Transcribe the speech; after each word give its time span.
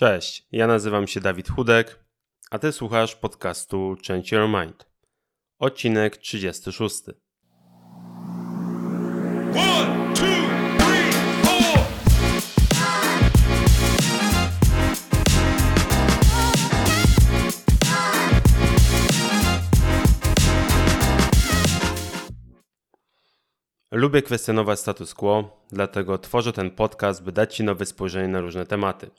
Cześć, 0.00 0.46
ja 0.52 0.66
nazywam 0.66 1.06
się 1.06 1.20
Dawid 1.20 1.48
Chudek, 1.48 2.04
a 2.50 2.58
ty 2.58 2.72
słuchasz 2.72 3.16
podcastu 3.16 3.96
Change 4.08 4.36
Your 4.36 4.48
Mind. 4.48 4.86
Odcinek 5.58 6.16
36. 6.16 7.02
One, 9.56 10.14
two, 10.14 10.24
three, 10.78 11.12
four. 11.42 11.84
Lubię 23.92 24.22
kwestionować 24.22 24.80
status 24.80 25.14
quo, 25.14 25.64
dlatego 25.72 26.18
tworzę 26.18 26.52
ten 26.52 26.70
podcast, 26.70 27.22
by 27.22 27.32
dać 27.32 27.56
Ci 27.56 27.64
nowe 27.64 27.86
spojrzenie 27.86 28.28
na 28.28 28.40
różne 28.40 28.66
tematy. 28.66 29.10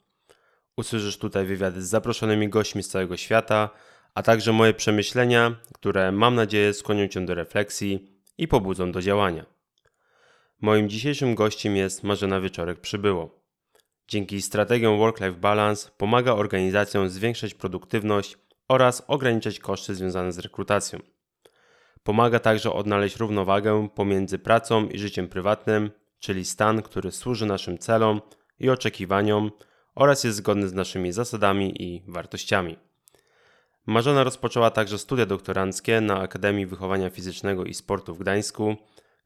Usłyszysz 0.80 1.18
tutaj 1.18 1.46
wywiady 1.46 1.82
z 1.82 1.90
zaproszonymi 1.90 2.50
gośćmi 2.50 2.84
z 2.84 2.90
całego 2.90 3.18
świata, 3.18 3.70
a 4.16 4.24
także 4.24 4.54
moje 4.54 4.74
przemyślenia, 4.74 5.56
które 5.74 6.12
mam 6.12 6.36
nadzieję 6.36 6.74
skłonią 6.74 7.08
Cię 7.08 7.26
do 7.26 7.36
refleksji 7.36 8.12
i 8.38 8.48
pobudzą 8.48 8.92
do 8.92 9.02
działania. 9.02 9.46
Moim 10.62 10.90
dzisiejszym 10.90 11.36
gościem 11.36 11.76
jest 11.76 12.04
Marzena 12.04 12.42
Wieczorek 12.42 12.80
Przybyło. 12.80 13.44
Dzięki 14.08 14.42
strategiom 14.42 14.98
Work-Life 14.98 15.40
Balance 15.40 15.90
pomaga 15.98 16.34
organizacjom 16.34 17.10
zwiększać 17.10 17.54
produktywność 17.54 18.38
oraz 18.68 19.04
ograniczać 19.08 19.60
koszty 19.60 19.96
związane 19.96 20.32
z 20.32 20.40
rekrutacją. 20.40 21.00
Pomaga 22.04 22.40
także 22.40 22.74
odnaleźć 22.74 23.16
równowagę 23.16 23.90
pomiędzy 23.96 24.40
pracą 24.40 24.88
i 24.88 25.00
życiem 25.00 25.28
prywatnym, 25.28 25.92
czyli 26.20 26.46
stan, 26.46 26.82
który 26.82 27.12
służy 27.12 27.46
naszym 27.46 27.78
celom 27.78 28.22
i 28.60 28.70
oczekiwaniom, 28.70 29.52
oraz 30.00 30.24
jest 30.24 30.38
zgodny 30.38 30.68
z 30.68 30.74
naszymi 30.74 31.12
zasadami 31.12 31.84
i 31.84 32.04
wartościami. 32.08 32.78
Marzena 33.86 34.24
rozpoczęła 34.24 34.72
także 34.72 34.98
studia 34.98 35.26
doktoranckie 35.26 36.02
na 36.02 36.20
Akademii 36.20 36.66
Wychowania 36.66 37.10
Fizycznego 37.10 37.66
i 37.66 37.74
Sportu 37.74 38.16
w 38.16 38.20
Gdańsku, 38.20 38.76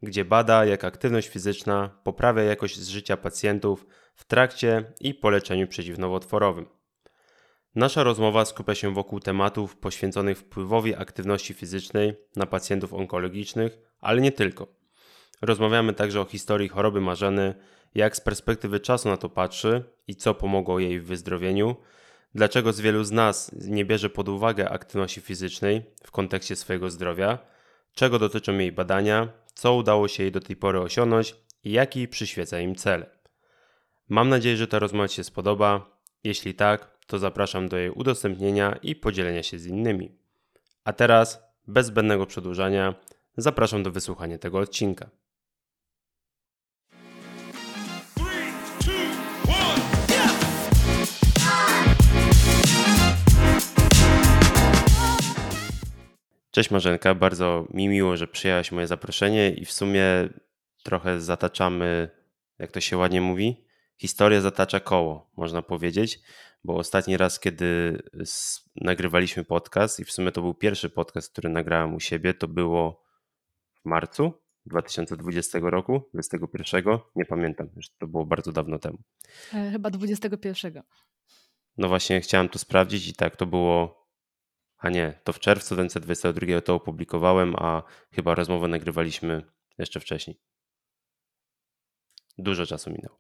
gdzie 0.01 0.25
bada, 0.25 0.65
jak 0.65 0.83
aktywność 0.83 1.27
fizyczna 1.27 1.89
poprawia 2.03 2.43
jakość 2.43 2.75
życia 2.75 3.17
pacjentów 3.17 3.85
w 4.15 4.25
trakcie 4.25 4.93
i 4.99 5.13
po 5.13 5.29
leczeniu 5.29 5.67
przeciwnowotworowym. 5.67 6.65
Nasza 7.75 8.03
rozmowa 8.03 8.45
skupia 8.45 8.75
się 8.75 8.93
wokół 8.93 9.19
tematów 9.19 9.77
poświęconych 9.77 10.37
wpływowi 10.37 10.95
aktywności 10.95 11.53
fizycznej 11.53 12.13
na 12.35 12.45
pacjentów 12.45 12.93
onkologicznych, 12.93 13.77
ale 13.99 14.21
nie 14.21 14.31
tylko. 14.31 14.67
Rozmawiamy 15.41 15.93
także 15.93 16.21
o 16.21 16.25
historii 16.25 16.69
choroby 16.69 17.01
Marzeny, 17.01 17.55
jak 17.95 18.15
z 18.15 18.21
perspektywy 18.21 18.79
czasu 18.79 19.09
na 19.09 19.17
to 19.17 19.29
patrzy 19.29 19.83
i 20.07 20.15
co 20.15 20.33
pomogło 20.33 20.79
jej 20.79 20.99
w 20.99 21.05
wyzdrowieniu, 21.05 21.75
dlaczego 22.35 22.73
z 22.73 22.81
wielu 22.81 23.03
z 23.03 23.11
nas 23.11 23.51
nie 23.67 23.85
bierze 23.85 24.09
pod 24.09 24.29
uwagę 24.29 24.69
aktywności 24.69 25.21
fizycznej 25.21 25.81
w 26.03 26.11
kontekście 26.11 26.55
swojego 26.55 26.89
zdrowia, 26.89 27.39
czego 27.93 28.19
dotyczą 28.19 28.57
jej 28.57 28.71
badania, 28.71 29.27
co 29.53 29.75
udało 29.75 30.07
się 30.07 30.23
jej 30.23 30.31
do 30.31 30.39
tej 30.39 30.55
pory 30.55 30.79
osiągnąć 30.79 31.35
i 31.63 31.71
jaki 31.71 32.07
przyświeca 32.07 32.59
im 32.59 32.75
cel. 32.75 33.05
Mam 34.09 34.29
nadzieję, 34.29 34.57
że 34.57 34.67
ta 34.67 34.79
rozmowa 34.79 35.07
Ci 35.07 35.15
się 35.15 35.23
spodoba. 35.23 35.93
Jeśli 36.23 36.53
tak, 36.53 36.97
to 37.07 37.19
zapraszam 37.19 37.69
do 37.69 37.77
jej 37.77 37.89
udostępnienia 37.89 38.79
i 38.81 38.95
podzielenia 38.95 39.43
się 39.43 39.59
z 39.59 39.65
innymi. 39.65 40.17
A 40.83 40.93
teraz, 40.93 41.43
bez 41.67 41.87
zbędnego 41.87 42.25
przedłużania, 42.25 42.95
zapraszam 43.37 43.83
do 43.83 43.91
wysłuchania 43.91 44.37
tego 44.37 44.59
odcinka. 44.59 45.09
Cześć 56.53 56.71
Marzenka, 56.71 57.15
bardzo 57.15 57.67
mi 57.69 57.87
miło, 57.87 58.17
że 58.17 58.27
przyjęłaś 58.27 58.71
moje 58.71 58.87
zaproszenie 58.87 59.51
i 59.51 59.65
w 59.65 59.71
sumie 59.71 60.03
trochę 60.83 61.21
zataczamy, 61.21 62.09
jak 62.59 62.71
to 62.71 62.81
się 62.81 62.97
ładnie 62.97 63.21
mówi, 63.21 63.65
historia 63.97 64.41
zatacza 64.41 64.79
koło, 64.79 65.31
można 65.37 65.61
powiedzieć, 65.61 66.19
bo 66.63 66.75
ostatni 66.75 67.17
raz, 67.17 67.39
kiedy 67.39 68.01
nagrywaliśmy 68.75 69.43
podcast 69.43 69.99
i 69.99 70.05
w 70.05 70.11
sumie 70.11 70.31
to 70.31 70.41
był 70.41 70.53
pierwszy 70.53 70.89
podcast, 70.89 71.31
który 71.31 71.49
nagrałem 71.49 71.95
u 71.95 71.99
siebie, 71.99 72.33
to 72.33 72.47
było 72.47 73.03
w 73.81 73.85
marcu 73.85 74.33
2020 74.65 75.59
roku, 75.61 76.09
21, 76.13 76.83
nie 77.15 77.25
pamiętam, 77.25 77.69
już 77.75 77.89
to 77.89 78.07
było 78.07 78.25
bardzo 78.25 78.51
dawno 78.51 78.79
temu. 78.79 78.97
E, 79.53 79.71
chyba 79.71 79.89
21. 79.89 80.83
No 81.77 81.87
właśnie 81.87 82.21
chciałem 82.21 82.49
to 82.49 82.59
sprawdzić 82.59 83.07
i 83.07 83.13
tak, 83.13 83.35
to 83.35 83.45
było 83.45 84.02
a 84.83 84.89
nie, 84.89 85.19
to 85.23 85.33
w 85.33 85.39
czerwcu 85.39 85.75
2022 85.75 86.61
to 86.61 86.75
opublikowałem, 86.75 87.55
a 87.55 87.83
chyba 88.11 88.35
rozmowę 88.35 88.67
nagrywaliśmy 88.67 89.43
jeszcze 89.77 89.99
wcześniej. 89.99 90.37
Dużo 92.37 92.65
czasu 92.65 92.91
minęło. 92.91 93.17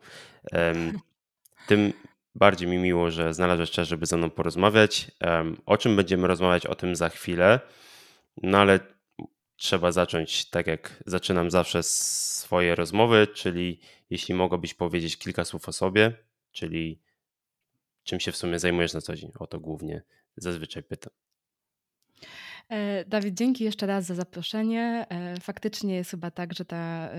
Tym 1.67 1.93
bardziej 2.35 2.67
mi 2.67 2.77
miło, 2.77 3.11
że 3.11 3.33
znalazłeś 3.33 3.71
czas, 3.71 3.87
żeby 3.87 4.05
ze 4.05 4.17
mną 4.17 4.29
porozmawiać. 4.29 5.11
O 5.65 5.77
czym 5.77 5.95
będziemy 5.95 6.27
rozmawiać, 6.27 6.65
o 6.65 6.75
tym 6.75 6.95
za 6.95 7.09
chwilę. 7.09 7.59
No 8.41 8.57
ale 8.57 8.79
trzeba 9.55 9.91
zacząć 9.91 10.49
tak, 10.49 10.67
jak 10.67 11.03
zaczynam 11.05 11.51
zawsze 11.51 11.83
swoje 11.83 12.75
rozmowy, 12.75 13.27
czyli 13.27 13.79
jeśli 14.09 14.33
mogłabyś 14.33 14.73
powiedzieć 14.73 15.17
kilka 15.17 15.45
słów 15.45 15.69
o 15.69 15.73
sobie, 15.73 16.17
czyli 16.51 16.99
czym 18.03 18.19
się 18.19 18.31
w 18.31 18.37
sumie 18.37 18.59
zajmujesz 18.59 18.93
na 18.93 19.01
co 19.01 19.15
dzień. 19.15 19.31
O 19.39 19.47
to 19.47 19.59
głównie 19.59 20.01
zazwyczaj 20.37 20.83
pytam. 20.83 21.13
E, 22.69 23.05
Dawid, 23.05 23.33
dzięki 23.33 23.63
jeszcze 23.63 23.87
raz 23.87 24.05
za 24.05 24.15
zaproszenie. 24.15 25.05
E, 25.09 25.39
faktycznie 25.39 25.95
jest 25.95 26.11
chyba 26.11 26.31
tak, 26.31 26.53
że 26.53 26.65
ta 26.65 27.09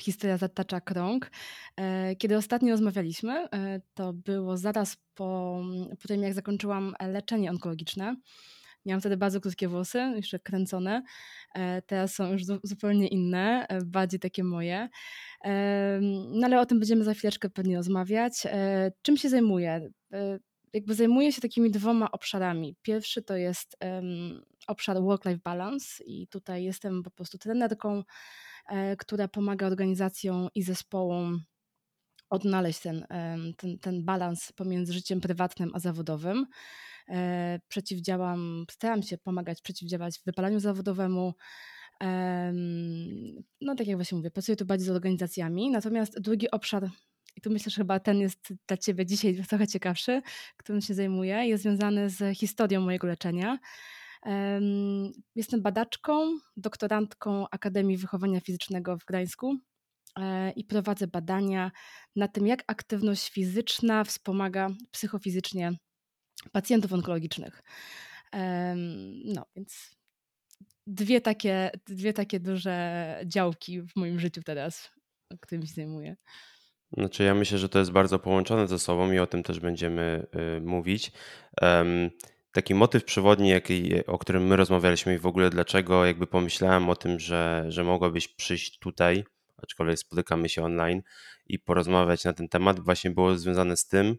historia 0.00 0.36
zatacza 0.36 0.80
krąg. 0.80 1.30
E, 1.76 2.16
kiedy 2.16 2.36
ostatnio 2.36 2.70
rozmawialiśmy, 2.70 3.48
to 3.94 4.12
było 4.12 4.56
zaraz 4.56 4.96
po, 5.14 5.62
po 6.02 6.08
tym, 6.08 6.22
jak 6.22 6.34
zakończyłam 6.34 6.94
leczenie 7.00 7.50
onkologiczne. 7.50 8.16
Miałam 8.86 9.00
wtedy 9.00 9.16
bardzo 9.16 9.40
krótkie 9.40 9.68
włosy, 9.68 9.98
jeszcze 10.16 10.38
kręcone. 10.38 11.02
Teraz 11.86 12.14
są 12.14 12.32
już 12.32 12.42
zupełnie 12.62 13.08
inne, 13.08 13.66
bardziej 13.84 14.20
takie 14.20 14.44
moje. 14.44 14.88
No 16.28 16.46
ale 16.46 16.60
o 16.60 16.66
tym 16.66 16.78
będziemy 16.78 17.04
za 17.04 17.14
chwileczkę 17.14 17.50
pewnie 17.50 17.76
rozmawiać. 17.76 18.46
Czym 19.02 19.16
się 19.16 19.28
zajmuję? 19.28 19.88
Jakby 20.72 20.94
zajmuję 20.94 21.32
się 21.32 21.40
takimi 21.40 21.70
dwoma 21.70 22.10
obszarami. 22.10 22.76
Pierwszy 22.82 23.22
to 23.22 23.36
jest 23.36 23.76
um, 23.80 24.42
obszar 24.66 25.02
work-life 25.02 25.40
balance 25.44 26.04
i 26.04 26.28
tutaj 26.28 26.64
jestem 26.64 27.02
po 27.02 27.10
prostu 27.10 27.38
trenerką, 27.38 28.02
e, 28.68 28.96
która 28.96 29.28
pomaga 29.28 29.66
organizacjom 29.66 30.48
i 30.54 30.62
zespołom 30.62 31.40
odnaleźć 32.30 32.80
ten, 32.80 33.06
ten, 33.56 33.78
ten 33.78 34.04
balans 34.04 34.52
pomiędzy 34.52 34.92
życiem 34.92 35.20
prywatnym 35.20 35.70
a 35.74 35.78
zawodowym. 35.78 36.46
E, 37.08 37.60
przeciwdziałam, 37.68 38.64
staram 38.70 39.02
się 39.02 39.18
pomagać 39.18 39.62
przeciwdziałać 39.62 40.20
wypalaniu 40.26 40.60
zawodowemu. 40.60 41.34
No, 43.60 43.74
tak 43.74 43.86
jak 43.86 43.96
właśnie 43.96 44.16
mówię, 44.16 44.30
pracuję 44.30 44.56
tu 44.56 44.66
bardziej 44.66 44.86
z 44.86 44.90
organizacjami. 44.90 45.70
Natomiast 45.70 46.20
drugi 46.20 46.50
obszar 46.50 46.90
i 47.36 47.40
tu 47.40 47.50
myślę, 47.50 47.70
że 47.70 47.76
chyba 47.76 48.00
ten 48.00 48.20
jest 48.20 48.52
dla 48.68 48.76
Ciebie 48.76 49.06
dzisiaj 49.06 49.44
trochę 49.48 49.66
ciekawszy, 49.66 50.22
którym 50.56 50.80
się 50.80 50.94
zajmuję, 50.94 51.34
jest 51.34 51.62
związany 51.62 52.10
z 52.10 52.38
historią 52.38 52.80
mojego 52.80 53.06
leczenia. 53.06 53.58
Jestem 55.34 55.62
badaczką, 55.62 56.38
doktorantką 56.56 57.46
Akademii 57.50 57.96
Wychowania 57.96 58.40
Fizycznego 58.40 58.98
w 58.98 59.04
Gdańsku 59.04 59.58
e, 60.18 60.50
i 60.50 60.64
prowadzę 60.64 61.06
badania 61.06 61.70
na 62.16 62.28
tym, 62.28 62.46
jak 62.46 62.64
aktywność 62.66 63.30
fizyczna 63.30 64.04
wspomaga 64.04 64.68
psychofizycznie 64.90 65.72
pacjentów 66.52 66.92
onkologicznych. 66.92 67.62
No 69.24 69.46
więc 69.56 69.96
dwie 70.86 71.20
takie, 71.20 71.70
dwie 71.86 72.12
takie 72.12 72.40
duże 72.40 73.20
działki 73.26 73.82
w 73.82 73.96
moim 73.96 74.20
życiu 74.20 74.42
teraz, 74.42 74.90
którymi 75.40 75.66
się 75.66 75.74
zajmuję. 75.74 76.16
Znaczy, 76.92 77.22
ja 77.24 77.34
myślę, 77.34 77.58
że 77.58 77.68
to 77.68 77.78
jest 77.78 77.92
bardzo 77.92 78.18
połączone 78.18 78.68
ze 78.68 78.78
sobą 78.78 79.12
i 79.12 79.18
o 79.18 79.26
tym 79.26 79.42
też 79.42 79.60
będziemy 79.60 80.26
y, 80.56 80.60
mówić. 80.60 81.12
taki 82.52 82.74
motyw 82.74 83.04
przewodni, 83.04 83.48
jaki, 83.48 84.06
o 84.06 84.18
którym 84.18 84.46
my 84.46 84.56
rozmawialiśmy 84.56 85.14
i 85.14 85.18
w 85.18 85.26
ogóle 85.26 85.50
dlaczego 85.50 86.04
jakby 86.04 86.26
pomyślałem 86.26 86.90
o 86.90 86.96
tym, 86.96 87.20
że, 87.20 87.64
że 87.68 87.84
mogłabyś 87.84 88.28
przyjść 88.28 88.78
tutaj, 88.78 89.24
aczkolwiek 89.62 89.98
spotykamy 89.98 90.48
się 90.48 90.64
online 90.64 91.02
i 91.46 91.58
porozmawiać 91.58 92.24
na 92.24 92.32
ten 92.32 92.48
temat, 92.48 92.80
właśnie 92.80 93.10
było 93.10 93.38
związane 93.38 93.76
z 93.76 93.86
tym, 93.86 94.16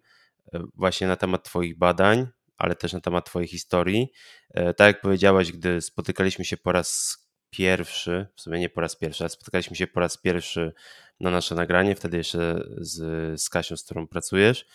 e, 0.53 0.59
właśnie 0.75 1.07
na 1.07 1.15
temat 1.15 1.43
Twoich 1.43 1.77
badań, 1.77 2.27
ale 2.57 2.75
też 2.75 2.93
na 2.93 3.01
temat 3.01 3.25
Twojej 3.25 3.47
historii. 3.47 4.11
E, 4.49 4.73
tak 4.73 4.87
jak 4.87 5.01
powiedziałaś, 5.01 5.51
gdy 5.51 5.81
spotykaliśmy 5.81 6.45
się 6.45 6.57
po 6.57 6.71
raz 6.71 7.17
pierwszy, 7.49 8.27
w 8.35 8.41
sumie 8.41 8.59
nie 8.59 8.69
po 8.69 8.81
raz 8.81 8.95
pierwszy, 8.95 9.23
ale 9.23 9.29
spotkaliśmy 9.29 9.75
się 9.75 9.87
po 9.87 9.99
raz 9.99 10.17
pierwszy 10.17 10.73
na 11.19 11.31
nasze 11.31 11.55
nagranie, 11.55 11.95
wtedy 11.95 12.17
jeszcze 12.17 12.63
z, 12.77 13.41
z 13.41 13.49
Kasią, 13.49 13.77
z 13.77 13.83
którą 13.83 14.07
pracujesz, 14.07 14.65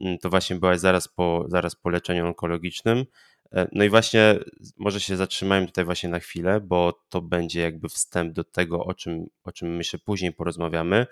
mm, 0.00 0.18
to 0.18 0.30
właśnie 0.30 0.56
byłaś 0.56 0.80
zaraz 0.80 1.08
po, 1.08 1.44
zaraz 1.48 1.74
po 1.74 1.90
leczeniu 1.90 2.26
onkologicznym. 2.26 3.06
E, 3.52 3.68
no 3.72 3.84
i 3.84 3.88
właśnie 3.88 4.38
może 4.76 5.00
się 5.00 5.16
zatrzymajmy 5.16 5.66
tutaj 5.66 5.84
właśnie 5.84 6.08
na 6.08 6.20
chwilę, 6.20 6.60
bo 6.60 7.02
to 7.08 7.20
będzie 7.20 7.60
jakby 7.60 7.88
wstęp 7.88 8.32
do 8.32 8.44
tego, 8.44 8.84
o 8.84 8.94
czym, 8.94 9.26
o 9.44 9.52
czym 9.52 9.76
myślę 9.76 9.98
później 9.98 10.32
porozmawiamy. 10.32 11.06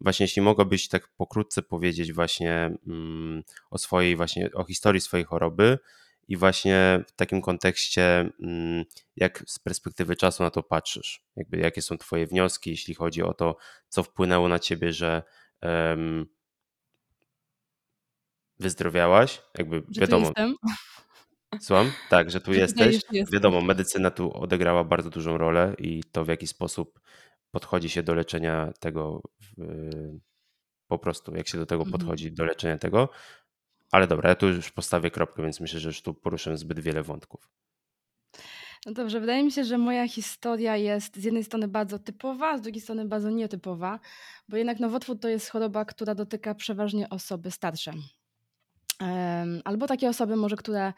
Właśnie 0.00 0.24
jeśli 0.24 0.42
mogłabyś 0.42 0.88
tak 0.88 1.08
pokrótce 1.08 1.62
powiedzieć 1.62 2.12
właśnie 2.12 2.70
mm, 2.86 3.42
o 3.70 3.78
swojej 3.78 4.16
właśnie, 4.16 4.50
o 4.52 4.64
historii 4.64 5.00
swojej 5.00 5.24
choroby 5.24 5.78
i 6.28 6.36
właśnie 6.36 7.04
w 7.06 7.12
takim 7.12 7.42
kontekście, 7.42 8.30
mm, 8.42 8.84
jak 9.16 9.44
z 9.46 9.58
perspektywy 9.58 10.16
czasu 10.16 10.42
na 10.42 10.50
to 10.50 10.62
patrzysz, 10.62 11.22
jakby 11.36 11.56
jakie 11.56 11.82
są 11.82 11.98
twoje 11.98 12.26
wnioski, 12.26 12.70
jeśli 12.70 12.94
chodzi 12.94 13.22
o 13.22 13.34
to, 13.34 13.56
co 13.88 14.02
wpłynęło 14.02 14.48
na 14.48 14.58
ciebie, 14.58 14.92
że 14.92 15.22
um, 15.62 16.26
wyzdrowiałaś, 18.58 19.42
jakby 19.58 19.82
że 19.90 20.00
wiadomo. 20.00 20.26
jestem. 20.26 20.54
Słucham? 21.60 21.92
Tak, 22.10 22.30
że 22.30 22.40
tu 22.40 22.52
że 22.54 22.60
jesteś. 22.60 23.00
Wiadomo, 23.32 23.60
medycyna 23.60 24.10
tu 24.10 24.32
odegrała 24.32 24.84
bardzo 24.84 25.10
dużą 25.10 25.38
rolę 25.38 25.74
i 25.78 26.04
to 26.12 26.24
w 26.24 26.28
jaki 26.28 26.46
sposób 26.46 27.00
podchodzi 27.50 27.88
się 27.88 28.02
do 28.02 28.14
leczenia 28.14 28.72
tego 28.80 29.22
po 30.88 30.98
prostu, 30.98 31.36
jak 31.36 31.48
się 31.48 31.58
do 31.58 31.66
tego 31.66 31.82
Mhm. 31.82 31.98
podchodzi, 31.98 32.32
do 32.32 32.44
leczenia 32.44 32.78
tego. 32.78 33.08
Ale 33.92 34.06
dobra, 34.06 34.28
ja 34.28 34.34
tu 34.34 34.48
już 34.48 34.70
postawię 34.70 35.10
kropkę, 35.10 35.42
więc 35.42 35.60
myślę, 35.60 35.80
że 35.80 35.88
już 35.88 36.02
tu 36.02 36.14
poruszę 36.14 36.56
zbyt 36.56 36.80
wiele 36.80 37.02
wątków. 37.02 37.48
No 38.86 38.92
dobrze, 38.92 39.20
wydaje 39.20 39.44
mi 39.44 39.52
się, 39.52 39.64
że 39.64 39.78
moja 39.78 40.08
historia 40.08 40.76
jest 40.76 41.16
z 41.16 41.24
jednej 41.24 41.44
strony 41.44 41.68
bardzo 41.68 41.98
typowa, 41.98 42.58
z 42.58 42.60
drugiej 42.60 42.80
strony 42.80 43.04
bardzo 43.04 43.30
nietypowa, 43.30 44.00
bo 44.48 44.56
jednak 44.56 44.80
nowotwór 44.80 45.18
to 45.20 45.28
jest 45.28 45.50
choroba, 45.50 45.84
która 45.84 46.14
dotyka 46.14 46.54
przeważnie 46.54 47.08
osoby 47.08 47.50
starsze. 47.50 47.92
Albo 49.64 49.86
takie 49.86 50.08
osoby 50.08 50.36
może, 50.36 50.56
które 50.56 50.92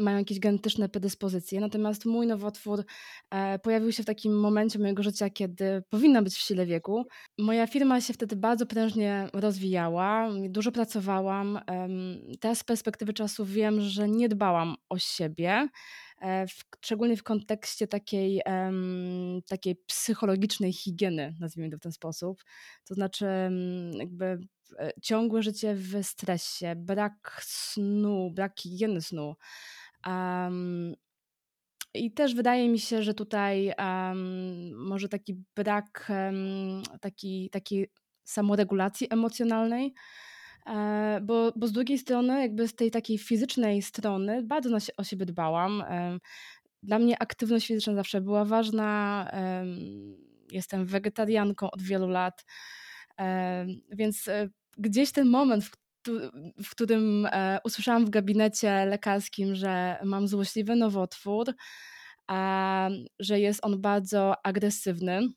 mają 0.00 0.18
jakieś 0.18 0.38
genetyczne 0.38 0.88
predyspozycje. 0.88 1.60
Natomiast 1.60 2.06
mój 2.06 2.26
nowotwór 2.26 2.84
e, 3.30 3.58
pojawił 3.58 3.92
się 3.92 4.02
w 4.02 4.06
takim 4.06 4.40
momencie 4.40 4.78
mojego 4.78 5.02
życia, 5.02 5.30
kiedy 5.30 5.82
powinna 5.90 6.22
być 6.22 6.34
w 6.34 6.40
sile 6.40 6.66
wieku. 6.66 7.06
Moja 7.38 7.66
firma 7.66 8.00
się 8.00 8.12
wtedy 8.12 8.36
bardzo 8.36 8.66
prężnie 8.66 9.28
rozwijała, 9.32 10.28
dużo 10.48 10.72
pracowałam. 10.72 11.60
Teraz 12.40 12.58
z 12.58 12.64
perspektywy 12.64 13.12
czasu 13.12 13.44
wiem, 13.44 13.80
że 13.80 14.08
nie 14.08 14.28
dbałam 14.28 14.74
o 14.88 14.98
siebie. 14.98 15.68
E, 16.22 16.46
w, 16.46 16.64
szczególnie 16.80 17.16
w 17.16 17.22
kontekście 17.22 17.86
takiej, 17.86 18.42
takiej 19.48 19.76
psychologicznej 19.76 20.72
higieny, 20.72 21.34
nazwijmy 21.40 21.70
to 21.70 21.76
w 21.76 21.80
ten 21.80 21.92
sposób. 21.92 22.42
To 22.84 22.94
znaczy, 22.94 23.26
jakby 23.92 24.38
E, 24.78 24.92
ciągłe 25.02 25.42
życie 25.42 25.74
w 25.74 26.02
stresie, 26.02 26.74
brak 26.76 27.40
snu, 27.44 28.30
brak 28.30 28.60
higieny 28.60 29.02
snu. 29.02 29.36
Um, 30.06 30.94
I 31.94 32.12
też 32.12 32.34
wydaje 32.34 32.68
mi 32.68 32.78
się, 32.78 33.02
że 33.02 33.14
tutaj 33.14 33.72
um, 33.78 34.74
może 34.74 35.08
taki 35.08 35.36
brak 35.56 36.10
um, 36.10 36.82
taki, 37.00 37.50
takiej 37.50 37.90
samoregulacji 38.24 39.06
emocjonalnej, 39.10 39.94
bo, 41.22 41.52
bo 41.56 41.66
z 41.66 41.72
drugiej 41.72 41.98
strony, 41.98 42.40
jakby 42.40 42.68
z 42.68 42.74
tej 42.74 42.90
takiej 42.90 43.18
fizycznej 43.18 43.82
strony, 43.82 44.42
bardzo 44.42 44.78
o 44.96 45.04
siebie 45.04 45.26
dbałam. 45.26 45.80
E, 45.80 46.18
dla 46.82 46.98
mnie 46.98 47.22
aktywność 47.22 47.66
fizyczna 47.66 47.94
zawsze 47.94 48.20
była 48.20 48.44
ważna. 48.44 49.28
E, 49.32 49.66
jestem 50.52 50.86
wegetarianką 50.86 51.70
od 51.70 51.82
wielu 51.82 52.08
lat, 52.08 52.44
e, 53.20 53.66
więc 53.90 54.28
e, 54.28 54.48
gdzieś 54.78 55.12
ten 55.12 55.28
moment, 55.28 55.64
w 56.64 56.70
którym 56.70 57.26
e, 57.26 57.58
usłyszałam 57.64 58.06
w 58.06 58.10
gabinecie 58.10 58.86
lekarskim, 58.86 59.54
że 59.54 59.96
mam 60.04 60.28
złośliwy 60.28 60.76
nowotwór, 60.76 61.54
że 63.18 63.40
jest 63.40 63.64
on 63.64 63.80
bardzo 63.80 64.46
agresywny 64.46 65.12
e, 65.18 65.28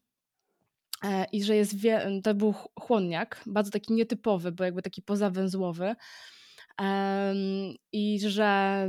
i 1.32 1.44
że 1.44 1.56
jest, 1.56 1.76
to 2.24 2.34
był 2.34 2.54
chłonniak, 2.80 3.44
bardzo 3.46 3.72
taki 3.72 3.94
nietypowy, 3.94 4.52
bo 4.52 4.64
jakby 4.64 4.82
taki 4.82 5.02
pozawęzłowy 5.02 5.96
i 7.92 8.20
że 8.20 8.88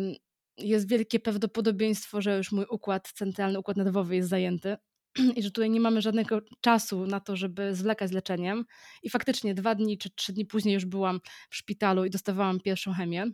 jest 0.59 0.89
wielkie 0.89 1.21
prawdopodobieństwo, 1.21 2.23
że 2.23 2.37
już 2.37 2.53
mój 2.53 2.65
układ 2.71 3.13
centralny, 3.13 3.59
układ 3.59 3.77
nerwowy 3.77 4.17
jest 4.17 4.29
zajęty 4.29 4.77
i 5.37 5.43
że 5.43 5.51
tutaj 5.51 5.71
nie 5.71 5.81
mamy 5.81 6.03
żadnego 6.03 6.41
czasu 6.61 7.07
na 7.07 7.21
to, 7.21 7.37
żeby 7.37 7.75
zwlekać 7.75 8.11
z 8.11 8.13
leczeniem. 8.13 8.65
I 9.03 9.11
faktycznie 9.11 9.55
dwa 9.55 9.75
dni 9.75 9.99
czy 9.99 10.11
trzy 10.11 10.33
dni 10.33 10.47
później 10.47 10.75
już 10.75 10.85
byłam 10.85 11.21
w 11.51 11.57
szpitalu 11.57 12.05
i 12.05 12.11
dostawałam 12.11 12.61
pierwszą 12.61 12.93
chemię. 12.93 13.27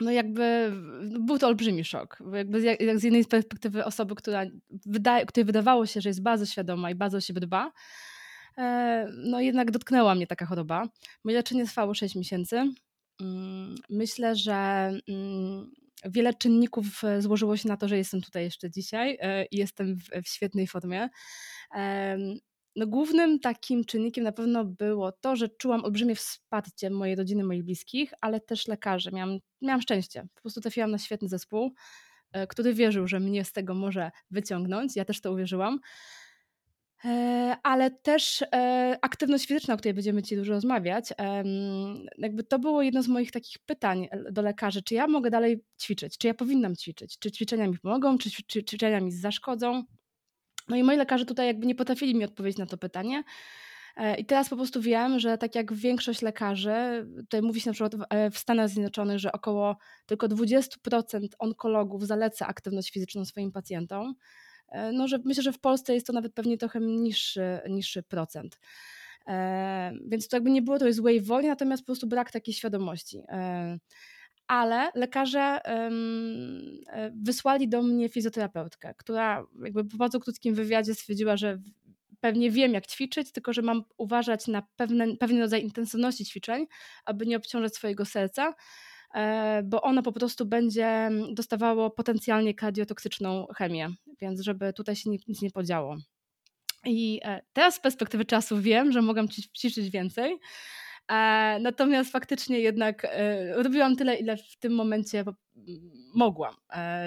No 0.00 0.10
jakby 0.10 0.72
był 1.20 1.38
to 1.38 1.46
olbrzymi 1.46 1.84
szok. 1.84 2.18
Jakby 2.32 2.60
jak, 2.60 2.78
z 3.00 3.02
jednej 3.02 3.24
perspektywy 3.24 3.84
osoby, 3.84 4.14
która 4.14 4.44
wydaje, 4.86 5.26
której 5.26 5.44
wydawało 5.44 5.86
się, 5.86 6.00
że 6.00 6.08
jest 6.08 6.22
bardzo 6.22 6.46
świadoma 6.46 6.90
i 6.90 6.94
bardzo 6.94 7.18
o 7.18 7.20
siebie 7.20 7.40
dba, 7.40 7.72
e, 8.58 9.08
no 9.16 9.40
jednak 9.40 9.70
dotknęła 9.70 10.14
mnie 10.14 10.26
taka 10.26 10.46
choroba. 10.46 10.88
Moje 11.24 11.36
leczenie 11.36 11.64
trwało 11.66 11.94
6 11.94 12.14
miesięcy. 12.14 12.72
Mm, 13.20 13.74
myślę, 13.90 14.36
że 14.36 14.54
mm, 15.08 15.72
wiele 16.04 16.34
czynników 16.34 17.04
e, 17.04 17.22
złożyło 17.22 17.56
się 17.56 17.68
na 17.68 17.76
to, 17.76 17.88
że 17.88 17.96
jestem 17.98 18.20
tutaj 18.20 18.44
jeszcze 18.44 18.70
dzisiaj 18.70 19.18
e, 19.20 19.44
i 19.44 19.56
jestem 19.56 19.96
w 20.24 20.28
świetnej 20.28 20.66
formie. 20.66 21.08
No, 22.76 22.86
głównym 22.86 23.40
takim 23.40 23.84
czynnikiem 23.84 24.24
na 24.24 24.32
pewno 24.32 24.64
było 24.64 25.12
to, 25.12 25.36
że 25.36 25.48
czułam 25.48 25.84
olbrzymie 25.84 26.14
wsparcie 26.14 26.90
mojej 26.90 27.16
rodziny, 27.16 27.44
moich 27.44 27.64
bliskich, 27.64 28.12
ale 28.20 28.40
też 28.40 28.68
lekarzy. 28.68 29.10
Miałam, 29.12 29.38
miałam 29.62 29.82
szczęście. 29.82 30.26
Po 30.34 30.40
prostu 30.40 30.60
trafiłam 30.60 30.90
na 30.90 30.98
świetny 30.98 31.28
zespół, 31.28 31.74
e, 32.32 32.46
który 32.46 32.74
wierzył, 32.74 33.06
że 33.06 33.20
mnie 33.20 33.44
z 33.44 33.52
tego 33.52 33.74
może 33.74 34.10
wyciągnąć. 34.30 34.96
Ja 34.96 35.04
też 35.04 35.20
to 35.20 35.32
uwierzyłam. 35.32 35.80
E, 37.04 37.56
ale 37.62 37.90
też 37.90 38.42
e, 38.42 38.98
aktywność 39.02 39.46
fizyczna, 39.46 39.74
o 39.74 39.76
której 39.76 39.94
będziemy 39.94 40.22
Ci 40.22 40.36
dużo 40.36 40.52
rozmawiać, 40.52 41.12
jakby 42.18 42.44
to 42.44 42.58
było 42.58 42.82
jedno 42.82 43.02
z 43.02 43.08
moich 43.08 43.30
takich 43.30 43.58
pytań 43.58 44.08
do 44.30 44.42
lekarzy, 44.42 44.82
czy 44.82 44.94
ja 44.94 45.06
mogę 45.06 45.30
dalej 45.30 45.64
ćwiczyć, 45.82 46.18
czy 46.18 46.26
ja 46.26 46.34
powinnam 46.34 46.76
ćwiczyć, 46.76 47.18
czy 47.18 47.32
ćwiczenia 47.32 47.68
mi 47.68 47.78
pomogą, 47.78 48.18
czy 48.18 48.30
ćwiczenia 48.30 49.00
mi 49.00 49.12
zaszkodzą. 49.12 49.84
No 50.68 50.76
i 50.76 50.82
moi 50.82 50.96
lekarze 50.96 51.24
tutaj 51.24 51.46
jakby 51.46 51.66
nie 51.66 51.74
potrafili 51.74 52.14
mi 52.14 52.24
odpowiedzieć 52.24 52.58
na 52.58 52.66
to 52.66 52.78
pytanie. 52.78 53.24
I 54.18 54.24
teraz 54.24 54.48
po 54.48 54.56
prostu 54.56 54.80
wiem, 54.80 55.18
że 55.18 55.38
tak 55.38 55.54
jak 55.54 55.72
większość 55.72 56.22
lekarzy, 56.22 57.06
tutaj 57.16 57.42
mówi 57.42 57.60
się 57.60 57.70
na 57.70 57.74
przykład 57.74 57.94
w 58.32 58.38
Stanach 58.38 58.68
Zjednoczonych, 58.68 59.18
że 59.18 59.32
około 59.32 59.76
tylko 60.06 60.28
20% 60.28 60.66
onkologów 61.38 62.06
zaleca 62.06 62.46
aktywność 62.46 62.92
fizyczną 62.92 63.24
swoim 63.24 63.52
pacjentom. 63.52 64.14
E, 64.68 64.92
no, 64.92 65.08
że 65.08 65.18
myślę, 65.24 65.42
że 65.42 65.52
w 65.52 65.60
Polsce 65.60 65.94
jest 65.94 66.06
to 66.06 66.12
nawet 66.12 66.34
pewnie 66.34 66.58
trochę 66.58 66.80
niższy, 66.80 67.60
niższy 67.68 68.02
procent. 68.02 68.58
E, 69.26 69.92
więc 70.06 70.28
to 70.28 70.36
jakby 70.36 70.50
nie 70.50 70.62
było 70.62 70.78
to 70.78 70.92
złej 70.92 71.20
woli, 71.20 71.48
natomiast 71.48 71.82
po 71.82 71.86
prostu 71.86 72.06
brak 72.06 72.30
takiej 72.30 72.54
świadomości. 72.54 73.22
E, 74.44 74.52
ale 74.52 74.90
lekarze 74.94 75.60
wysłali 77.22 77.68
do 77.68 77.82
mnie 77.82 78.08
fizjoterapeutkę, 78.08 78.94
która 78.94 79.46
jakby 79.64 79.84
po 79.84 79.96
bardzo 79.96 80.20
krótkim 80.20 80.54
wywiadzie 80.54 80.94
stwierdziła, 80.94 81.36
że 81.36 81.58
pewnie 82.20 82.50
wiem, 82.50 82.72
jak 82.72 82.86
ćwiczyć, 82.86 83.32
tylko 83.32 83.52
że 83.52 83.62
mam 83.62 83.84
uważać 83.96 84.46
na 84.46 84.62
pewne, 84.76 85.16
pewien 85.16 85.40
rodzaj 85.40 85.62
intensywności 85.62 86.24
ćwiczeń, 86.24 86.66
aby 87.04 87.26
nie 87.26 87.36
obciążać 87.36 87.74
swojego 87.74 88.04
serca 88.04 88.54
E, 89.14 89.62
bo 89.64 89.82
ono 89.82 90.02
po 90.02 90.12
prostu 90.12 90.46
będzie 90.46 91.10
dostawało 91.32 91.90
potencjalnie 91.90 92.54
kardiotoksyczną 92.54 93.46
chemię, 93.56 93.88
więc 94.20 94.40
żeby 94.40 94.72
tutaj 94.72 94.96
się 94.96 95.10
nic 95.10 95.42
nie 95.42 95.50
podziało. 95.50 95.96
I 96.86 97.20
e, 97.24 97.40
teraz 97.52 97.74
z 97.74 97.80
perspektywy 97.80 98.24
czasu 98.24 98.60
wiem, 98.60 98.92
że 98.92 99.02
mogłam 99.02 99.28
ćwiczyć 99.28 99.90
więcej, 99.90 100.32
e, 100.32 100.38
natomiast 101.60 102.12
faktycznie 102.12 102.60
jednak 102.60 103.06
robiłam 103.52 103.96
tyle, 103.96 104.16
ile 104.16 104.36
w 104.36 104.56
tym 104.58 104.74
momencie 104.74 105.24
mogłam. 106.14 106.54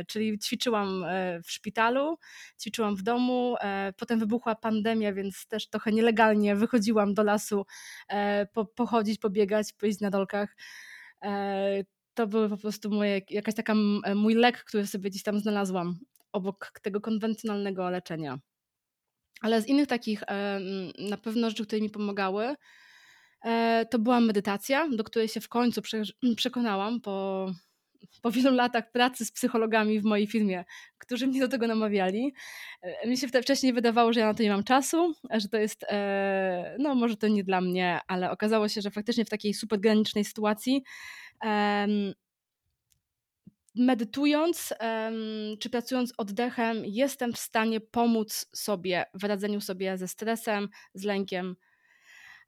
Czyli 0.07 0.39
ćwiczyłam 0.39 1.05
w 1.43 1.51
szpitalu, 1.51 2.17
ćwiczyłam 2.61 2.95
w 2.95 3.01
domu, 3.01 3.55
potem 3.97 4.19
wybuchła 4.19 4.55
pandemia, 4.55 5.13
więc 5.13 5.47
też 5.47 5.69
trochę 5.69 5.91
nielegalnie 5.91 6.55
wychodziłam 6.55 7.13
do 7.13 7.23
lasu 7.23 7.65
pochodzić, 8.75 9.19
pobiegać, 9.19 9.73
pójść 9.73 9.99
na 9.99 10.09
dolkach 10.09 10.55
to 12.17 12.27
były 12.27 12.49
po 12.49 12.57
prostu 12.57 12.89
moje, 12.89 13.21
jakaś 13.29 13.55
taka 13.55 13.73
e, 14.03 14.15
mój 14.15 14.33
lek, 14.33 14.63
który 14.63 14.87
sobie 14.87 15.09
gdzieś 15.09 15.23
tam 15.23 15.39
znalazłam 15.39 15.99
obok 16.31 16.71
tego 16.81 17.01
konwencjonalnego 17.01 17.89
leczenia. 17.89 18.39
Ale 19.41 19.61
z 19.61 19.67
innych 19.67 19.87
takich 19.87 20.23
e, 20.23 20.59
na 21.09 21.17
pewno 21.17 21.49
rzeczy, 21.49 21.65
które 21.65 21.81
mi 21.81 21.89
pomagały, 21.89 22.45
e, 22.45 22.55
to 23.89 23.99
była 23.99 24.19
medytacja, 24.19 24.87
do 24.89 25.03
której 25.03 25.27
się 25.27 25.41
w 25.41 25.49
końcu 25.49 25.81
przekonałam 26.35 27.01
po 27.01 27.47
po 28.21 28.31
wielu 28.31 28.55
latach 28.55 28.91
pracy 28.91 29.25
z 29.25 29.31
psychologami 29.31 29.99
w 29.99 30.03
mojej 30.03 30.27
firmie, 30.27 30.65
którzy 30.97 31.27
mnie 31.27 31.39
do 31.39 31.47
tego 31.47 31.67
namawiali. 31.67 32.33
E, 32.81 33.07
mi 33.07 33.17
się 33.17 33.27
wcześniej 33.27 33.73
wydawało, 33.73 34.13
że 34.13 34.19
ja 34.19 34.25
na 34.25 34.33
to 34.33 34.43
nie 34.43 34.49
mam 34.49 34.63
czasu, 34.63 35.13
że 35.31 35.49
to 35.49 35.57
jest, 35.57 35.85
e, 35.89 36.75
no 36.79 36.95
może 36.95 37.17
to 37.17 37.27
nie 37.27 37.43
dla 37.43 37.61
mnie, 37.61 37.99
ale 38.07 38.31
okazało 38.31 38.67
się, 38.67 38.81
że 38.81 38.91
faktycznie 38.91 39.25
w 39.25 39.29
takiej 39.29 39.53
super 39.53 39.79
granicznej 39.79 40.25
sytuacji 40.25 40.83
medytując 43.75 44.73
czy 45.59 45.69
pracując 45.69 46.13
oddechem, 46.17 46.85
jestem 46.85 47.33
w 47.33 47.37
stanie 47.37 47.81
pomóc 47.81 48.45
sobie 48.53 49.05
w 49.13 49.23
radzeniu 49.23 49.61
sobie 49.61 49.97
ze 49.97 50.07
stresem, 50.07 50.69
z 50.93 51.03
lękiem. 51.03 51.55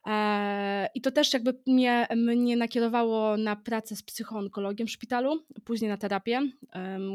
E, 0.07 0.89
I 0.95 1.01
to 1.01 1.11
też 1.11 1.33
jakby 1.33 1.61
mnie, 1.67 2.07
mnie 2.15 2.57
nakierowało 2.57 3.37
na 3.37 3.55
pracę 3.55 3.95
z 3.95 4.03
psychoonkologiem 4.03 4.87
w 4.87 4.91
szpitalu, 4.91 5.45
później 5.65 5.89
na 5.89 5.97
terapię, 5.97 6.41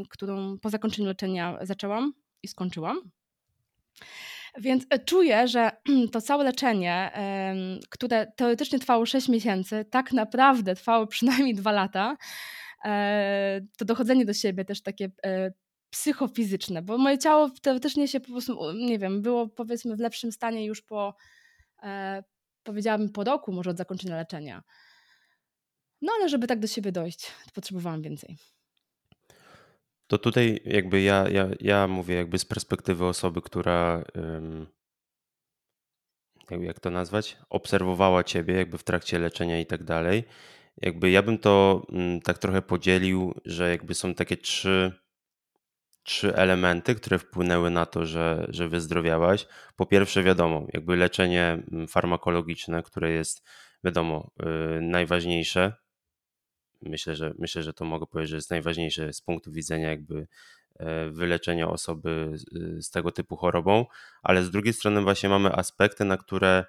którą 0.08 0.58
po 0.58 0.70
zakończeniu 0.70 1.08
leczenia 1.08 1.58
zaczęłam 1.62 2.12
i 2.42 2.48
skończyłam. 2.48 3.10
Więc 4.58 4.86
e, 4.90 4.98
czuję, 4.98 5.48
że 5.48 5.70
to 6.12 6.20
całe 6.20 6.44
leczenie, 6.44 7.12
które 7.90 8.32
teoretycznie 8.36 8.78
trwało 8.78 9.06
6 9.06 9.28
miesięcy, 9.28 9.84
tak 9.90 10.12
naprawdę 10.12 10.74
trwało 10.74 11.06
przynajmniej 11.06 11.54
2 11.54 11.72
lata. 11.72 12.16
E, 12.84 13.60
to 13.78 13.84
dochodzenie 13.84 14.24
do 14.24 14.34
siebie 14.34 14.64
też 14.64 14.82
takie 14.82 15.10
psychofizyczne, 15.90 16.82
bo 16.82 16.98
moje 16.98 17.18
ciało 17.18 17.50
teoretycznie 17.62 18.08
się 18.08 18.20
po 18.20 18.32
prostu, 18.32 18.72
nie 18.72 18.98
wiem, 18.98 19.22
było 19.22 19.48
powiedzmy 19.48 19.96
w 19.96 20.00
lepszym 20.00 20.32
stanie 20.32 20.66
już 20.66 20.82
po, 20.82 21.14
powiedziałabym 22.64 23.08
po 23.08 23.24
roku 23.24 23.52
może 23.52 23.70
od 23.70 23.76
zakończenia 23.76 24.16
leczenia. 24.16 24.62
No 26.02 26.12
ale 26.18 26.28
żeby 26.28 26.46
tak 26.46 26.60
do 26.60 26.66
siebie 26.66 26.92
dojść, 26.92 27.30
potrzebowałam 27.54 28.02
więcej. 28.02 28.36
To 30.06 30.18
tutaj 30.18 30.60
jakby 30.64 31.02
ja, 31.02 31.28
ja, 31.28 31.48
ja 31.60 31.88
mówię 31.88 32.14
jakby 32.14 32.38
z 32.38 32.44
perspektywy 32.44 33.04
osoby, 33.04 33.42
która 33.42 34.04
jak 36.50 36.80
to 36.80 36.90
nazwać, 36.90 37.36
obserwowała 37.50 38.24
ciebie 38.24 38.54
jakby 38.54 38.78
w 38.78 38.84
trakcie 38.84 39.18
leczenia 39.18 39.60
i 39.60 39.66
tak 39.66 39.84
dalej. 39.84 40.24
Jakby 40.82 41.10
ja 41.10 41.22
bym 41.22 41.38
to 41.38 41.86
mm, 41.92 42.20
tak 42.20 42.38
trochę 42.38 42.62
podzielił, 42.62 43.34
że 43.44 43.70
jakby 43.70 43.94
są 43.94 44.14
takie 44.14 44.36
trzy, 44.36 44.92
trzy 46.04 46.36
elementy, 46.36 46.94
które 46.94 47.18
wpłynęły 47.18 47.70
na 47.70 47.86
to, 47.86 48.06
że, 48.06 48.46
że 48.48 48.68
wyzdrowiałaś. 48.68 49.46
Po 49.76 49.86
pierwsze, 49.86 50.22
wiadomo, 50.22 50.66
jakby 50.72 50.96
leczenie 50.96 51.62
mm, 51.72 51.88
farmakologiczne, 51.88 52.82
które 52.82 53.12
jest, 53.12 53.44
wiadomo, 53.84 54.30
yy, 54.38 54.80
najważniejsze. 54.82 55.72
Myślę, 56.82 57.16
że 57.16 57.34
myślę, 57.38 57.62
że 57.62 57.72
to 57.72 57.84
mogę 57.84 58.06
powiedzieć, 58.06 58.30
że 58.30 58.36
jest 58.36 58.50
najważniejsze 58.50 59.12
z 59.12 59.20
punktu 59.20 59.52
widzenia 59.52 59.90
jakby 59.90 60.26
e, 60.78 61.10
wyleczenia 61.10 61.68
osoby 61.68 62.30
z, 62.34 62.44
z 62.86 62.90
tego 62.90 63.12
typu 63.12 63.36
chorobą, 63.36 63.86
ale 64.22 64.44
z 64.44 64.50
drugiej 64.50 64.72
strony 64.72 65.02
właśnie 65.02 65.28
mamy 65.28 65.52
aspekty, 65.52 66.04
na 66.04 66.16
które 66.16 66.64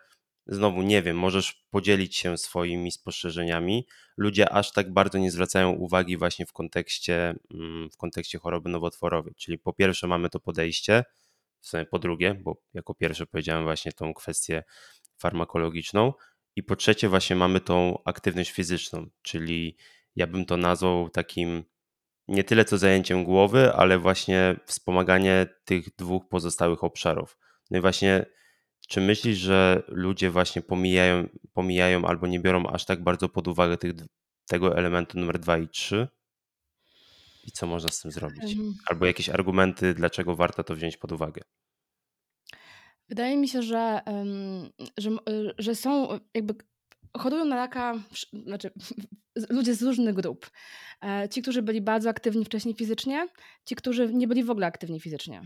Znowu 0.48 0.82
nie 0.82 1.02
wiem, 1.02 1.18
możesz 1.18 1.66
podzielić 1.70 2.16
się 2.16 2.38
swoimi 2.38 2.92
spostrzeżeniami. 2.92 3.88
Ludzie 4.18 4.50
aż 4.50 4.72
tak 4.72 4.94
bardzo 4.94 5.18
nie 5.18 5.32
zwracają 5.32 5.72
uwagi 5.72 6.18
właśnie 6.18 6.46
w 6.46 6.54
kontekście, 6.54 7.36
mm, 7.54 7.90
w 7.90 7.98
kontekście 7.98 8.40
choroby 8.40 8.70
nowotworowej. 8.70 9.34
Czyli 9.36 9.58
po 9.58 9.74
pierwsze 9.74 10.08
mamy 10.08 10.30
to 10.30 10.40
podejście, 10.40 11.04
w 11.62 11.68
sumie 11.68 11.86
po 11.86 12.00
drugie, 12.00 12.34
bo 12.34 12.62
jako 12.74 12.94
pierwsze 12.94 13.26
powiedziałem 13.26 13.64
właśnie 13.64 13.92
tą 13.92 14.14
kwestię 14.14 14.64
farmakologiczną 15.18 16.14
i 16.56 16.64
po 16.64 16.76
trzecie 16.76 17.10
właśnie 17.10 17.36
mamy 17.36 17.60
tą 17.60 18.04
aktywność 18.04 18.52
fizyczną, 18.52 19.10
czyli 19.22 19.78
ja 20.16 20.28
bym 20.28 20.46
to 20.46 20.58
nazwał 20.58 21.10
takim 21.10 21.64
nie 22.28 22.44
tyle 22.44 22.66
co 22.66 22.78
zajęciem 22.78 23.24
głowy, 23.24 23.74
ale 23.74 24.00
właśnie 24.00 24.56
wspomaganie 24.66 25.48
tych 25.66 25.96
dwóch 25.96 26.28
pozostałych 26.30 26.84
obszarów. 26.84 27.38
No 27.72 27.78
i 27.78 27.82
właśnie 27.82 28.26
czy 28.88 29.02
myślisz, 29.02 29.38
że 29.38 29.84
ludzie 29.88 30.30
właśnie 30.32 30.62
pomijają, 30.62 31.30
pomijają 31.54 32.06
albo 32.06 32.28
nie 32.28 32.40
biorą 32.40 32.68
aż 32.68 32.86
tak 32.86 33.04
bardzo 33.04 33.30
pod 33.30 33.48
uwagę 33.48 33.78
tych, 33.78 33.94
tego 34.48 34.78
elementu 34.78 35.20
numer 35.20 35.40
dwa 35.40 35.58
i 35.58 35.68
trzy? 35.68 36.08
I 37.48 37.52
co 37.52 37.68
można 37.68 37.90
z 37.90 38.02
tym 38.02 38.12
zrobić? 38.12 38.58
Albo 38.90 39.06
jakieś 39.06 39.30
argumenty, 39.30 39.94
dlaczego 39.94 40.36
warto 40.36 40.64
to 40.64 40.76
wziąć 40.76 40.98
pod 40.98 41.12
uwagę? 41.12 41.42
Wydaje 43.10 43.38
mi 43.38 43.48
się, 43.48 43.62
że, 43.62 44.02
że, 44.98 45.10
że 45.58 45.76
są 45.76 46.20
jakby 46.34 46.56
chorują 47.18 47.46
na 47.46 47.56
raka, 47.56 48.00
znaczy 48.46 48.72
ludzie 49.50 49.76
z 49.76 49.82
różnych 49.82 50.16
grup. 50.16 50.50
E, 51.02 51.30
ci, 51.30 51.42
którzy 51.42 51.62
byli 51.62 51.82
bardzo 51.82 52.10
aktywni 52.10 52.46
wcześniej 52.46 52.76
fizycznie, 52.76 53.28
ci, 53.66 53.76
którzy 53.76 54.14
nie 54.14 54.28
byli 54.28 54.44
w 54.44 54.50
ogóle 54.50 54.68
aktywni 54.68 55.00
fizycznie. 55.00 55.42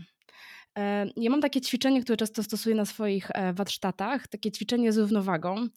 E, 0.78 1.06
ja 1.16 1.30
mam 1.30 1.40
takie 1.40 1.60
ćwiczenie, 1.60 2.02
które 2.02 2.16
często 2.16 2.42
stosuję 2.42 2.74
na 2.74 2.84
swoich 2.84 3.30
e, 3.30 3.52
warsztatach, 3.52 4.28
takie 4.28 4.50
ćwiczenie 4.52 4.92
z 4.92 4.98
równowagą, 4.98 5.68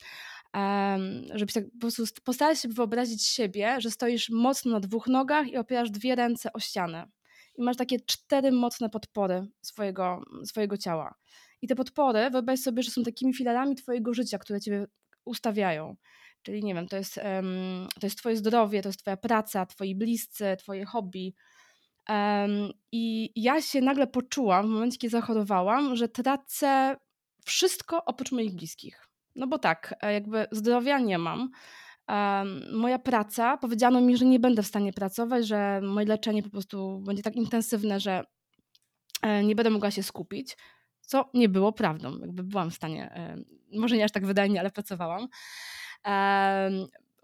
żeby 1.33 1.53
tak 1.53 1.63
po 1.71 1.79
prostu 1.79 2.03
postarać 2.23 2.59
się 2.59 2.69
wyobrazić 2.69 3.27
siebie, 3.27 3.81
że 3.81 3.91
stoisz 3.91 4.29
mocno 4.29 4.71
na 4.71 4.79
dwóch 4.79 5.07
nogach 5.07 5.47
i 5.47 5.57
opierasz 5.57 5.91
dwie 5.91 6.15
ręce 6.15 6.53
o 6.53 6.59
ścianę. 6.59 7.07
I 7.55 7.63
masz 7.63 7.77
takie 7.77 7.99
cztery 7.99 8.51
mocne 8.51 8.89
podpory 8.89 9.47
swojego, 9.61 10.21
swojego 10.45 10.77
ciała. 10.77 11.15
I 11.61 11.67
te 11.67 11.75
podpory, 11.75 12.29
wyobraź 12.29 12.59
sobie, 12.59 12.83
że 12.83 12.91
są 12.91 13.03
takimi 13.03 13.33
filarami 13.33 13.75
twojego 13.75 14.13
życia, 14.13 14.37
które 14.37 14.61
ciebie 14.61 14.85
ustawiają. 15.25 15.95
Czyli 16.41 16.63
nie 16.63 16.73
wiem, 16.73 16.87
to 16.87 16.97
jest, 16.97 17.15
to 17.99 18.07
jest 18.07 18.17
twoje 18.17 18.37
zdrowie, 18.37 18.81
to 18.81 18.89
jest 18.89 18.99
twoja 18.99 19.17
praca, 19.17 19.65
twoi 19.65 19.95
bliscy, 19.95 20.55
twoje 20.59 20.85
hobby, 20.85 21.35
i 22.91 23.31
ja 23.35 23.61
się 23.61 23.81
nagle 23.81 24.07
poczułam 24.07 24.67
w 24.67 24.69
momencie, 24.69 24.97
kiedy 24.97 25.11
zachorowałam, 25.11 25.95
że 25.95 26.07
tracę 26.07 26.95
wszystko 27.45 28.05
oprócz 28.05 28.31
moich 28.31 28.55
bliskich. 28.55 29.07
No 29.35 29.47
bo 29.47 29.59
tak, 29.59 29.95
e, 30.01 30.13
jakby 30.13 30.47
zdrowia 30.51 30.99
nie 30.99 31.17
mam. 31.17 31.49
Moja 32.73 32.99
praca, 32.99 33.57
powiedziano 33.57 34.01
mi, 34.01 34.17
że 34.17 34.25
nie 34.25 34.39
będę 34.39 34.63
w 34.63 34.67
stanie 34.67 34.93
pracować, 34.93 35.47
że 35.47 35.81
moje 35.83 36.07
leczenie 36.07 36.43
po 36.43 36.49
prostu 36.49 36.99
będzie 36.99 37.23
tak 37.23 37.35
intensywne, 37.35 37.99
że 37.99 38.23
e, 39.21 39.43
nie 39.43 39.55
będę 39.55 39.69
mogła 39.69 39.91
się 39.91 40.03
skupić, 40.03 40.57
co 41.01 41.29
nie 41.33 41.49
było 41.49 41.71
prawdą. 41.71 42.19
Jakby 42.19 42.43
byłam 42.43 42.71
w 42.71 42.73
stanie, 42.73 43.11
e, 43.11 43.35
może 43.73 43.97
nie 43.97 44.03
aż 44.03 44.11
tak 44.11 44.25
wydajnie, 44.25 44.59
ale 44.59 44.71
pracowałam. 44.71 45.27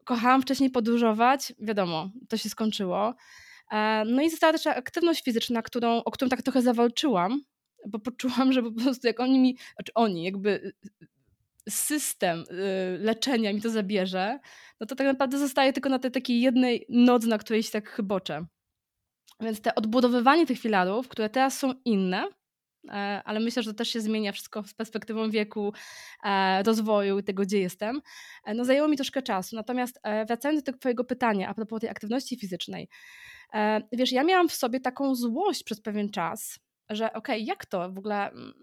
Kochałam 0.05 0.41
wcześniej 0.41 0.69
podróżować, 0.69 1.53
wiadomo, 1.59 2.09
to 2.29 2.37
się 2.37 2.49
skończyło. 2.49 3.15
E, 3.71 4.05
no 4.05 4.21
i 4.21 4.29
została 4.29 4.53
też 4.53 4.67
aktywność 4.67 5.23
fizyczna, 5.23 5.61
którą, 5.61 6.03
o 6.03 6.11
którą 6.11 6.29
tak 6.29 6.41
trochę 6.41 6.61
zawalczyłam, 6.61 7.41
bo 7.87 7.99
poczułam, 7.99 8.53
że 8.53 8.63
po 8.63 8.71
prostu 8.71 9.07
jak 9.07 9.19
oni 9.19 9.39
mi, 9.39 9.57
znaczy 9.75 9.91
oni, 9.95 10.23
jakby 10.23 10.49
y, 10.49 10.73
y, 11.03 11.71
system 11.71 12.39
y, 12.39 12.97
leczenia 12.99 13.53
mi 13.53 13.61
to 13.61 13.69
zabierze, 13.69 14.39
no 14.79 14.87
to 14.87 14.95
tak 14.95 15.07
naprawdę 15.07 15.37
zostaje 15.37 15.73
tylko 15.73 15.89
na 15.89 15.99
tej 15.99 16.11
takiej 16.11 16.41
jednej 16.41 16.85
nodze, 16.89 17.27
na 17.27 17.37
której 17.37 17.63
się 17.63 17.71
tak 17.71 17.89
chyboczę. 17.89 18.45
Więc 19.41 19.61
te 19.61 19.75
odbudowywanie 19.75 20.45
tych 20.45 20.59
filarów, 20.59 21.07
które 21.07 21.29
teraz 21.29 21.59
są 21.59 21.73
inne, 21.85 22.27
ale 23.25 23.39
myślę, 23.39 23.63
że 23.63 23.71
to 23.71 23.77
też 23.77 23.89
się 23.89 24.01
zmienia 24.01 24.31
wszystko 24.31 24.63
z 24.63 24.73
perspektywą 24.73 25.29
wieku, 25.29 25.73
e, 26.23 26.63
rozwoju 26.63 27.19
i 27.19 27.23
tego, 27.23 27.43
gdzie 27.43 27.59
jestem, 27.59 28.01
no 28.55 28.65
zajęło 28.65 28.87
mi 28.87 28.97
troszkę 28.97 29.21
czasu. 29.21 29.55
Natomiast 29.55 29.99
wracając 30.27 30.61
do 30.61 30.65
tego 30.65 30.77
twojego 30.77 31.03
pytania 31.03 31.49
a 31.49 31.53
propos 31.53 31.81
tej 31.81 31.89
aktywności 31.89 32.37
fizycznej, 32.37 32.89
E, 33.53 33.81
wiesz, 33.91 34.11
ja 34.11 34.23
miałam 34.23 34.49
w 34.49 34.53
sobie 34.53 34.79
taką 34.79 35.15
złość 35.15 35.63
przez 35.63 35.81
pewien 35.81 36.09
czas, 36.09 36.59
że 36.89 37.13
okej, 37.13 37.35
okay, 37.35 37.39
jak 37.39 37.65
to 37.65 37.91
w 37.91 37.97
ogóle 37.97 38.31
mm, 38.31 38.53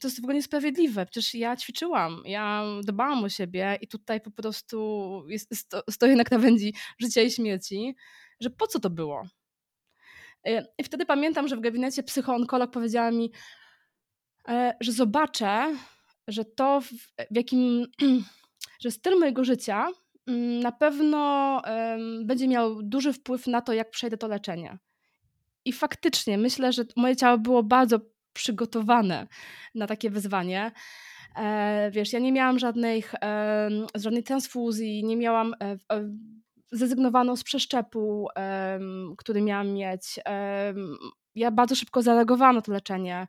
to 0.00 0.08
jest 0.08 0.20
w 0.20 0.24
ogóle 0.24 0.34
niesprawiedliwe. 0.34 1.06
Przecież 1.06 1.34
ja 1.34 1.56
ćwiczyłam, 1.56 2.22
ja 2.24 2.64
dbałam 2.82 3.24
o 3.24 3.28
siebie 3.28 3.78
i 3.80 3.88
tutaj 3.88 4.20
po 4.20 4.30
prostu 4.30 5.22
jest, 5.28 5.56
sto, 5.56 5.82
stoję 5.90 6.16
na 6.16 6.24
krawędzi 6.24 6.74
życia 6.98 7.22
i 7.22 7.30
śmierci, 7.30 7.94
że 8.40 8.50
po 8.50 8.66
co 8.66 8.80
to 8.80 8.90
było? 8.90 9.22
E, 10.46 10.66
I 10.78 10.84
wtedy 10.84 11.06
pamiętam, 11.06 11.48
że 11.48 11.56
w 11.56 11.60
gabinecie 11.60 12.02
psychoonkolog 12.02 12.70
powiedziała 12.70 13.10
mi, 13.10 13.32
e, 14.48 14.76
że 14.80 14.92
zobaczę, 14.92 15.76
że 16.28 16.44
to 16.44 16.80
w, 16.80 16.90
jakim, 17.30 17.86
że 18.82 18.90
styl 18.90 19.18
mojego 19.18 19.44
życia 19.44 19.88
Mm, 20.26 20.60
na 20.60 20.72
pewno 20.72 21.62
będzie 22.24 22.48
miał 22.48 22.82
duży 22.82 23.12
wpływ 23.12 23.46
na 23.46 23.60
to, 23.60 23.72
jak 23.72 23.90
przejdę 23.90 24.16
to 24.16 24.28
leczenie. 24.28 24.78
I 25.64 25.72
faktycznie 25.72 26.38
myślę, 26.38 26.72
że 26.72 26.84
moje 26.96 27.16
ciało 27.16 27.38
było 27.38 27.62
bardzo 27.62 28.00
przygotowane 28.32 29.26
na 29.74 29.86
takie 29.86 30.10
wyzwanie. 30.10 30.72
E, 31.36 31.90
wiesz, 31.90 32.12
ja 32.12 32.18
nie 32.18 32.32
miałam 32.32 32.58
żadnych, 32.58 33.14
żadnej 33.94 34.22
transfuzji, 34.22 35.04
nie 35.04 35.16
miałam 35.16 35.54
e, 35.62 35.76
zrezygnowano 36.72 37.36
z 37.36 37.44
przeszczepu, 37.44 38.28
który 39.18 39.42
miałam 39.42 39.72
mieć. 39.72 40.20
Ja 41.34 41.50
bardzo 41.50 41.74
szybko 41.74 42.02
zareagowałam 42.02 42.56
na 42.56 42.62
to 42.62 42.72
leczenie. 42.72 43.26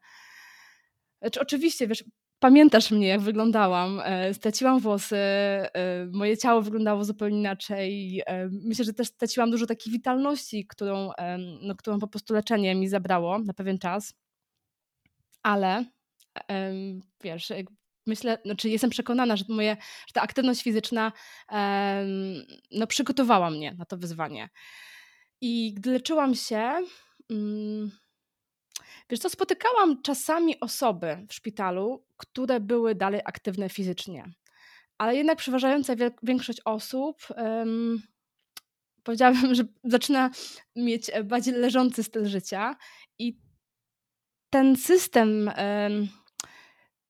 Znaczy, 1.22 1.42
oczywiście, 1.42 1.88
wiesz, 1.88 2.04
pamiętasz 2.44 2.92
mnie, 2.92 3.08
jak 3.08 3.22
wyglądałam. 3.22 4.02
E, 4.04 4.34
straciłam 4.34 4.80
włosy, 4.80 5.16
e, 5.16 5.70
moje 6.12 6.38
ciało 6.38 6.62
wyglądało 6.62 7.04
zupełnie 7.04 7.40
inaczej. 7.40 8.22
E, 8.26 8.50
myślę, 8.52 8.86
że 8.86 8.94
też 8.94 9.08
straciłam 9.08 9.52
dużo 9.52 9.66
takiej 9.66 9.94
witalności, 9.94 10.68
którą, 10.68 11.10
no, 11.62 11.76
którą 11.76 12.00
po 12.00 12.08
prostu 12.08 12.34
leczenie 12.34 12.76
mi 12.76 12.88
zabrało 12.88 13.40
na 13.40 13.54
pewien 13.54 13.80
czas. 13.80 14.14
Ale 15.44 15.86
wiesz, 17.24 17.52
myślę, 18.08 18.38
znaczy 18.46 18.70
jestem 18.70 18.90
przekonana, 18.90 19.38
że, 19.38 19.46
moje, 19.50 19.78
że 20.08 20.14
ta 20.14 20.22
aktywność 20.22 20.64
fizyczna 20.64 21.12
no, 22.72 22.88
przygotowała 22.88 23.50
mnie 23.50 23.76
na 23.78 23.86
to 23.86 23.98
wyzwanie. 23.98 24.50
I 25.42 25.74
gdy 25.74 25.92
leczyłam 25.92 26.36
się, 26.36 26.74
mm, 27.30 27.92
wiesz 29.10 29.20
co, 29.20 29.30
spotykałam 29.30 30.02
czasami 30.02 30.60
osoby 30.60 31.26
w 31.30 31.34
szpitalu, 31.34 32.06
które 32.18 32.60
były 32.60 32.96
dalej 32.96 33.22
aktywne 33.26 33.70
fizycznie. 33.70 34.26
Ale 34.98 35.16
jednak 35.16 35.38
przeważająca 35.38 35.94
większość 36.24 36.62
osób 36.66 37.18
um, 37.38 38.02
powiedziałabym, 39.04 39.56
że 39.56 39.64
zaczyna 39.84 40.30
mieć 40.76 41.10
e, 41.14 41.24
bardziej 41.24 41.54
leżący 41.54 42.04
styl 42.04 42.26
życia 42.26 42.76
i 43.20 43.40
ten 44.50 44.76
system 44.76 45.52
um, 45.58 46.08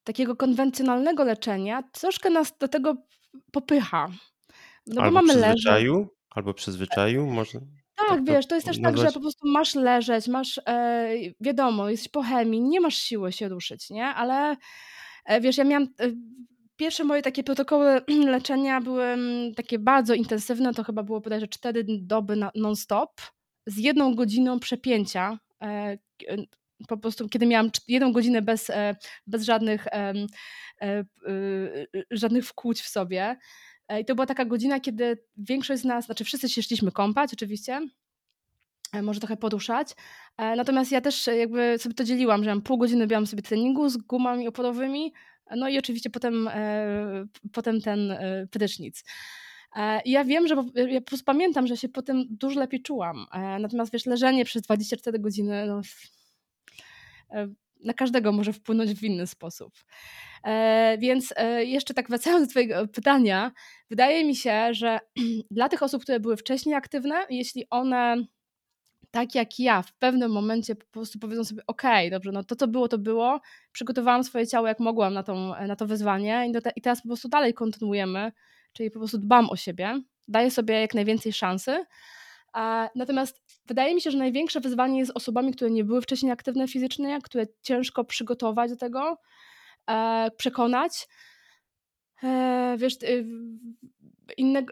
takiego 0.04 0.36
konwencjonalnego 0.36 1.24
leczenia 1.24 1.84
troszkę 1.92 2.30
nas 2.30 2.58
do 2.58 2.68
tego 2.68 2.96
popycha. 3.52 4.10
No 4.88 5.02
albo 5.02 5.20
bo 5.20 5.26
mamy 5.26 5.42
przyzwyczaju, 5.42 5.98
leżeć. 5.98 6.12
albo 6.30 6.54
przyzwyczaju, 6.54 7.26
może. 7.26 7.60
Tak, 7.96 8.08
tak 8.08 8.26
wiesz, 8.26 8.48
to 8.48 8.56
jest 8.56 8.68
też 8.68 8.82
tak, 8.82 8.98
że 8.98 9.12
po 9.12 9.20
prostu 9.20 9.48
masz 9.48 9.76
leżeć, 9.76 10.28
masz, 10.28 10.60
e, 10.68 11.10
wiadomo, 11.40 11.90
jesteś 11.90 12.10
po 12.10 12.22
chemii, 12.22 12.62
nie 12.62 12.82
masz 12.82 12.96
siły 12.96 13.32
się 13.32 13.50
ruszyć, 13.50 13.90
nie? 13.90 14.06
Ale 14.06 14.58
e, 15.26 15.42
wiesz, 15.42 15.58
ja 15.58 15.64
miałam, 15.64 15.88
e, 16.00 16.12
pierwsze 16.76 17.04
moje 17.04 17.22
takie 17.22 17.44
protokoły 17.44 18.02
leczenia 18.36 18.82
były 18.82 19.04
mm, 19.04 19.54
takie 19.54 19.80
bardzo 19.80 20.14
intensywne, 20.14 20.74
to 20.74 20.84
chyba 20.84 21.04
było 21.04 21.22
bodajże 21.22 21.48
4 21.48 21.86
doby 21.88 22.36
non-stop, 22.56 23.22
z 23.66 23.78
jedną 23.78 24.16
godziną 24.16 24.60
przepięcia, 24.60 25.40
e, 25.62 25.98
po 26.88 26.98
prostu 26.98 27.30
kiedy 27.30 27.46
miałam 27.46 27.70
jedną 27.88 28.12
godzinę 28.12 28.42
bez, 28.42 28.70
e, 28.70 28.96
bez 29.28 29.44
żadnych, 29.44 29.88
e, 29.88 30.14
e, 30.82 31.06
żadnych 32.12 32.46
wkłuć 32.46 32.82
w 32.82 32.88
sobie. 32.88 33.38
I 34.02 34.06
to 34.06 34.16
była 34.16 34.26
taka 34.26 34.46
godzina, 34.46 34.80
kiedy 34.80 35.24
większość 35.38 35.82
z 35.82 35.86
nas, 35.86 36.06
znaczy 36.06 36.24
wszyscy 36.24 36.50
się 36.50 36.64
szliśmy 36.64 36.92
kąpać 36.92 37.34
oczywiście, 37.34 37.82
może 39.04 39.20
trochę 39.20 39.38
poruszać. 39.38 39.88
Natomiast 40.38 40.92
ja 40.92 41.02
też 41.02 41.28
jakby 41.28 41.80
sobie 41.80 41.96
to 41.96 42.04
dzieliłam, 42.04 42.44
że 42.44 42.50
mam 42.50 42.62
pół 42.62 42.78
godziny 42.78 43.02
robiłam 43.02 43.28
sobie 43.28 43.44
treningu 43.44 43.90
z 43.90 43.98
gumami 43.98 44.48
oporowymi, 44.48 45.14
no 45.56 45.70
i 45.70 45.78
oczywiście 45.80 46.10
potem, 46.10 46.50
potem 47.54 47.82
ten 47.82 48.14
prysznic. 48.52 49.04
I 50.06 50.12
ja 50.12 50.26
wiem, 50.26 50.48
że 50.48 50.56
ja 50.76 51.02
po 51.02 51.08
prostu 51.08 51.26
pamiętam, 51.26 51.68
że 51.68 51.78
się 51.78 51.90
potem 51.90 52.26
dużo 52.30 52.60
lepiej 52.60 52.82
czułam. 52.82 53.26
Natomiast 53.60 53.94
wiesz, 53.94 54.06
leżenie 54.06 54.46
przez 54.46 54.62
24 54.62 55.20
godziny, 55.20 55.66
no, 55.68 55.82
na 57.84 57.94
każdego 57.94 58.32
może 58.32 58.54
wpłynąć 58.54 58.94
w 58.94 59.04
inny 59.04 59.28
sposób. 59.28 59.74
E, 60.44 60.98
więc 61.00 61.34
e, 61.38 61.66
jeszcze 61.66 61.94
tak 61.94 62.10
wracając 62.10 62.48
do 62.48 62.52
Twojego 62.52 62.88
pytania, 62.88 63.52
wydaje 63.90 64.26
mi 64.26 64.36
się, 64.36 64.74
że 64.74 65.00
dla 65.52 65.70
tych 65.70 65.84
osób, 65.84 66.04
które 66.04 66.20
były 66.20 66.38
wcześniej 66.38 66.76
aktywne, 66.76 67.16
jeśli 67.30 67.70
one 67.70 68.24
tak 69.12 69.36
jak 69.36 69.60
ja 69.60 69.82
w 69.82 69.94
pewnym 69.94 70.32
momencie 70.32 70.76
po 70.76 70.86
prostu 70.86 71.20
powiedzą 71.20 71.44
sobie, 71.44 71.62
ok, 71.68 71.82
dobrze, 72.12 72.32
no 72.32 72.44
to 72.44 72.56
co 72.56 72.68
było, 72.68 72.88
to 72.88 72.98
było, 72.98 73.42
przygotowałam 73.72 74.24
swoje 74.24 74.48
ciało 74.48 74.68
jak 74.68 74.80
mogłam 74.80 75.14
na, 75.14 75.24
tą, 75.24 75.54
na 75.68 75.76
to 75.76 75.86
wyzwanie 75.86 76.48
i, 76.50 76.62
te, 76.62 76.72
i 76.76 76.82
teraz 76.82 77.02
po 77.02 77.08
prostu 77.08 77.30
dalej 77.30 77.54
kontynuujemy, 77.54 78.32
czyli 78.74 78.92
po 78.92 79.00
prostu 79.00 79.18
dbam 79.18 79.50
o 79.50 79.56
siebie, 79.56 80.02
daję 80.28 80.52
sobie 80.52 80.82
jak 80.82 80.94
najwięcej 80.94 81.34
szansy, 81.34 81.86
Natomiast 82.96 83.42
wydaje 83.66 83.96
mi 83.96 84.02
się, 84.02 84.12
że 84.12 84.18
największe 84.18 84.60
wyzwanie 84.60 85.00
jest 85.00 85.12
z 85.12 85.16
osobami, 85.16 85.54
które 85.54 85.72
nie 85.72 85.84
były 85.84 86.02
wcześniej 86.02 86.32
aktywne 86.32 86.68
fizycznie, 86.68 87.20
które 87.24 87.48
ciężko 87.62 88.04
przygotować 88.04 88.72
do 88.72 88.78
tego, 88.78 89.18
e, 89.90 90.32
przekonać. 90.38 91.08
E, 92.24 92.76
wiesz, 92.78 93.04
y, 93.04 93.26
inne, 94.38 94.66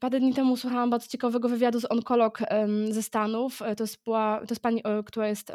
parę 0.00 0.20
dni 0.20 0.34
temu 0.34 0.56
słuchałam 0.56 0.90
bardzo 0.90 1.06
ciekawego 1.06 1.48
wywiadu 1.48 1.80
z 1.80 1.84
onkolog 1.84 2.38
ze 2.90 3.02
Stanów. 3.02 3.62
E, 3.62 3.76
to 3.76 3.84
jest, 3.84 4.04
była, 4.04 4.38
to 4.38 4.52
jest 4.52 4.62
pani, 4.62 4.82
która 5.06 5.28
jest 5.28 5.52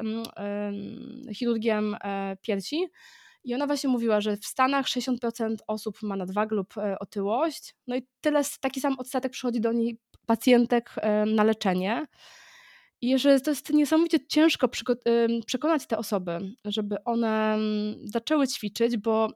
chirurgiem 1.33 1.97
piersi. 2.41 2.88
I 3.43 3.55
ona 3.55 3.67
właśnie 3.67 3.89
mówiła, 3.89 4.21
że 4.21 4.38
w 4.38 4.45
Stanach 4.45 4.85
60% 4.85 5.55
osób 5.67 6.01
ma 6.01 6.15
nadwagę 6.15 6.55
lub 6.55 6.73
otyłość, 6.99 7.75
no 7.88 7.95
i 7.95 8.07
tyle, 8.21 8.41
taki 8.61 8.81
sam 8.81 8.99
odsetek 8.99 9.31
przychodzi 9.31 9.61
do 9.61 9.71
niej 9.71 9.99
pacjentek 10.25 10.95
na 11.25 11.43
leczenie. 11.43 12.07
I 13.01 13.19
że 13.19 13.39
to 13.39 13.51
jest 13.51 13.73
niesamowicie 13.73 14.27
ciężko 14.27 14.69
przekonać 15.45 15.88
te 15.88 15.97
osoby, 15.97 16.55
żeby 16.65 17.03
one 17.03 17.57
zaczęły 18.03 18.47
ćwiczyć, 18.47 18.97
bo 18.97 19.29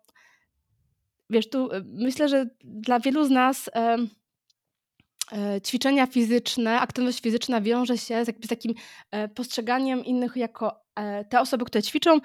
wiesz, 1.29 1.49
tu 1.49 1.69
myślę, 1.85 2.29
że 2.29 2.45
dla 2.63 2.99
wielu 2.99 3.25
z 3.25 3.29
nas 3.29 3.69
e, 3.75 5.61
ćwiczenia 5.61 6.07
fizyczne, 6.07 6.79
aktywność 6.79 7.21
fizyczna 7.21 7.61
wiąże 7.61 7.97
się 7.97 8.25
z, 8.25 8.47
takim 8.49 8.73
e, 9.11 9.27
postrzeganiem 9.27 10.05
innych 10.05 10.35
jako 10.35 10.83
e, 10.95 11.25
te 11.25 11.41
osoby, 11.41 11.65
które 11.65 11.83
ćwiczą, 11.83 12.19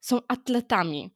są 0.00 0.20
atletami 0.28 1.14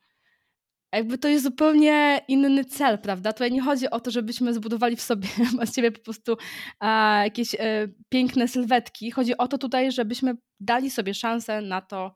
jakby 0.92 1.18
to 1.18 1.28
jest 1.28 1.44
zupełnie 1.44 2.20
inny 2.28 2.64
cel, 2.64 2.98
prawda? 2.98 3.32
Tutaj 3.32 3.52
nie 3.52 3.62
chodzi 3.62 3.90
o 3.90 4.00
to, 4.00 4.10
żebyśmy 4.10 4.54
zbudowali 4.54 4.96
w 4.96 5.00
sobie 5.00 5.28
siebie 5.74 5.92
po 5.92 6.00
prostu 6.00 6.36
a, 6.80 7.20
jakieś 7.24 7.54
e, 7.54 7.88
piękne 8.08 8.48
sylwetki. 8.48 9.10
Chodzi 9.10 9.36
o 9.36 9.48
to 9.48 9.58
tutaj, 9.58 9.92
żebyśmy 9.92 10.34
dali 10.60 10.90
sobie 10.90 11.14
szansę 11.14 11.60
na 11.60 11.80
to, 11.80 12.14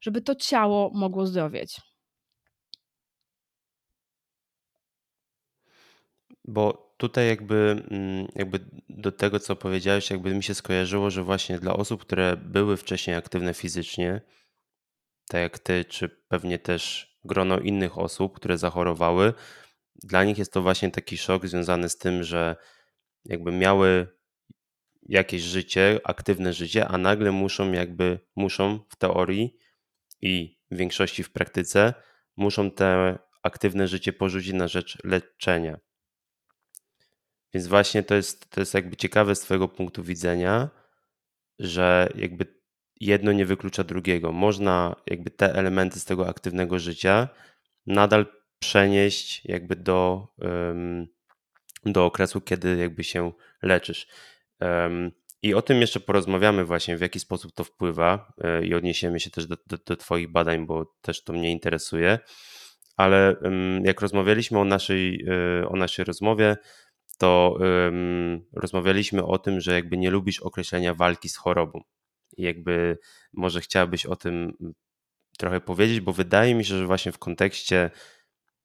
żeby 0.00 0.20
to 0.22 0.34
ciało 0.34 0.90
mogło 0.94 1.26
zdrowieć. 1.26 1.80
Bo 6.44 6.94
tutaj 6.96 7.28
jakby, 7.28 7.84
mm, 7.90 8.26
jakby 8.34 8.60
do 8.88 9.12
tego, 9.12 9.40
co 9.40 9.56
powiedziałeś, 9.56 10.10
jakby 10.10 10.34
mi 10.34 10.42
się 10.42 10.54
skojarzyło, 10.54 11.10
że 11.10 11.22
właśnie 11.22 11.58
dla 11.58 11.76
osób, 11.76 12.00
które 12.00 12.36
były 12.36 12.76
wcześniej 12.76 13.16
aktywne 13.16 13.54
fizycznie, 13.54 14.20
tak 15.28 15.40
jak 15.40 15.58
ty, 15.58 15.84
czy 15.84 16.08
pewnie 16.08 16.58
też 16.58 17.13
grono 17.24 17.58
innych 17.58 17.98
osób, 17.98 18.36
które 18.36 18.58
zachorowały, 18.58 19.32
dla 19.94 20.24
nich 20.24 20.38
jest 20.38 20.52
to 20.52 20.62
właśnie 20.62 20.90
taki 20.90 21.18
szok 21.18 21.46
związany 21.46 21.88
z 21.88 21.98
tym, 21.98 22.22
że 22.22 22.56
jakby 23.24 23.52
miały 23.52 24.06
jakieś 25.02 25.42
życie, 25.42 26.00
aktywne 26.04 26.52
życie, 26.52 26.88
a 26.88 26.98
nagle 26.98 27.32
muszą 27.32 27.72
jakby, 27.72 28.18
muszą 28.36 28.78
w 28.88 28.96
teorii 28.96 29.58
i 30.20 30.58
w 30.70 30.76
większości 30.76 31.22
w 31.22 31.32
praktyce, 31.32 31.94
muszą 32.36 32.70
te 32.70 33.18
aktywne 33.42 33.88
życie 33.88 34.12
porzucić 34.12 34.52
na 34.52 34.68
rzecz 34.68 34.98
leczenia. 35.04 35.78
Więc 37.54 37.66
właśnie 37.66 38.02
to 38.02 38.14
jest, 38.14 38.50
to 38.50 38.60
jest 38.60 38.74
jakby 38.74 38.96
ciekawe 38.96 39.34
z 39.34 39.40
Twojego 39.40 39.68
punktu 39.68 40.02
widzenia, 40.02 40.70
że 41.58 42.08
jakby 42.14 42.63
jedno 43.00 43.32
nie 43.32 43.46
wyklucza 43.46 43.84
drugiego. 43.84 44.32
Można 44.32 44.96
jakby 45.06 45.30
te 45.30 45.54
elementy 45.54 46.00
z 46.00 46.04
tego 46.04 46.28
aktywnego 46.28 46.78
życia 46.78 47.28
nadal 47.86 48.26
przenieść 48.58 49.44
jakby 49.44 49.76
do, 49.76 50.28
do 51.84 52.04
okresu, 52.04 52.40
kiedy 52.40 52.76
jakby 52.76 53.04
się 53.04 53.32
leczysz. 53.62 54.06
I 55.42 55.54
o 55.54 55.62
tym 55.62 55.80
jeszcze 55.80 56.00
porozmawiamy 56.00 56.64
właśnie, 56.64 56.96
w 56.96 57.00
jaki 57.00 57.20
sposób 57.20 57.52
to 57.52 57.64
wpływa 57.64 58.32
e, 58.40 58.66
i 58.66 58.74
odniesiemy 58.74 59.20
się 59.20 59.30
też 59.30 59.46
do, 59.46 59.56
do, 59.66 59.78
do 59.86 59.96
Twoich 59.96 60.32
badań, 60.32 60.66
bo 60.66 60.94
też 61.02 61.24
to 61.24 61.32
mnie 61.32 61.50
interesuje. 61.52 62.18
Ale 62.96 63.36
jak 63.84 64.00
rozmawialiśmy 64.00 64.58
o 64.58 64.64
naszej, 64.64 65.26
e, 65.62 65.68
o 65.68 65.76
naszej 65.76 66.04
rozmowie, 66.04 66.56
to 67.18 67.58
rozmawialiśmy 68.52 69.24
o 69.24 69.38
tym, 69.38 69.60
że 69.60 69.74
jakby 69.74 69.96
nie 69.96 70.10
lubisz 70.10 70.40
określenia 70.40 70.94
walki 70.94 71.28
z 71.28 71.36
chorobą 71.36 71.80
jakby 72.38 72.98
może 73.32 73.60
chciałabyś 73.60 74.06
o 74.06 74.16
tym 74.16 74.56
trochę 75.38 75.60
powiedzieć, 75.60 76.00
bo 76.00 76.12
wydaje 76.12 76.54
mi 76.54 76.64
się, 76.64 76.78
że 76.78 76.86
właśnie 76.86 77.12
w 77.12 77.18
kontekście 77.18 77.90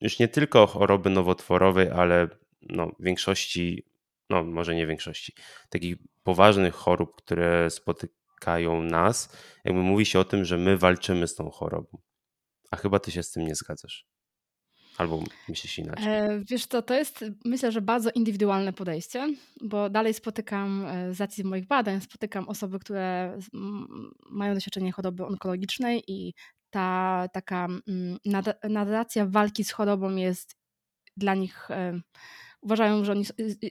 już 0.02 0.20
nie 0.20 0.28
tylko 0.28 0.68
choroby 0.68 1.10
nowotworowej, 1.10 1.90
ale 1.90 2.28
no, 2.62 2.92
większości, 3.00 3.84
no 4.30 4.44
może 4.44 4.76
nie 4.76 4.88
większości, 4.88 5.34
takich 5.70 5.96
poważnych 6.24 6.76
chorób, 6.76 7.16
które 7.16 7.70
spotykają 7.70 8.82
nas, 8.82 9.38
jakby 9.66 9.82
mówi 9.82 10.06
się 10.06 10.20
o 10.20 10.24
tym, 10.24 10.46
że 10.46 10.58
my 10.58 10.78
walczymy 10.78 11.28
z 11.28 11.36
tą 11.36 11.50
chorobą. 11.50 12.02
A 12.72 12.76
chyba 12.76 13.00
ty 13.00 13.12
się 13.12 13.24
z 13.24 13.32
tym 13.32 13.44
nie 13.46 13.56
zgadzasz. 13.56 14.09
Albo 15.00 15.24
myślisz 15.50 15.80
inaczej? 15.80 16.08
E, 16.08 16.42
wiesz 16.50 16.66
co, 16.66 16.82
to 16.82 16.94
jest 16.94 17.26
myślę, 17.46 17.72
że 17.72 17.82
bardzo 17.82 18.10
indywidualne 18.12 18.74
podejście, 18.74 19.34
bo 19.62 19.90
dalej 19.90 20.14
spotykam, 20.14 20.86
e, 20.86 21.14
z 21.14 21.22
racji 21.22 21.44
moich 21.44 21.68
badań, 21.68 22.02
spotykam 22.02 22.50
osoby, 22.50 22.80
które 22.80 23.38
mają 24.30 24.54
doświadczenie 24.54 24.92
choroby 24.92 25.26
onkologicznej 25.26 26.04
i 26.08 26.34
ta 26.70 27.28
taka 27.34 27.68
narracja 28.70 29.26
walki 29.26 29.64
z 29.64 29.72
chorobą 29.72 30.16
jest 30.16 30.56
dla 31.18 31.36
nich, 31.36 31.68
uważają, 32.62 33.04
że 33.04 33.12
oni, 33.12 33.26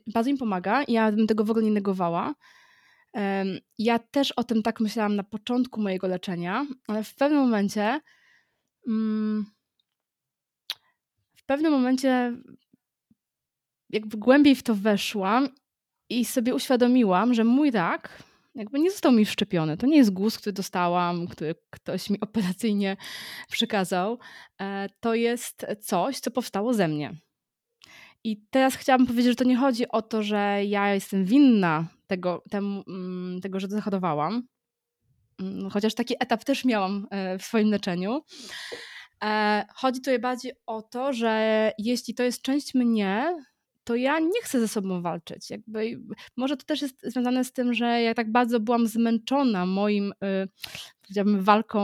bardzo 0.07 0.31
im 0.31 0.39
pomaga. 0.39 0.85
Ja 0.89 1.13
bym 1.13 1.27
tego 1.27 1.45
w 1.45 1.51
ogóle 1.51 1.65
nie 1.65 1.73
negowała. 1.73 2.35
Ja 3.79 3.99
też 3.99 4.33
o 4.33 4.45
tym 4.45 4.63
tak 4.63 4.81
myślałam 4.81 5.17
na 5.17 5.23
początku 5.25 5.81
mojego 5.81 6.07
leczenia, 6.07 6.67
ale 6.87 7.05
w 7.05 7.15
pewnym 7.15 7.41
momencie 7.41 8.01
mm, 8.87 9.47
pewnym 11.49 11.73
momencie 11.73 12.33
jakby 13.91 14.17
głębiej 14.17 14.55
w 14.55 14.63
to 14.63 14.75
weszłam 14.75 15.49
i 16.11 16.25
sobie 16.25 16.55
uświadomiłam, 16.55 17.35
że 17.35 17.45
mój 17.45 17.71
rak 17.71 18.23
jakby 18.55 18.79
nie 18.79 18.91
został 18.91 19.13
mi 19.13 19.25
wszczepiony. 19.25 19.77
To 19.77 19.87
nie 19.87 19.97
jest 19.97 20.11
guz, 20.11 20.39
który 20.39 20.53
dostałam, 20.53 21.27
który 21.27 21.55
ktoś 21.71 22.11
mi 22.11 22.21
operacyjnie 22.29 22.97
przekazał. 23.51 24.19
E, 24.61 24.89
to 25.01 25.15
jest 25.15 25.67
coś, 25.81 26.19
co 26.21 26.31
powstało 26.31 26.75
ze 26.75 26.89
mnie. 26.89 27.15
I 28.25 28.43
teraz 28.51 28.75
chciałabym 28.75 29.07
powiedzieć, 29.07 29.33
że 29.33 29.37
to 29.37 29.45
nie 29.45 29.57
chodzi 29.57 29.89
o 29.89 30.03
to, 30.03 30.23
że 30.23 30.65
ja 30.65 30.95
jestem 30.95 31.25
winna 31.25 31.87
tego, 32.07 32.45
temu, 32.51 32.85
mm, 32.89 33.41
tego 33.41 33.61
że 33.61 33.69
zachorowałam. 33.69 34.43
Mm, 35.41 35.71
chociaż 35.71 35.95
taki 35.95 36.15
etap 36.21 36.45
też 36.45 36.65
miałam 36.65 37.07
e, 37.11 37.39
w 37.39 37.43
swoim 37.43 37.71
leczeniu. 37.71 38.23
E, 39.25 39.65
chodzi 39.75 40.01
tutaj 40.01 40.19
bardziej 40.19 40.53
o 40.67 40.83
to, 40.83 41.13
że 41.13 41.73
jeśli 41.79 42.15
to 42.15 42.23
jest 42.23 42.43
część 42.43 42.75
mnie, 42.75 43.37
to 43.89 43.95
ja 43.95 44.19
nie 44.19 44.43
chcę 44.43 44.61
ze 44.61 44.69
sobą 44.69 45.03
walczyć. 45.03 45.51
Jakby, 45.51 46.01
może 46.37 46.57
to 46.57 46.65
też 46.65 46.83
jest 46.83 47.03
związane 47.03 47.45
z 47.45 47.53
tym, 47.53 47.75
że 47.75 48.03
ja 48.03 48.15
tak 48.15 48.33
bardzo 48.33 48.61
byłam 48.61 48.87
zmęczona 48.87 49.67
moim, 49.67 50.13
y, 50.13 50.49
powiedziałabym, 51.03 51.43
walką 51.43 51.81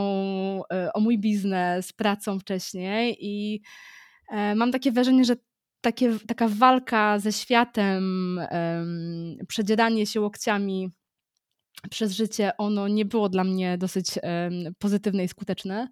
y, 0.63 0.93
o 0.93 1.01
mój 1.01 1.19
biznes, 1.19 1.93
pracą 1.93 2.39
wcześniej 2.39 3.17
i 3.21 3.63
y, 4.33 4.55
mam 4.55 4.73
takie 4.73 4.93
wrażenie, 4.93 5.25
że 5.25 5.37
takie, 5.81 6.19
taka 6.27 6.49
walka 6.49 7.19
ze 7.19 7.33
światem, 7.33 8.41
przedzieranie 9.49 10.07
się 10.07 10.21
łokciami 10.21 10.91
przez 11.91 12.13
życie, 12.13 12.57
ono 12.59 12.89
nie 12.89 13.05
było 13.05 13.29
dla 13.29 13.45
mnie 13.45 13.79
dosyć 13.79 14.07
pozytywne 14.79 15.25
i 15.25 15.29
skuteczne. 15.29 15.89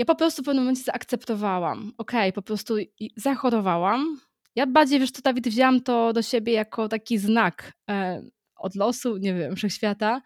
Ja 0.00 0.06
po 0.06 0.14
prostu 0.14 0.42
w 0.42 0.44
pewnym 0.44 0.64
momencie 0.64 0.82
zaakceptowałam. 0.82 1.92
Okej, 1.98 2.20
okay, 2.20 2.32
po 2.32 2.42
prostu 2.42 2.74
zachorowałam, 3.16 4.20
ja 4.56 4.66
bardziej, 4.66 5.00
wiesz, 5.00 5.12
to 5.12 5.22
Dawid, 5.22 5.48
wzięłam 5.48 5.80
to 5.80 6.12
do 6.12 6.22
siebie 6.22 6.52
jako 6.52 6.88
taki 6.88 7.18
znak 7.18 7.72
e, 7.90 8.22
od 8.56 8.74
losu, 8.74 9.16
nie 9.16 9.34
wiem, 9.34 9.56
wszechświata, 9.56 10.22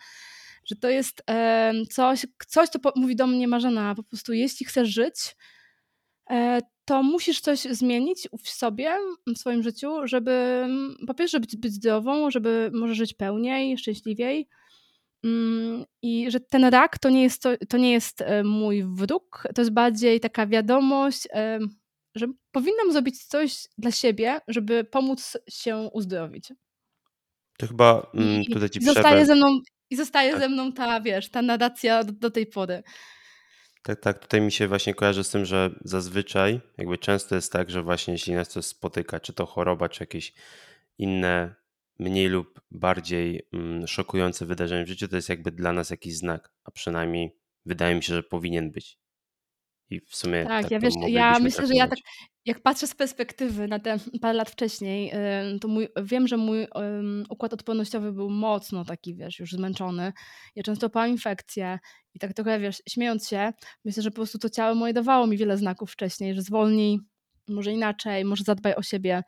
że 0.64 0.76
to 0.76 0.88
jest 0.88 1.22
e, 1.30 1.72
coś, 1.90 2.26
coś, 2.48 2.68
co 2.68 2.78
mówi 2.96 3.16
do 3.16 3.26
mnie 3.26 3.48
Marzena, 3.48 3.94
po 3.94 4.02
prostu 4.02 4.32
jeśli 4.32 4.66
chcesz 4.66 4.88
żyć, 4.88 5.37
e, 6.30 6.60
to 6.84 7.02
musisz 7.02 7.40
coś 7.40 7.60
zmienić 7.60 8.28
w 8.44 8.48
sobie, 8.48 8.96
w 9.26 9.38
swoim 9.38 9.62
życiu, 9.62 10.06
żeby 10.06 10.66
po 11.06 11.14
pierwsze 11.14 11.40
być, 11.40 11.56
być 11.56 11.72
zdrową, 11.72 12.30
żeby 12.30 12.70
może 12.74 12.94
żyć 12.94 13.14
pełniej, 13.14 13.78
szczęśliwiej, 13.78 14.48
i 16.02 16.30
że 16.30 16.40
ten 16.40 16.64
rak 16.64 16.98
to 16.98 17.10
nie 17.10 17.22
jest, 17.22 17.42
to, 17.42 17.50
to 17.68 17.76
nie 17.76 17.92
jest 17.92 18.20
e, 18.20 18.44
mój 18.44 18.84
wróg, 18.84 19.46
to 19.54 19.60
jest 19.60 19.72
bardziej 19.72 20.20
taka 20.20 20.46
wiadomość, 20.46 21.28
e, 21.30 21.58
że 22.14 22.26
powinnam 22.52 22.92
zrobić 22.92 23.24
coś 23.24 23.66
dla 23.78 23.90
siebie, 23.90 24.40
żeby 24.48 24.84
pomóc 24.84 25.38
się 25.50 25.76
uzdrowić. 25.76 26.52
To 27.58 27.66
chyba 27.66 28.10
mm, 28.14 28.44
tutaj 28.44 28.70
ci 28.70 28.78
I 28.78 28.84
zostaje 28.84 29.26
ze 29.26 29.34
mną 29.34 29.58
I 29.90 29.96
zostaje 29.96 30.32
tak. 30.32 30.40
ze 30.40 30.48
mną 30.48 30.72
ta, 30.72 31.00
wiesz, 31.00 31.30
ta 31.30 31.42
nadacja 31.42 32.04
do, 32.04 32.12
do 32.12 32.30
tej 32.30 32.46
pory. 32.46 32.82
Tak, 33.82 34.00
tak. 34.00 34.18
Tutaj 34.18 34.40
mi 34.40 34.52
się 34.52 34.68
właśnie 34.68 34.94
kojarzy 34.94 35.24
z 35.24 35.30
tym, 35.30 35.44
że 35.44 35.70
zazwyczaj, 35.84 36.60
jakby 36.78 36.98
często 36.98 37.34
jest 37.34 37.52
tak, 37.52 37.70
że 37.70 37.82
właśnie 37.82 38.12
jeśli 38.12 38.34
nas 38.34 38.48
coś 38.48 38.64
spotyka, 38.64 39.20
czy 39.20 39.32
to 39.32 39.46
choroba, 39.46 39.88
czy 39.88 40.02
jakieś 40.02 40.32
inne, 40.98 41.54
mniej 41.98 42.28
lub 42.28 42.61
bardziej 42.70 43.48
mm, 43.52 43.87
szokujące 43.87 44.46
wydarzenie 44.46 44.85
w 44.85 44.88
życiu, 44.88 45.09
to 45.09 45.16
jest 45.16 45.28
jakby 45.28 45.52
dla 45.52 45.72
nas 45.72 45.90
jakiś 45.90 46.16
znak, 46.16 46.52
a 46.64 46.70
przynajmniej 46.70 47.37
wydaje 47.66 47.94
mi 47.94 48.02
się, 48.02 48.14
że 48.14 48.22
powinien 48.22 48.70
być. 48.70 48.98
I 49.90 50.00
w 50.00 50.16
sumie. 50.16 50.44
Tak, 50.46 50.62
tak 50.62 50.70
ja 50.70 50.80
wiesz, 50.80 50.94
ja 51.09 51.38
myślę, 51.38 51.66
że 51.66 51.74
ja 51.74 51.88
tak, 51.88 51.98
jak 52.44 52.61
patrzę 52.62 52.87
z 52.87 52.94
perspektywy 52.94 53.68
na 53.68 53.78
te 53.78 53.96
parę 54.20 54.35
lat 54.35 54.50
wcześniej, 54.50 55.12
to 55.61 55.68
mój, 55.68 55.88
wiem, 56.02 56.28
że 56.28 56.37
mój 56.37 56.66
układ 57.28 57.52
odpornościowy 57.52 58.12
był 58.12 58.30
mocno 58.30 58.85
taki, 58.85 59.14
wiesz, 59.14 59.38
już 59.38 59.52
zmęczony. 59.52 60.12
Ja 60.54 60.62
często 60.62 60.90
pałam 60.90 61.11
infekcje 61.11 61.78
i 62.14 62.18
tak 62.18 62.33
trochę, 62.33 62.61
wiesz, 62.61 62.83
śmiejąc 62.88 63.28
się, 63.28 63.52
myślę, 63.85 64.02
że 64.02 64.11
po 64.11 64.14
prostu 64.14 64.38
to 64.38 64.50
ciało 64.50 64.74
moje 64.74 64.92
dawało 64.92 65.26
mi 65.26 65.37
wiele 65.37 65.57
znaków 65.57 65.92
wcześniej, 65.92 66.35
że 66.35 66.42
zwolnij, 66.42 66.98
może 67.48 67.72
inaczej, 67.72 68.24
może 68.24 68.44
zadbaj 68.44 68.74
o 68.74 68.83
siebie. 68.83 69.22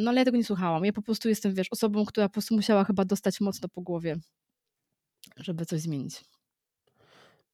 No 0.00 0.10
ale 0.10 0.18
ja 0.18 0.24
tego 0.24 0.36
nie 0.36 0.44
słuchałam. 0.44 0.84
Ja 0.84 0.92
po 0.92 1.02
prostu 1.02 1.28
jestem, 1.28 1.54
wiesz, 1.54 1.66
osobą, 1.70 2.04
która 2.04 2.28
po 2.28 2.32
prostu 2.32 2.54
musiała 2.54 2.84
chyba 2.84 3.04
dostać 3.04 3.40
mocno 3.40 3.68
po 3.68 3.80
głowie, 3.80 4.16
żeby 5.36 5.66
coś 5.66 5.80
zmienić. 5.80 6.24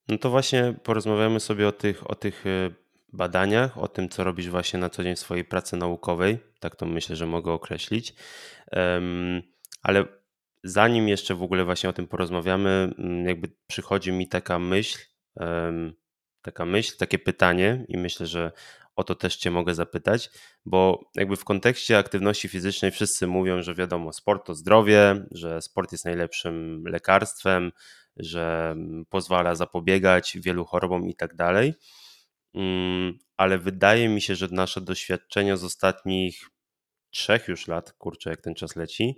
No 0.08 0.18
to 0.18 0.30
właśnie 0.30 0.74
porozmawiamy 0.82 1.40
sobie 1.40 1.68
o 1.68 1.72
tych, 1.72 2.10
o 2.10 2.14
tych 2.14 2.46
e, 2.46 2.70
badaniach, 3.12 3.78
o 3.78 3.88
tym, 3.88 4.08
co 4.08 4.24
robisz 4.24 4.48
właśnie 4.48 4.78
na 4.78 4.90
co 4.90 5.02
dzień 5.02 5.16
w 5.16 5.18
swojej 5.18 5.44
pracy 5.44 5.76
naukowej. 5.76 6.38
Tak 6.60 6.76
to 6.76 6.86
myślę, 6.86 7.16
że 7.16 7.26
mogę 7.26 7.52
określić. 7.52 8.14
Ale 9.82 10.04
zanim 10.64 11.08
jeszcze 11.08 11.34
w 11.34 11.42
ogóle 11.42 11.64
właśnie 11.64 11.88
o 11.90 11.92
tym 11.92 12.06
porozmawiamy, 12.06 12.94
mm, 12.98 13.26
jakby 13.26 13.48
przychodzi 13.66 14.12
mi 14.12 14.28
taka 14.28 14.58
myśl, 14.58 14.98
taka 16.42 16.64
myśl, 16.64 16.96
takie 16.96 17.18
pytanie 17.18 17.84
i 17.88 17.98
myślę, 17.98 18.26
że 18.26 18.52
o 19.02 19.04
to 19.04 19.14
też 19.14 19.36
Cię 19.36 19.50
mogę 19.50 19.74
zapytać, 19.74 20.30
bo 20.64 21.10
jakby 21.14 21.36
w 21.36 21.44
kontekście 21.44 21.98
aktywności 21.98 22.48
fizycznej 22.48 22.90
wszyscy 22.90 23.26
mówią, 23.26 23.62
że 23.62 23.74
wiadomo, 23.74 24.12
sport 24.12 24.46
to 24.46 24.54
zdrowie, 24.54 25.26
że 25.30 25.62
sport 25.62 25.92
jest 25.92 26.04
najlepszym 26.04 26.84
lekarstwem, 26.86 27.72
że 28.16 28.70
mm, 28.70 29.04
pozwala 29.10 29.54
zapobiegać 29.54 30.38
wielu 30.40 30.64
chorobom 30.64 31.08
i 31.08 31.14
tak 31.14 31.34
dalej. 31.36 31.74
Mm, 32.54 33.18
ale 33.36 33.58
wydaje 33.58 34.08
mi 34.08 34.20
się, 34.20 34.34
że 34.34 34.48
nasze 34.50 34.80
doświadczenia 34.80 35.56
z 35.56 35.64
ostatnich 35.64 36.40
trzech 37.10 37.48
już 37.48 37.68
lat, 37.68 37.92
kurczę, 37.92 38.30
jak 38.30 38.40
ten 38.40 38.54
czas 38.54 38.76
leci, 38.76 39.16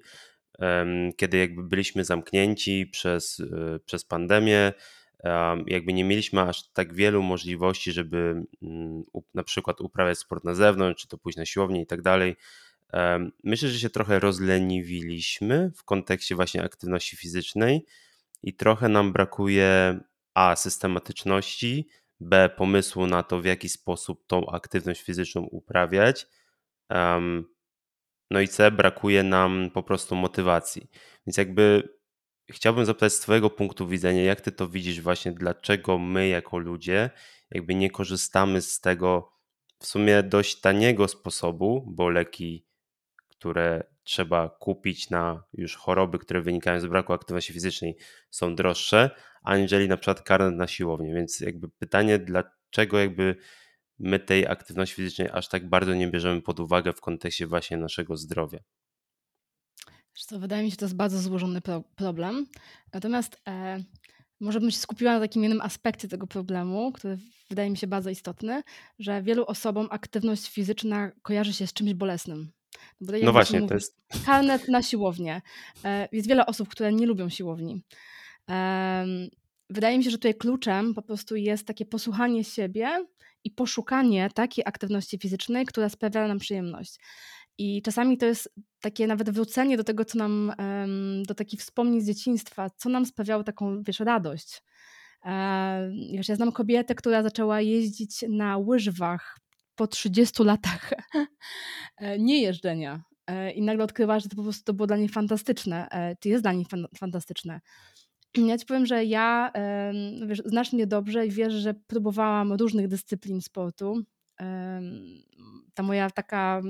kiedy 1.16 1.38
jakby 1.38 1.62
byliśmy 1.64 2.04
zamknięci 2.04 2.86
przez, 2.86 3.40
y, 3.40 3.80
przez 3.86 4.04
pandemię, 4.04 4.72
jakby 5.66 5.92
nie 5.92 6.04
mieliśmy 6.04 6.40
aż 6.40 6.72
tak 6.72 6.94
wielu 6.94 7.22
możliwości, 7.22 7.92
żeby 7.92 8.44
mm, 8.62 9.02
na 9.34 9.42
przykład 9.42 9.80
uprawiać 9.80 10.18
sport 10.18 10.44
na 10.44 10.54
zewnątrz, 10.54 11.02
czy 11.02 11.08
to 11.08 11.18
pójść 11.18 11.38
na 11.38 11.46
siłownię 11.46 11.82
i 11.82 11.86
tak 11.86 12.02
dalej. 12.02 12.36
Myślę, 13.44 13.68
że 13.68 13.78
się 13.78 13.90
trochę 13.90 14.20
rozleniwiliśmy 14.20 15.72
w 15.76 15.84
kontekście 15.84 16.34
właśnie 16.34 16.62
aktywności 16.62 17.16
fizycznej 17.16 17.86
i 18.42 18.54
trochę 18.54 18.88
nam 18.88 19.12
brakuje 19.12 20.00
A 20.34 20.56
systematyczności, 20.56 21.88
B 22.20 22.50
pomysłu 22.56 23.06
na 23.06 23.22
to, 23.22 23.40
w 23.40 23.44
jaki 23.44 23.68
sposób 23.68 24.26
tą 24.26 24.46
aktywność 24.46 25.02
fizyczną 25.02 25.40
uprawiać. 25.42 26.26
No 28.30 28.40
i 28.40 28.48
C 28.48 28.70
brakuje 28.70 29.22
nam 29.22 29.70
po 29.74 29.82
prostu 29.82 30.16
motywacji. 30.16 30.88
Więc 31.26 31.36
jakby 31.36 31.88
chciałbym 32.50 32.84
zapytać 32.84 33.12
z 33.12 33.20
Twojego 33.20 33.50
punktu 33.50 33.88
widzenia, 33.88 34.22
jak 34.22 34.40
Ty 34.40 34.52
to 34.52 34.68
widzisz, 34.68 35.00
właśnie 35.00 35.32
dlaczego 35.32 35.98
my 35.98 36.28
jako 36.28 36.58
ludzie 36.58 37.10
jakby 37.50 37.74
nie 37.74 37.90
korzystamy 37.90 38.62
z 38.62 38.80
tego 38.80 39.32
w 39.78 39.86
sumie 39.86 40.22
dość 40.22 40.60
taniego 40.60 41.08
sposobu, 41.08 41.84
bo 41.86 42.08
leki, 42.08 42.66
które 43.28 43.84
trzeba 44.04 44.48
kupić 44.48 45.10
na 45.10 45.44
już 45.52 45.76
choroby, 45.76 46.18
które 46.18 46.40
wynikają 46.40 46.80
z 46.80 46.86
braku 46.86 47.12
aktywności 47.12 47.52
fizycznej, 47.52 47.96
są 48.30 48.54
droższe, 48.54 49.10
aniżeli 49.42 49.88
na 49.88 49.96
przykład 49.96 50.22
karnet 50.22 50.54
na 50.54 50.66
siłownię. 50.66 51.14
Więc 51.14 51.40
jakby 51.40 51.68
pytanie, 51.68 52.18
dlaczego 52.18 52.98
jakby 52.98 53.36
my 53.98 54.18
tej 54.18 54.46
aktywności 54.46 54.96
fizycznej 54.96 55.28
aż 55.32 55.48
tak 55.48 55.68
bardzo 55.68 55.94
nie 55.94 56.08
bierzemy 56.08 56.42
pod 56.42 56.60
uwagę 56.60 56.92
w 56.92 57.00
kontekście 57.00 57.46
właśnie 57.46 57.76
naszego 57.76 58.16
zdrowia? 58.16 58.58
Co, 60.14 60.38
wydaje 60.38 60.62
mi 60.62 60.70
się, 60.70 60.72
że 60.72 60.76
to 60.76 60.84
jest 60.84 60.96
bardzo 60.96 61.18
złożony 61.18 61.60
pro 61.60 61.82
problem. 61.96 62.46
Natomiast 62.92 63.40
e, 63.48 63.82
może 64.40 64.60
bym 64.60 64.70
się 64.70 64.78
skupiła 64.78 65.12
na 65.12 65.20
takim 65.20 65.42
jednym 65.42 65.60
aspekcie 65.60 66.08
tego 66.08 66.26
problemu, 66.26 66.92
który 66.92 67.18
wydaje 67.50 67.70
mi 67.70 67.76
się 67.76 67.86
bardzo 67.86 68.10
istotny, 68.10 68.62
że 68.98 69.22
wielu 69.22 69.44
osobom 69.44 69.88
aktywność 69.90 70.50
fizyczna 70.50 71.10
kojarzy 71.22 71.52
się 71.52 71.66
z 71.66 71.72
czymś 71.72 71.94
bolesnym. 71.94 72.52
No, 73.00 73.12
no 73.22 73.32
właśnie, 73.32 73.68
to 73.68 73.74
jest. 73.74 73.96
Karnet 74.26 74.68
na 74.68 74.82
siłownię. 74.82 75.42
E, 75.84 76.08
jest 76.12 76.28
wiele 76.28 76.46
osób, 76.46 76.68
które 76.68 76.92
nie 76.92 77.06
lubią 77.06 77.28
siłowni. 77.28 77.82
Wydaje 79.70 79.98
mi 79.98 80.04
się, 80.04 80.10
że 80.10 80.18
tutaj 80.18 80.34
kluczem 80.34 80.94
po 80.94 81.02
prostu 81.02 81.36
jest 81.36 81.66
takie 81.66 81.86
posłuchanie 81.86 82.44
siebie 82.44 83.06
i 83.44 83.50
poszukanie 83.50 84.30
takiej 84.34 84.64
aktywności 84.66 85.18
fizycznej, 85.18 85.66
która 85.66 85.88
sprawia 85.88 86.28
nam 86.28 86.38
przyjemność. 86.38 86.98
I 87.58 87.82
czasami 87.82 88.18
to 88.18 88.26
jest 88.26 88.54
takie 88.80 89.06
nawet 89.06 89.30
wrócenie 89.30 89.76
do 89.76 89.84
tego, 89.84 90.04
co 90.04 90.18
nam, 90.18 90.52
do 91.28 91.34
takich 91.34 91.60
wspomnień 91.60 92.00
z 92.00 92.06
dzieciństwa, 92.06 92.70
co 92.76 92.88
nam 92.88 93.06
sprawiało 93.06 93.44
taką, 93.44 93.82
wiesz, 93.82 94.00
radość. 94.00 94.62
E, 95.24 95.92
wiesz, 96.12 96.28
ja 96.28 96.36
znam 96.36 96.52
kobietę, 96.52 96.94
która 96.94 97.22
zaczęła 97.22 97.60
jeździć 97.60 98.24
na 98.28 98.58
łyżwach 98.58 99.38
po 99.74 99.86
30 99.86 100.44
latach 100.44 100.90
e, 101.96 102.18
nie 102.18 102.42
jeżdżenia. 102.42 103.02
E, 103.26 103.50
I 103.50 103.62
nagle 103.62 103.84
odkrywa, 103.84 104.20
że 104.20 104.28
to 104.28 104.36
po 104.36 104.42
prostu 104.42 104.64
to 104.64 104.74
było 104.74 104.86
dla 104.86 104.96
niej 104.96 105.08
fantastyczne, 105.08 105.88
czy 106.20 106.28
jest 106.28 106.44
dla 106.44 106.52
niej 106.52 106.64
fan 106.64 106.86
fantastyczne. 106.98 107.60
Ja 108.36 108.58
ci 108.58 108.66
powiem, 108.66 108.86
że 108.86 109.04
ja 109.04 109.52
wiesz, 110.26 110.42
znasz 110.44 110.72
mnie 110.72 110.86
dobrze 110.86 111.26
i 111.26 111.30
wiesz, 111.30 111.52
że 111.52 111.74
próbowałam 111.86 112.52
różnych 112.52 112.88
dyscyplin 112.88 113.40
sportu. 113.40 114.02
Ta 115.74 115.82
moja 115.82 116.10
taka 116.10 116.62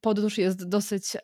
podróż 0.00 0.38
jest 0.38 0.68
dosyć 0.68 1.16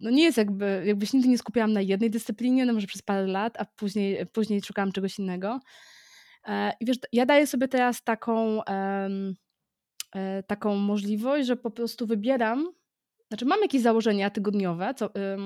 no 0.00 0.10
nie 0.10 0.22
jest 0.22 0.38
jakby, 0.38 0.82
jakby 0.86 1.06
się 1.06 1.18
nigdy 1.18 1.30
nie 1.30 1.38
skupiałam 1.38 1.72
na 1.72 1.80
jednej 1.80 2.10
dyscyplinie, 2.10 2.66
no 2.66 2.72
może 2.72 2.86
przez 2.86 3.02
parę 3.02 3.26
lat, 3.26 3.60
a 3.60 3.64
później, 3.64 4.26
później 4.26 4.62
szukałam 4.62 4.92
czegoś 4.92 5.18
innego. 5.18 5.60
E, 6.44 6.72
I 6.80 6.86
wiesz, 6.86 6.96
ja 7.12 7.26
daję 7.26 7.46
sobie 7.46 7.68
teraz 7.68 8.02
taką, 8.02 8.64
e, 8.64 9.08
taką 10.46 10.76
możliwość, 10.76 11.46
że 11.46 11.56
po 11.56 11.70
prostu 11.70 12.06
wybieram, 12.06 12.68
znaczy 13.28 13.44
mam 13.44 13.60
jakieś 13.62 13.82
założenia 13.82 14.30
tygodniowe, 14.30 14.94
co, 14.94 15.14
e, 15.14 15.38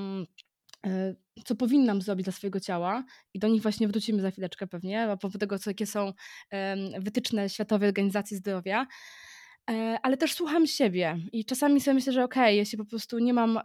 co 1.45 1.55
powinnam 1.55 2.03
zrobić 2.03 2.25
dla 2.25 2.33
swojego 2.33 2.61
ciała 2.61 3.05
i 3.35 3.39
do 3.39 3.49
nich 3.49 3.63
właśnie 3.63 3.89
wrócimy 3.89 4.23
za 4.23 4.31
chwileczkę 4.31 4.67
pewnie, 4.67 5.03
a 5.03 5.17
propos 5.17 5.41
tego, 5.41 5.59
co, 5.59 5.71
jakie 5.71 5.87
są 5.87 6.13
wytyczne 6.99 7.49
Światowej 7.49 7.89
Organizacji 7.89 8.37
Zdrowia. 8.37 8.87
E, 9.71 9.99
ale 10.03 10.17
też 10.17 10.35
słucham 10.35 10.67
siebie 10.67 11.19
i 11.33 11.45
czasami 11.45 11.81
sobie 11.81 11.95
myślę, 11.95 12.13
że 12.13 12.25
okej, 12.25 12.43
okay, 12.43 12.55
jeśli 12.55 12.79
po 12.79 12.85
prostu 12.85 13.19
nie 13.19 13.35
mam, 13.35 13.59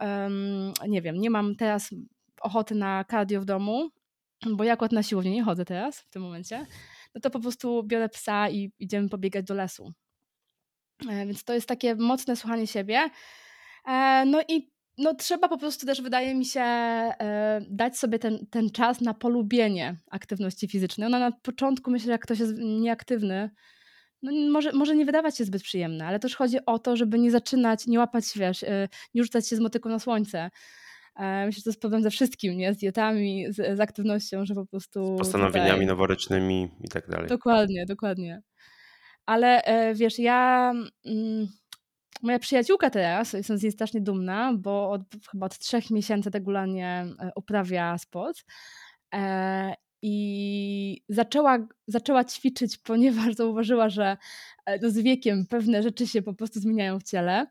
nie 0.88 1.02
wiem, 1.02 1.20
nie 1.20 1.30
mam 1.30 1.56
teraz 1.56 1.90
ochoty 2.40 2.74
na 2.74 3.04
cardio 3.04 3.40
w 3.40 3.44
domu, 3.44 3.90
bo 4.46 4.64
ja 4.64 4.72
akurat 4.72 4.92
na 4.92 5.02
siłownię 5.02 5.30
nie 5.30 5.44
chodzę 5.44 5.64
teraz, 5.64 6.00
w 6.00 6.08
tym 6.10 6.22
momencie, 6.22 6.66
no 7.14 7.20
to 7.20 7.30
po 7.30 7.40
prostu 7.40 7.82
biorę 7.82 8.08
psa 8.08 8.50
i 8.50 8.72
idziemy 8.78 9.08
pobiegać 9.08 9.44
do 9.44 9.54
lesu. 9.54 9.92
E, 11.08 11.26
więc 11.26 11.44
to 11.44 11.54
jest 11.54 11.68
takie 11.68 11.94
mocne 11.94 12.36
słuchanie 12.36 12.66
siebie. 12.66 13.10
E, 13.86 14.24
no 14.26 14.42
i 14.48 14.70
no, 14.98 15.14
trzeba 15.14 15.48
po 15.48 15.58
prostu 15.58 15.86
też, 15.86 16.02
wydaje 16.02 16.34
mi 16.34 16.44
się, 16.44 16.64
dać 17.70 17.98
sobie 17.98 18.18
ten, 18.18 18.46
ten 18.50 18.70
czas 18.70 19.00
na 19.00 19.14
polubienie 19.14 19.96
aktywności 20.10 20.68
fizycznej. 20.68 21.06
Ona 21.06 21.18
na 21.18 21.32
początku, 21.32 21.90
myślę, 21.90 22.12
jak 22.12 22.22
ktoś 22.22 22.38
jest 22.38 22.52
nieaktywny, 22.58 23.50
no, 24.22 24.50
może, 24.50 24.72
może 24.72 24.96
nie 24.96 25.04
wydawać 25.04 25.36
się 25.36 25.44
zbyt 25.44 25.62
przyjemne, 25.62 26.06
ale 26.06 26.18
też 26.18 26.36
chodzi 26.36 26.58
o 26.66 26.78
to, 26.78 26.96
żeby 26.96 27.18
nie 27.18 27.30
zaczynać, 27.30 27.86
nie 27.86 27.98
łapać, 27.98 28.24
wiesz, 28.36 28.62
y, 28.62 28.88
nie 29.14 29.22
rzucać 29.22 29.48
się 29.48 29.56
z 29.56 29.60
motyką 29.60 29.88
na 29.88 29.98
słońce. 29.98 30.50
E, 31.18 31.46
myślę, 31.46 31.58
że 31.58 31.62
to 31.64 31.70
jest 31.70 31.80
problem 31.80 32.02
ze 32.02 32.10
wszystkim, 32.10 32.56
nie? 32.56 32.74
Z 32.74 32.76
dietami, 32.76 33.46
z, 33.48 33.76
z 33.76 33.80
aktywnością, 33.80 34.44
że 34.44 34.54
po 34.54 34.66
prostu... 34.66 35.16
Z 35.16 35.18
postanowieniami 35.18 35.72
tutaj... 35.72 35.86
noworycznymi 35.86 36.68
i 36.84 36.88
tak 36.88 37.08
dalej. 37.08 37.28
Dokładnie, 37.28 37.86
dokładnie. 37.86 38.42
Ale 39.26 39.62
e, 39.62 39.94
wiesz, 39.94 40.18
ja... 40.18 40.72
Mm, 41.06 41.48
moja 42.22 42.38
przyjaciółka 42.38 42.90
teraz, 42.90 43.32
jestem 43.32 43.58
z 43.58 43.62
niej 43.62 43.72
strasznie 43.72 44.00
dumna, 44.00 44.52
bo 44.58 44.90
od, 44.90 45.02
chyba 45.30 45.46
od 45.46 45.58
trzech 45.58 45.90
miesięcy 45.90 46.30
regularnie 46.30 47.06
e, 47.20 47.30
uprawia 47.36 47.98
sport. 47.98 48.44
I 50.02 51.02
zaczęła, 51.08 51.58
zaczęła 51.86 52.24
ćwiczyć, 52.24 52.78
ponieważ 52.78 53.34
zauważyła, 53.34 53.88
że 53.88 54.16
e, 54.66 54.78
no 54.78 54.90
z 54.90 54.98
wiekiem 54.98 55.46
pewne 55.46 55.82
rzeczy 55.82 56.06
się 56.06 56.22
po 56.22 56.34
prostu 56.34 56.60
zmieniają 56.60 56.98
w 57.00 57.02
ciele. 57.02 57.46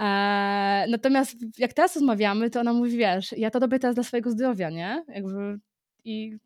E, 0.00 0.86
natomiast 0.88 1.36
jak 1.58 1.72
teraz 1.72 1.94
rozmawiamy, 1.96 2.50
to 2.50 2.60
ona 2.60 2.72
mówi, 2.72 2.96
wiesz, 2.96 3.32
ja 3.32 3.50
to 3.50 3.58
robię 3.58 3.78
teraz 3.78 3.94
dla 3.94 4.04
swojego 4.04 4.30
zdrowia, 4.30 4.70
nie? 4.70 5.04
Jakby, 5.08 5.58
I 6.04 6.36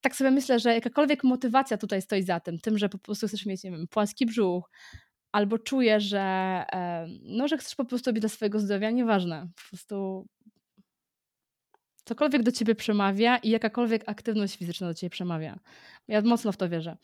tak 0.00 0.16
sobie 0.16 0.30
myślę, 0.30 0.58
że 0.58 0.74
jakakolwiek 0.74 1.24
motywacja 1.24 1.78
tutaj 1.78 2.02
stoi 2.02 2.22
za 2.22 2.40
tym, 2.40 2.58
tym, 2.58 2.78
że 2.78 2.88
po 2.88 2.98
prostu 2.98 3.28
chcesz 3.28 3.46
mieć, 3.46 3.64
nie 3.64 3.70
wiem, 3.70 3.86
płaski 3.90 4.26
brzuch, 4.26 4.70
albo 5.32 5.58
czujesz, 5.58 6.04
że, 6.04 6.20
e, 6.72 7.06
no, 7.22 7.48
że 7.48 7.58
chcesz 7.58 7.74
po 7.74 7.84
prostu 7.84 8.10
robić 8.10 8.20
dla 8.20 8.28
swojego 8.28 8.60
zdrowia, 8.60 8.90
nieważne. 8.90 9.48
Po 9.56 9.68
prostu 9.68 10.26
cokolwiek 12.08 12.42
do 12.42 12.52
ciebie 12.52 12.74
przemawia 12.74 13.36
i 13.36 13.50
jakakolwiek 13.50 14.02
aktywność 14.06 14.56
fizyczna 14.56 14.86
do 14.88 14.94
ciebie 14.94 15.10
przemawia. 15.10 15.58
Ja 16.08 16.22
mocno 16.22 16.52
w 16.52 16.56
to 16.56 16.68
wierzę. 16.68 16.96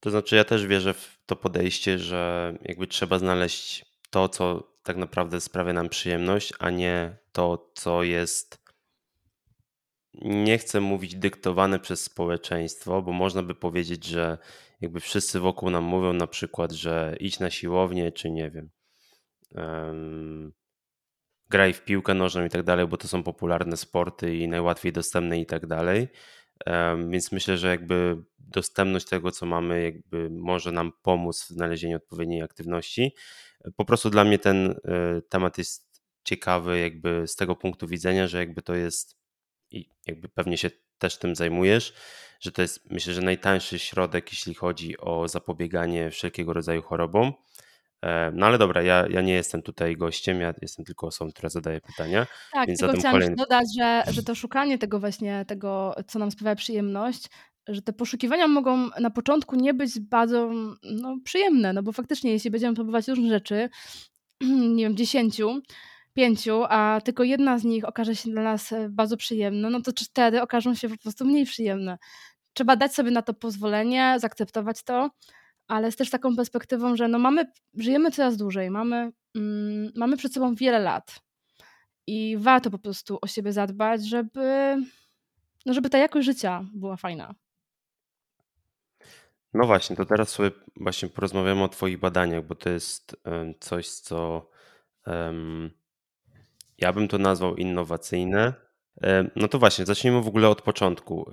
To 0.00 0.10
znaczy, 0.10 0.36
ja 0.36 0.44
też 0.44 0.66
wierzę 0.66 0.94
w 0.94 1.18
to 1.26 1.36
podejście, 1.36 1.98
że 1.98 2.54
jakby 2.62 2.86
trzeba 2.86 3.18
znaleźć 3.18 3.84
to, 4.10 4.28
co 4.28 4.70
tak 4.82 4.96
naprawdę 4.96 5.40
sprawia 5.40 5.72
nam 5.72 5.88
przyjemność, 5.88 6.52
a 6.58 6.70
nie 6.70 7.16
to, 7.32 7.70
co 7.74 8.02
jest. 8.02 8.60
Nie 10.22 10.58
chcę 10.58 10.80
mówić 10.80 11.14
dyktowane 11.14 11.78
przez 11.78 12.04
społeczeństwo, 12.04 13.02
bo 13.02 13.12
można 13.12 13.42
by 13.42 13.54
powiedzieć, 13.54 14.04
że 14.04 14.38
jakby 14.80 15.00
wszyscy 15.00 15.40
wokół 15.40 15.70
nam 15.70 15.84
mówią 15.84 16.12
na 16.12 16.26
przykład, 16.26 16.72
że 16.72 17.16
idź 17.20 17.38
na 17.38 17.50
siłownię, 17.50 18.12
czy 18.12 18.30
nie 18.30 18.50
wiem, 18.50 18.70
graj 21.50 21.72
w 21.72 21.84
piłkę 21.84 22.14
nożną 22.14 22.44
i 22.44 22.50
tak 22.50 22.62
dalej, 22.62 22.86
bo 22.86 22.96
to 22.96 23.08
są 23.08 23.22
popularne 23.22 23.76
sporty 23.76 24.36
i 24.36 24.48
najłatwiej 24.48 24.92
dostępne 24.92 25.40
i 25.40 25.46
tak 25.46 25.66
dalej. 25.66 26.08
Więc 27.08 27.32
myślę, 27.32 27.58
że 27.58 27.68
jakby 27.68 28.16
dostępność 28.38 29.06
tego, 29.06 29.30
co 29.30 29.46
mamy, 29.46 29.82
jakby 29.82 30.30
może 30.30 30.72
nam 30.72 30.92
pomóc 31.02 31.42
w 31.42 31.48
znalezieniu 31.48 31.96
odpowiedniej 31.96 32.42
aktywności. 32.42 33.14
Po 33.76 33.84
prostu 33.84 34.10
dla 34.10 34.24
mnie 34.24 34.38
ten 34.38 34.70
e, 34.70 34.74
temat 35.28 35.58
jest 35.58 36.02
ciekawy, 36.24 36.78
jakby 36.78 37.24
z 37.26 37.36
tego 37.36 37.56
punktu 37.56 37.86
widzenia, 37.86 38.26
że 38.26 38.38
jakby 38.38 38.62
to 38.62 38.74
jest 38.74 39.16
i 39.70 39.88
jakby 40.06 40.28
pewnie 40.28 40.58
się 40.58 40.70
też 40.98 41.18
tym 41.18 41.36
zajmujesz, 41.36 41.94
że 42.40 42.52
to 42.52 42.62
jest 42.62 42.90
myślę, 42.90 43.14
że 43.14 43.22
najtańszy 43.22 43.78
środek, 43.78 44.32
jeśli 44.32 44.54
chodzi 44.54 44.98
o 44.98 45.28
zapobieganie 45.28 46.10
wszelkiego 46.10 46.52
rodzaju 46.52 46.82
chorobom. 46.82 47.32
No 48.32 48.46
ale 48.46 48.58
dobra, 48.58 48.82
ja, 48.82 49.06
ja 49.10 49.20
nie 49.20 49.32
jestem 49.32 49.62
tutaj 49.62 49.96
gościem, 49.96 50.40
ja 50.40 50.54
jestem 50.62 50.84
tylko 50.84 51.06
osobą, 51.06 51.30
która 51.30 51.48
zadaje 51.48 51.80
pytania. 51.80 52.26
Tak, 52.52 52.68
więc 52.68 52.80
tylko 52.80 52.94
chciałam 52.96 53.14
kolejny... 53.14 53.36
dodać, 53.36 53.66
że, 53.78 54.02
że 54.08 54.22
to 54.22 54.34
szukanie 54.34 54.78
tego 54.78 55.00
właśnie, 55.00 55.44
tego, 55.44 55.94
co 56.06 56.18
nam 56.18 56.30
sprawia 56.30 56.54
przyjemność, 56.54 57.28
że 57.68 57.82
te 57.82 57.92
poszukiwania 57.92 58.48
mogą 58.48 58.90
na 59.00 59.10
początku 59.10 59.56
nie 59.56 59.74
być 59.74 60.00
bardzo 60.00 60.50
no, 60.82 61.16
przyjemne, 61.24 61.72
no 61.72 61.82
bo 61.82 61.92
faktycznie 61.92 62.32
jeśli 62.32 62.50
będziemy 62.50 62.74
próbować 62.74 63.08
różne 63.08 63.28
rzeczy, 63.28 63.68
nie 64.76 64.84
wiem, 64.84 64.96
dziesięciu, 64.96 65.60
pięciu, 66.12 66.64
a 66.68 67.00
tylko 67.04 67.24
jedna 67.24 67.58
z 67.58 67.64
nich 67.64 67.84
okaże 67.84 68.16
się 68.16 68.30
dla 68.30 68.42
nas 68.42 68.72
e, 68.72 68.88
bardzo 68.88 69.16
przyjemna, 69.16 69.70
no 69.70 69.80
to 69.80 69.92
cztery 69.92 70.42
okażą 70.42 70.74
się 70.74 70.88
po 70.88 70.96
prostu 70.96 71.24
mniej 71.24 71.44
przyjemne. 71.44 71.98
Trzeba 72.52 72.76
dać 72.76 72.94
sobie 72.94 73.10
na 73.10 73.22
to 73.22 73.34
pozwolenie, 73.34 74.16
zaakceptować 74.18 74.82
to, 74.82 75.10
ale 75.70 75.92
z 75.92 75.96
też 75.96 76.10
taką 76.10 76.36
perspektywą, 76.36 76.96
że 76.96 77.08
no 77.08 77.18
mamy, 77.18 77.52
żyjemy 77.74 78.10
coraz 78.10 78.36
dłużej, 78.36 78.70
mamy, 78.70 79.12
mm, 79.36 79.92
mamy 79.96 80.16
przed 80.16 80.34
sobą 80.34 80.54
wiele 80.54 80.78
lat 80.78 81.20
i 82.06 82.36
warto 82.38 82.70
po 82.70 82.78
prostu 82.78 83.18
o 83.22 83.26
siebie 83.26 83.52
zadbać, 83.52 84.08
żeby, 84.08 84.76
no 85.66 85.74
żeby 85.74 85.90
ta 85.90 85.98
jakość 85.98 86.26
życia 86.26 86.64
była 86.74 86.96
fajna. 86.96 87.34
No 89.54 89.66
właśnie, 89.66 89.96
to 89.96 90.04
teraz 90.04 90.28
sobie 90.28 90.50
właśnie 90.76 91.08
porozmawiamy 91.08 91.62
o 91.62 91.68
Twoich 91.68 91.98
badaniach, 91.98 92.46
bo 92.46 92.54
to 92.54 92.70
jest 92.70 93.16
coś, 93.60 93.88
co 93.88 94.50
um, 95.06 95.70
ja 96.78 96.92
bym 96.92 97.08
to 97.08 97.18
nazwał 97.18 97.56
innowacyjne. 97.56 98.54
No 99.36 99.48
to 99.48 99.58
właśnie, 99.58 99.86
zacznijmy 99.86 100.22
w 100.22 100.28
ogóle 100.28 100.48
od 100.48 100.62
początku. 100.62 101.30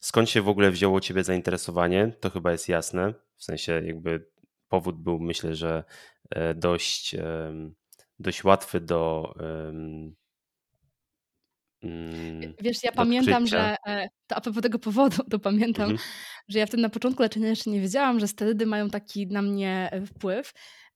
Skąd 0.00 0.30
się 0.30 0.42
w 0.42 0.48
ogóle 0.48 0.70
wzięło 0.70 1.00
Ciebie 1.00 1.24
zainteresowanie? 1.24 2.12
To 2.20 2.30
chyba 2.30 2.52
jest 2.52 2.68
jasne. 2.68 3.14
W 3.40 3.44
sensie 3.44 3.82
jakby 3.84 4.26
powód 4.68 5.02
był 5.02 5.18
myślę, 5.18 5.54
że 5.54 5.84
e, 6.30 6.54
dość, 6.54 7.16
dość 8.18 8.44
łatwy 8.44 8.80
do 8.80 9.34
mm, 9.38 10.14
Wiesz, 12.60 12.84
ja 12.84 12.92
pamiętam, 12.92 13.46
że 13.46 13.76
e, 13.86 14.08
to 14.26 14.36
a 14.36 14.40
propos 14.40 14.62
tego 14.62 14.78
powodu, 14.78 15.24
to 15.30 15.38
pamiętam, 15.38 15.90
mhm. 15.90 16.08
że 16.48 16.58
ja 16.58 16.66
wtedy 16.66 16.82
na 16.82 16.88
początku 16.88 17.22
leczenia 17.22 17.48
jeszcze 17.48 17.70
nie 17.70 17.80
wiedziałam, 17.80 18.20
że 18.20 18.28
sterydy 18.28 18.66
mają 18.66 18.90
taki 18.90 19.26
na 19.26 19.42
mnie 19.42 19.88
e, 19.92 20.06
wpływ, 20.06 20.52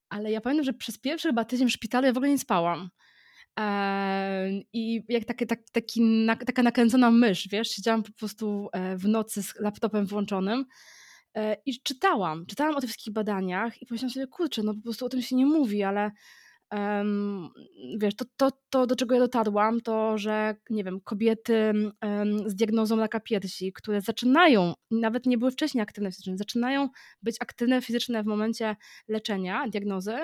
ale 0.09 0.30
ja 0.30 0.40
pamiętam, 0.40 0.64
że 0.64 0.72
przez 0.72 0.98
pierwszy 0.98 1.28
chyba 1.28 1.44
tydzień 1.44 1.68
w 1.68 1.72
szpitalu 1.72 2.07
ja 2.07 2.12
w 2.12 2.16
ogóle 2.16 2.30
nie 2.30 2.38
spałam. 2.38 2.90
I 4.72 5.02
jak 5.09 5.24
tak, 5.24 5.38
taki, 5.72 6.26
taka 6.46 6.62
nakręcona 6.62 7.11
mysz, 7.11 7.48
wiesz, 7.48 7.68
siedziałam 7.68 8.02
po 8.02 8.12
prostu 8.12 8.68
w 8.96 9.09
nocy 9.09 9.42
z 9.42 9.61
laptopem 9.61 10.07
włączonym 10.07 10.64
I 11.66 11.81
czytałam, 11.83 12.47
czytałam 12.47 12.77
o 12.77 12.81
tych 12.81 12.90
wszystkich 12.90 13.12
badaniach 13.12 13.83
i 13.83 13.87
pomyślałam 13.87 14.11
sobie, 14.11 14.27
kurczę, 14.27 14.62
no 14.62 14.75
po 14.75 14.83
prostu 14.83 15.07
o 15.07 15.09
tym 15.09 15.23
się 15.23 15.37
nie 15.37 15.47
mówi, 15.47 15.83
ale 15.83 16.11
um, 16.73 17.49
wiesz, 17.99 18.16
to, 18.16 18.25
to, 18.37 18.51
to, 18.70 18.87
do 18.87 18.97
czego 18.97 19.14
ja 19.14 19.20
dotarłam, 19.20 19.81
to, 19.81 20.18
że 20.18 20.57
nie 20.70 20.85
wiem, 20.85 21.01
kobiety 21.01 21.73
um, 22.03 22.51
z 22.51 22.55
diagnozą 22.55 22.97
raka 22.97 23.20
piersi, 23.20 23.73
które 23.73 24.01
zaczynają, 24.01 24.75
nawet 24.90 25.27
nie 25.27 25.38
były 25.38 25.51
wcześniej 25.51 25.83
aktywne 25.83 26.11
fizycznie, 26.11 26.37
zaczynają 26.37 26.88
być 27.23 27.37
aktywne 27.40 27.83
fizycznie 27.83 28.23
w 28.23 28.27
momencie 28.27 28.77
leczenia, 29.09 29.68
diagnozy, 29.68 30.16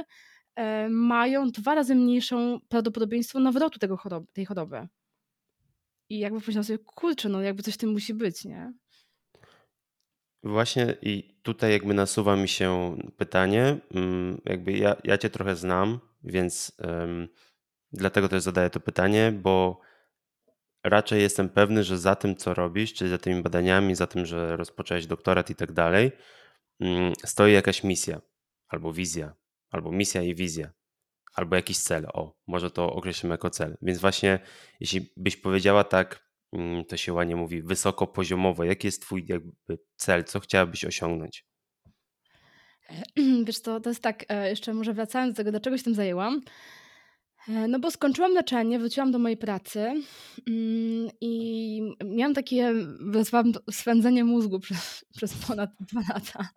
um, 0.56 0.92
mają 0.92 1.50
dwa 1.50 1.74
razy 1.74 1.94
mniejszą 1.94 2.60
prawdopodobieństwo 2.68 3.40
nawrotu 3.40 3.78
tego 3.78 3.96
choroby, 3.96 4.26
tej 4.32 4.44
choroby. 4.44 4.88
i 6.08 6.18
jakby 6.18 6.40
pomyślałam 6.40 6.64
sobie, 6.64 6.78
kurczę, 6.78 7.28
no 7.28 7.42
jakby 7.42 7.62
coś 7.62 7.74
w 7.74 7.78
tym 7.78 7.90
musi 7.90 8.14
być, 8.14 8.44
nie? 8.44 8.72
Właśnie 10.42 10.96
i 11.02 11.40
tutaj 11.42 11.72
jakby 11.72 11.94
nasuwa 11.94 12.36
mi 12.36 12.48
się 12.48 12.96
pytanie, 13.16 13.78
mm, 13.94 14.40
jakby 14.44 14.72
ja, 14.72 14.96
ja 15.04 15.18
cię 15.18 15.30
trochę 15.30 15.56
znam, 15.56 16.00
więc 16.24 16.72
um, 16.78 17.28
dlatego 17.92 18.28
też 18.28 18.42
zadaję 18.42 18.70
to 18.70 18.80
pytanie, 18.80 19.32
bo 19.32 19.80
raczej 20.84 21.22
jestem 21.22 21.48
pewny, 21.48 21.84
że 21.84 21.98
za 21.98 22.16
tym, 22.16 22.36
co 22.36 22.54
robisz, 22.54 22.94
czyli 22.94 23.10
za 23.10 23.18
tymi 23.18 23.42
badaniami, 23.42 23.94
za 23.94 24.06
tym, 24.06 24.26
że 24.26 24.56
rozpocząłeś 24.56 25.06
doktorat 25.06 25.50
i 25.50 25.54
tak 25.54 25.72
dalej, 25.72 26.12
mm, 26.80 27.12
stoi 27.26 27.52
jakaś 27.52 27.84
misja, 27.84 28.20
albo 28.68 28.92
wizja, 28.92 29.34
albo 29.70 29.92
misja 29.92 30.22
i 30.22 30.34
wizja, 30.34 30.72
albo 31.34 31.56
jakiś 31.56 31.78
cel. 31.78 32.06
O, 32.12 32.40
może 32.46 32.70
to 32.70 32.92
określimy 32.92 33.34
jako 33.34 33.50
cel. 33.50 33.76
Więc 33.82 33.98
właśnie, 33.98 34.38
jeśli 34.80 35.12
byś 35.16 35.36
powiedziała 35.36 35.84
tak, 35.84 36.29
to 36.88 36.96
się 36.96 37.12
ładnie 37.12 37.36
mówi, 37.36 37.62
wysokopoziomowo, 37.62 38.64
jaki 38.64 38.86
jest 38.86 39.02
Twój 39.02 39.24
jakby 39.28 39.78
cel, 39.96 40.24
co 40.24 40.40
chciałabyś 40.40 40.84
osiągnąć? 40.84 41.44
Wiesz, 43.46 43.62
to, 43.62 43.80
jest 43.86 44.02
tak, 44.02 44.24
e, 44.28 44.48
jeszcze 44.48 44.74
może 44.74 44.94
wracając 44.94 45.34
do 45.34 45.36
tego, 45.36 45.50
dlaczego 45.50 45.78
się 45.78 45.84
tym 45.84 45.94
zajęłam. 45.94 46.40
E, 47.48 47.68
no 47.68 47.78
bo 47.78 47.90
skończyłam 47.90 48.32
leczenie, 48.32 48.78
wróciłam 48.78 49.12
do 49.12 49.18
mojej 49.18 49.36
pracy 49.36 49.80
mm, 50.48 51.10
i 51.20 51.82
miałam 52.04 52.34
takie, 52.34 52.72
nazwałam 53.00 53.52
swędzenie 53.70 54.24
mózgu 54.24 54.60
przez, 54.60 55.04
przez 55.16 55.34
ponad 55.34 55.70
dwa 55.80 56.00
lata. 56.14 56.48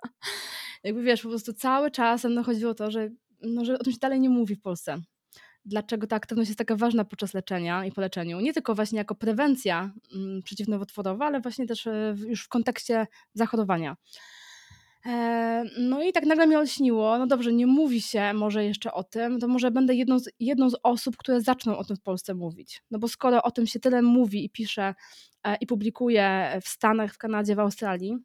Jakby 0.83 1.03
wiesz, 1.03 1.21
po 1.21 1.29
prostu 1.29 1.53
cały 1.53 1.91
czas 1.91 2.27
chodziło 2.45 2.71
o 2.71 2.75
to, 2.75 2.91
że, 2.91 3.09
no, 3.41 3.65
że 3.65 3.79
o 3.79 3.83
tym 3.83 3.93
się 3.93 3.99
dalej 3.99 4.19
nie 4.19 4.29
mówi 4.29 4.55
w 4.55 4.61
Polsce. 4.61 5.01
Dlaczego 5.65 6.07
ta 6.07 6.15
aktywność 6.15 6.49
jest 6.49 6.57
taka 6.57 6.75
ważna 6.75 7.05
podczas 7.05 7.33
leczenia 7.33 7.85
i 7.85 7.91
po 7.91 8.01
leczeniu? 8.01 8.39
Nie 8.39 8.53
tylko 8.53 8.75
właśnie 8.75 8.97
jako 8.97 9.15
prewencja 9.15 9.93
mm, 10.15 10.41
przeciwnowotworowa, 10.43 11.25
ale 11.25 11.41
właśnie 11.41 11.67
też 11.67 11.87
e, 11.87 12.15
już 12.27 12.43
w 12.43 12.47
kontekście 12.47 13.07
zachorowania. 13.33 13.97
E, 15.05 15.63
no 15.77 16.03
i 16.03 16.11
tak 16.11 16.25
nagle 16.25 16.47
mi 16.47 16.55
olśniło, 16.55 17.17
no 17.17 17.27
dobrze, 17.27 17.53
nie 17.53 17.67
mówi 17.67 18.01
się 18.01 18.33
może 18.33 18.65
jeszcze 18.65 18.93
o 18.93 19.03
tym, 19.03 19.39
to 19.39 19.47
może 19.47 19.71
będę 19.71 19.95
jedną 19.95 20.19
z, 20.19 20.29
jedną 20.39 20.69
z 20.69 20.75
osób, 20.83 21.17
które 21.17 21.41
zaczną 21.41 21.77
o 21.77 21.83
tym 21.83 21.97
w 21.97 22.01
Polsce 22.01 22.33
mówić. 22.33 22.83
No 22.91 22.99
bo 22.99 23.07
skoro 23.07 23.43
o 23.43 23.51
tym 23.51 23.67
się 23.67 23.79
tyle 23.79 24.01
mówi 24.01 24.45
i 24.45 24.49
pisze 24.49 24.95
e, 25.43 25.55
i 25.55 25.67
publikuje 25.67 26.59
w 26.63 26.67
Stanach, 26.67 27.13
w 27.13 27.17
Kanadzie, 27.17 27.55
w 27.55 27.59
Australii, 27.59 28.17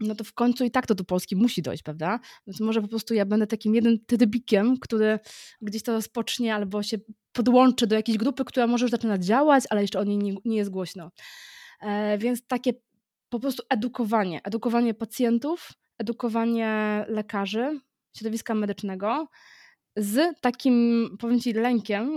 no 0.00 0.14
to 0.14 0.24
w 0.24 0.32
końcu 0.32 0.64
i 0.64 0.70
tak 0.70 0.86
to 0.86 0.94
do 0.94 1.04
Polski 1.04 1.36
musi 1.36 1.62
dojść, 1.62 1.82
prawda? 1.82 2.20
Więc 2.46 2.60
może 2.60 2.82
po 2.82 2.88
prostu 2.88 3.14
ja 3.14 3.26
będę 3.26 3.46
takim 3.46 3.74
jednym 3.74 4.04
trybikiem, 4.06 4.78
który 4.80 5.18
gdzieś 5.62 5.82
to 5.82 5.92
rozpocznie 5.92 6.54
albo 6.54 6.82
się 6.82 6.98
podłączy 7.32 7.86
do 7.86 7.96
jakiejś 7.96 8.18
grupy, 8.18 8.44
która 8.44 8.66
może 8.66 8.84
już 8.84 8.90
zaczyna 8.90 9.18
działać, 9.18 9.64
ale 9.70 9.82
jeszcze 9.82 10.00
o 10.00 10.04
niej 10.04 10.18
nie, 10.18 10.34
nie 10.44 10.56
jest 10.56 10.70
głośno. 10.70 11.10
E, 11.80 12.18
więc 12.18 12.46
takie 12.46 12.72
po 13.28 13.40
prostu 13.40 13.62
edukowanie, 13.70 14.40
edukowanie 14.44 14.94
pacjentów, 14.94 15.72
edukowanie 15.98 17.04
lekarzy, 17.08 17.80
środowiska 18.16 18.54
medycznego 18.54 19.28
z 19.96 20.40
takim, 20.40 21.08
powiem 21.20 21.40
Ci, 21.40 21.52
lękiem 21.52 22.10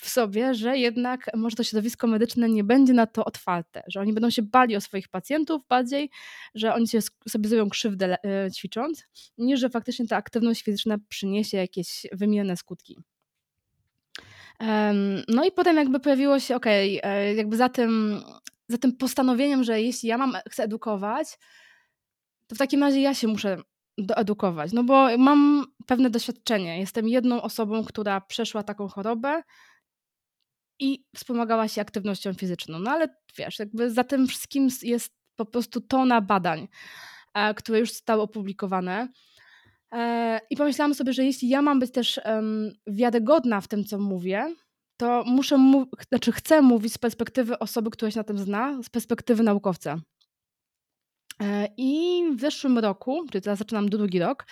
w 0.00 0.08
sobie, 0.08 0.54
że 0.54 0.78
jednak 0.78 1.30
może 1.36 1.56
to 1.56 1.62
środowisko 1.62 2.06
medyczne 2.06 2.48
nie 2.48 2.64
będzie 2.64 2.92
na 2.92 3.06
to 3.06 3.24
otwarte, 3.24 3.82
że 3.86 4.00
oni 4.00 4.12
będą 4.12 4.30
się 4.30 4.42
bali 4.42 4.76
o 4.76 4.80
swoich 4.80 5.08
pacjentów 5.08 5.62
bardziej, 5.68 6.10
że 6.54 6.74
oni 6.74 6.88
się 6.88 6.98
sobie 7.28 7.48
zrobią 7.48 7.70
krzywdę 7.70 8.16
e, 8.24 8.50
ćwicząc, 8.50 9.04
niż 9.38 9.60
że 9.60 9.70
faktycznie 9.70 10.06
ta 10.06 10.16
aktywność 10.16 10.62
fizyczna 10.62 10.96
przyniesie 11.08 11.56
jakieś 11.56 12.06
wymienne 12.12 12.56
skutki. 12.56 12.98
No 15.28 15.44
i 15.44 15.52
potem 15.52 15.76
jakby 15.76 16.00
pojawiło 16.00 16.40
się, 16.40 16.56
okej, 16.56 16.98
okay, 16.98 17.34
jakby 17.34 17.56
za 17.56 17.68
tym 17.68 18.22
za 18.68 18.78
tym 18.78 18.96
postanowieniem, 18.96 19.64
że 19.64 19.82
jeśli 19.82 20.08
ja 20.08 20.18
mam, 20.18 20.36
chcę 20.50 20.64
edukować, 20.64 21.38
to 22.46 22.54
w 22.54 22.58
takim 22.58 22.80
razie 22.80 23.00
ja 23.00 23.14
się 23.14 23.28
muszę 23.28 23.56
doedukować, 23.98 24.72
no 24.72 24.84
bo 24.84 25.18
mam 25.18 25.64
pewne 25.86 26.10
doświadczenie. 26.10 26.78
Jestem 26.80 27.08
jedną 27.08 27.42
osobą, 27.42 27.84
która 27.84 28.20
przeszła 28.20 28.62
taką 28.62 28.88
chorobę 28.88 29.42
i 30.80 31.04
wspomagała 31.16 31.68
się 31.68 31.80
aktywnością 31.80 32.34
fizyczną. 32.34 32.78
No 32.78 32.90
ale 32.90 33.16
wiesz, 33.38 33.58
jakby 33.58 33.90
za 33.90 34.04
tym 34.04 34.26
wszystkim 34.26 34.68
jest 34.82 35.12
po 35.36 35.44
prostu 35.44 35.80
tona 35.80 36.20
badań, 36.20 36.68
e, 37.34 37.54
które 37.54 37.78
już 37.78 37.88
zostały 37.92 38.22
opublikowane. 38.22 39.08
E, 39.94 40.40
I 40.50 40.56
pomyślałam 40.56 40.94
sobie, 40.94 41.12
że 41.12 41.24
jeśli 41.24 41.48
ja 41.48 41.62
mam 41.62 41.80
być 41.80 41.92
też 41.92 42.20
wiarygodna 42.86 43.60
w 43.60 43.68
tym, 43.68 43.84
co 43.84 43.98
mówię, 43.98 44.54
to 44.96 45.24
muszę, 45.26 45.56
mu- 45.58 45.86
znaczy 46.08 46.32
chcę 46.32 46.62
mówić 46.62 46.92
z 46.92 46.98
perspektywy 46.98 47.58
osoby, 47.58 47.90
która 47.90 48.10
się 48.10 48.20
na 48.20 48.24
tym 48.24 48.38
zna, 48.38 48.82
z 48.82 48.90
perspektywy 48.90 49.42
naukowca. 49.42 50.00
E, 51.42 51.68
I 51.76 52.22
w 52.36 52.40
zeszłym 52.40 52.78
roku, 52.78 53.24
czyli 53.30 53.42
teraz 53.42 53.58
zaczynam 53.58 53.88
drugi 53.88 54.18
rok, 54.18 54.46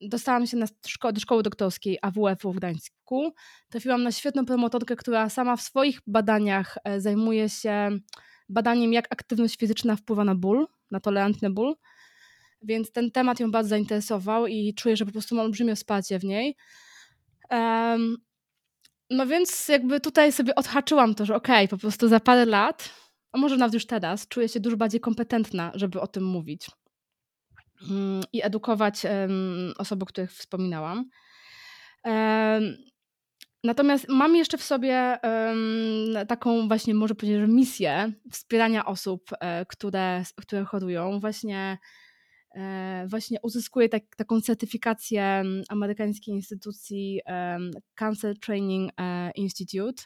dostałam 0.00 0.46
się 0.46 0.56
szko- 0.88 1.12
do 1.12 1.20
szkoły 1.20 1.42
doktorskiej 1.42 1.98
AWF-u 2.02 2.52
w 2.52 2.56
Gdańsku. 2.56 3.34
Trafiłam 3.68 4.02
na 4.02 4.12
świetną 4.12 4.46
promotorkę, 4.46 4.96
która 4.96 5.28
sama 5.28 5.56
w 5.56 5.62
swoich 5.62 6.00
badaniach 6.06 6.78
e, 6.84 7.00
zajmuje 7.00 7.48
się 7.48 7.90
badaniem, 8.48 8.92
jak 8.92 9.06
aktywność 9.10 9.56
fizyczna 9.56 9.96
wpływa 9.96 10.24
na 10.24 10.34
ból, 10.34 10.66
na 10.90 11.00
tolerantny 11.00 11.50
ból. 11.50 11.74
Więc 12.62 12.92
ten 12.92 13.10
temat 13.10 13.40
ją 13.40 13.50
bardzo 13.50 13.68
zainteresował 13.68 14.46
i 14.46 14.74
czuję, 14.74 14.96
że 14.96 15.04
po 15.06 15.12
prostu 15.12 15.34
mam 15.34 15.44
olbrzymie 15.44 15.76
wsparcie 15.76 16.18
w 16.18 16.24
niej. 16.24 16.56
No 19.10 19.26
więc 19.26 19.68
jakby 19.68 20.00
tutaj 20.00 20.32
sobie 20.32 20.54
odhaczyłam 20.54 21.14
to, 21.14 21.24
że 21.24 21.36
okej, 21.36 21.56
okay, 21.64 21.68
po 21.68 21.78
prostu 21.78 22.08
za 22.08 22.20
parę 22.20 22.44
lat, 22.44 22.90
a 23.34 23.38
może 23.38 23.56
nawet 23.56 23.74
już 23.74 23.86
teraz, 23.86 24.28
czuję 24.28 24.48
się 24.48 24.60
dużo 24.60 24.76
bardziej 24.76 25.00
kompetentna, 25.00 25.72
żeby 25.74 26.00
o 26.00 26.06
tym 26.06 26.24
mówić 26.24 26.70
mm, 27.90 28.22
i 28.32 28.44
edukować 28.44 29.02
osoby, 29.78 30.02
o 30.02 30.06
których 30.06 30.32
wspominałam. 30.32 31.04
Natomiast 33.64 34.08
mam 34.08 34.36
jeszcze 34.36 34.58
w 34.58 34.62
sobie 34.62 35.18
taką 36.28 36.68
właśnie, 36.68 36.94
może 36.94 37.14
powiedzieć, 37.14 37.40
że 37.40 37.48
misję 37.48 38.12
wspierania 38.32 38.84
osób, 38.84 39.30
e, 39.40 39.66
które, 39.66 40.22
które 40.36 40.64
chorują. 40.64 41.20
Właśnie 41.20 41.78
E, 42.54 43.06
właśnie 43.08 43.38
uzyskuje 43.42 43.88
tak, 43.88 44.02
taką 44.16 44.40
certyfikację 44.40 45.42
amerykańskiej 45.68 46.34
instytucji 46.34 47.20
Cancer 47.94 48.38
Training 48.38 48.92
e, 49.00 49.30
Institute. 49.30 50.02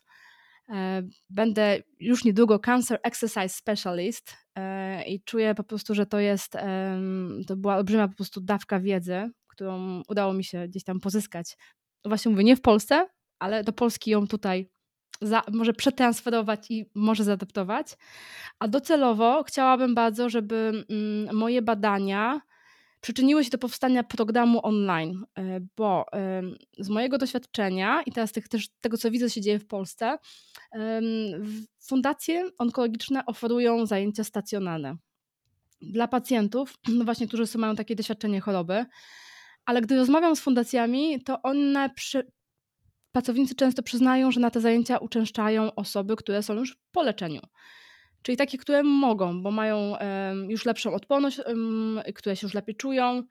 E, 0.71 1.03
będę 1.31 1.79
już 2.01 2.25
niedługo 2.25 2.59
Cancer 2.59 3.01
Exercise 3.03 3.49
Specialist 3.49 4.37
i 5.07 5.23
czuję 5.23 5.55
po 5.55 5.65
prostu, 5.65 5.95
że 5.95 6.07
to 6.07 6.19
jest, 6.19 6.57
to 7.47 7.57
była 7.57 7.77
olbrzymia 7.77 8.09
po 8.09 8.15
prostu 8.15 8.41
dawka 8.41 8.81
wiedzy, 8.81 9.31
którą 9.49 10.03
udało 10.09 10.33
mi 10.33 10.45
się 10.45 10.69
gdzieś 10.69 10.85
tam 10.85 11.01
pozyskać. 11.01 11.57
Właśnie 12.05 12.31
mówię, 12.31 12.45
nie 12.45 12.57
w 12.57 12.61
Polsce, 12.61 13.09
ale 13.39 13.65
do 13.65 13.73
Polski 13.73 14.11
ją 14.11 14.27
tutaj 14.27 14.71
za, 15.23 15.43
może 15.53 15.73
przetransferować 15.73 16.71
i 16.71 16.91
może 16.95 17.25
zaadaptować. 17.25 17.87
A 18.59 18.69
docelowo 18.69 19.43
chciałabym 19.43 19.95
bardzo, 19.95 20.29
żeby 20.29 20.85
mm, 20.91 21.37
moje 21.37 21.63
badania 21.63 22.41
przyczyniły 23.01 23.45
się 23.45 23.51
do 23.51 23.59
powstania 23.59 24.05
programu 24.05 24.67
online, 24.67 25.25
e, 25.39 25.61
bo 25.77 26.07
z 26.79 26.89
mojego 26.89 27.19
doświadczenia 27.19 28.03
i 28.07 28.13
teraz 28.13 28.33
tych, 28.33 28.49
też 28.49 28.69
tego, 28.81 28.99
co 28.99 29.11
widzę, 29.11 29.31
się 29.31 29.41
dzieje 29.41 29.59
w 29.59 29.67
Polsce, 29.67 30.19
fundacje 31.81 32.51
onkologiczne 32.59 33.27
oferują 33.27 33.87
zajęcia 33.87 34.25
stacjonarne 34.25 34.97
dla 35.81 36.09
pacjentów, 36.09 36.79
no 36.99 37.05
właśnie, 37.05 37.29
którzy 37.29 37.59
mają 37.59 37.77
takie 37.77 37.97
doświadczenie 37.97 38.41
choroby. 38.41 38.85
Ale 39.65 39.81
gdy 39.81 39.97
rozmawiam 39.97 40.37
z 40.37 40.41
fundacjami, 40.41 41.23
to 41.23 41.43
one 41.43 41.91
przy, 41.91 42.33
pracownicy 43.13 43.55
często 43.55 43.83
przyznają, 43.83 44.31
że 44.31 44.41
na 44.41 44.51
te 44.51 44.61
zajęcia 44.61 44.99
uczęszczają 44.99 45.75
osoby, 45.75 46.17
które 46.17 46.43
są 46.43 46.55
już 46.55 46.79
po 46.93 47.03
leczeniu. 47.03 47.41
Czyli 48.29 48.37
takie, 48.37 48.59
które 48.59 48.83
mogą, 48.83 49.43
bo 49.43 49.51
mają 49.51 49.95
już 50.49 50.65
lepszą 50.65 50.95
odporność, 50.95 51.41
które 52.15 52.37
się 52.37 52.47
już 52.47 52.55
lepiej 52.55 52.77
czują. 52.77 53.23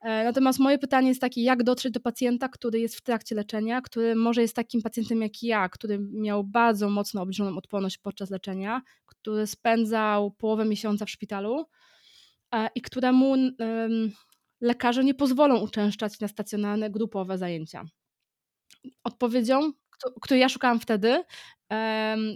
E, 0.00 0.24
natomiast 0.24 0.58
moje 0.58 0.78
pytanie 0.78 1.08
jest 1.08 1.20
takie, 1.20 1.42
jak 1.42 1.62
dotrzeć 1.62 1.92
do 1.92 2.00
pacjenta, 2.00 2.48
który 2.48 2.80
jest 2.80 2.96
w 2.96 3.00
trakcie 3.02 3.34
leczenia, 3.34 3.80
który 3.80 4.14
może 4.14 4.42
jest 4.42 4.56
takim 4.56 4.82
pacjentem 4.82 5.22
jak 5.22 5.42
ja, 5.42 5.68
który 5.68 5.98
miał 5.98 6.44
bardzo 6.44 6.90
mocno 6.90 7.22
obniżoną 7.22 7.56
odporność 7.58 7.98
podczas 7.98 8.30
leczenia, 8.30 8.82
który 9.06 9.46
spędzał 9.46 10.30
połowę 10.30 10.64
miesiąca 10.64 11.04
w 11.04 11.10
szpitalu 11.10 11.66
e, 12.54 12.68
i 12.74 12.82
któremu 12.82 13.34
lekarze 14.60 15.04
nie 15.04 15.14
pozwolą 15.14 15.60
uczęszczać 15.60 16.20
na 16.20 16.28
stacjonarne 16.28 16.90
grupowe 16.90 17.38
zajęcia 17.38 17.84
odpowiedzią, 19.04 19.72
której 20.20 20.40
ja 20.40 20.48
szukałam 20.48 20.80
wtedy, 20.80 21.24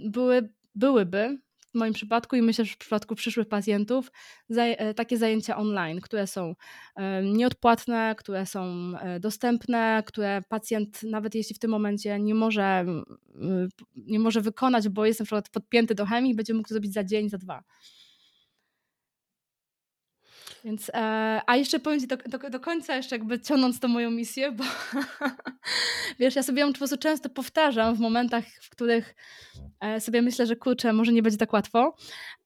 były, 0.05 0.53
byłyby 0.75 1.39
w 1.75 1.77
moim 1.77 1.93
przypadku 1.93 2.35
i 2.35 2.41
myślę, 2.41 2.65
że 2.65 2.73
w 2.73 2.77
przypadku 2.77 3.15
przyszłych 3.15 3.47
pacjentów, 3.47 4.11
e, 4.49 4.93
takie 4.93 5.17
zajęcia 5.17 5.57
online, 5.57 6.01
które 6.01 6.27
są 6.27 6.55
nieodpłatne, 7.23 8.15
które 8.17 8.45
są 8.45 8.93
dostępne, 9.19 10.03
które 10.05 10.41
pacjent, 10.49 11.03
nawet 11.03 11.35
jeśli 11.35 11.55
w 11.55 11.59
tym 11.59 11.71
momencie 11.71 12.19
nie 12.19 12.35
może, 12.35 12.85
nie 13.95 14.19
może 14.19 14.41
wykonać, 14.41 14.89
bo 14.89 15.05
jest 15.05 15.19
na 15.19 15.25
przykład 15.25 15.49
podpięty 15.49 15.95
do 15.95 16.05
chemii, 16.05 16.35
będzie 16.35 16.53
mógł 16.53 16.67
to 16.67 16.73
zrobić 16.73 16.93
za 16.93 17.03
dzień, 17.03 17.29
za 17.29 17.37
dwa. 17.37 17.63
Więc, 20.63 20.89
e, 20.89 21.41
a 21.47 21.55
jeszcze 21.55 21.79
powiem 21.79 21.99
Ci 21.99 22.07
do, 22.07 22.17
do, 22.17 22.49
do, 22.49 22.59
końca, 22.59 22.95
jeszcze 22.95 23.15
jakby 23.15 23.39
ciągnąc 23.39 23.79
tą 23.79 23.87
moją 23.87 24.11
misję, 24.11 24.51
bo 24.51 24.63
wiesz, 26.19 26.35
ja 26.35 26.43
sobie 26.43 26.61
ją 26.61 26.71
po 26.71 26.77
prostu 26.77 26.97
często 26.97 27.29
powtarzam 27.29 27.95
w 27.95 27.99
momentach, 27.99 28.45
w 28.61 28.69
których 28.69 29.15
e, 29.79 30.01
sobie 30.01 30.21
myślę, 30.21 30.45
że 30.45 30.55
kurczę, 30.55 30.93
może 30.93 31.11
nie 31.11 31.21
będzie 31.23 31.37
tak 31.37 31.53
łatwo. 31.53 31.95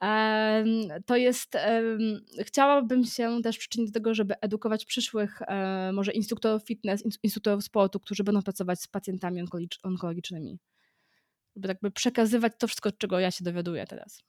E, 0.03 0.63
to 1.05 1.15
jest, 1.15 1.57
chciałabym 2.39 3.03
się 3.05 3.41
też 3.43 3.57
przyczynić 3.57 3.91
do 3.91 3.93
tego, 3.93 4.13
żeby 4.13 4.39
edukować 4.41 4.85
przyszłych 4.85 5.41
e, 5.41 5.91
może 5.93 6.11
instruktorów 6.11 6.63
fitness, 6.63 7.03
instruktorów 7.23 7.63
sportu, 7.63 7.99
którzy 7.99 8.23
będą 8.23 8.41
pracować 8.41 8.81
z 8.81 8.87
pacjentami 8.87 9.43
onkologicznymi. 9.83 10.59
Żeby 11.55 11.67
jakby 11.67 11.91
przekazywać 11.91 12.53
to 12.59 12.67
wszystko, 12.67 12.91
czego 12.91 13.19
ja 13.19 13.31
się 13.31 13.43
dowiaduję 13.43 13.87
teraz. 13.87 14.23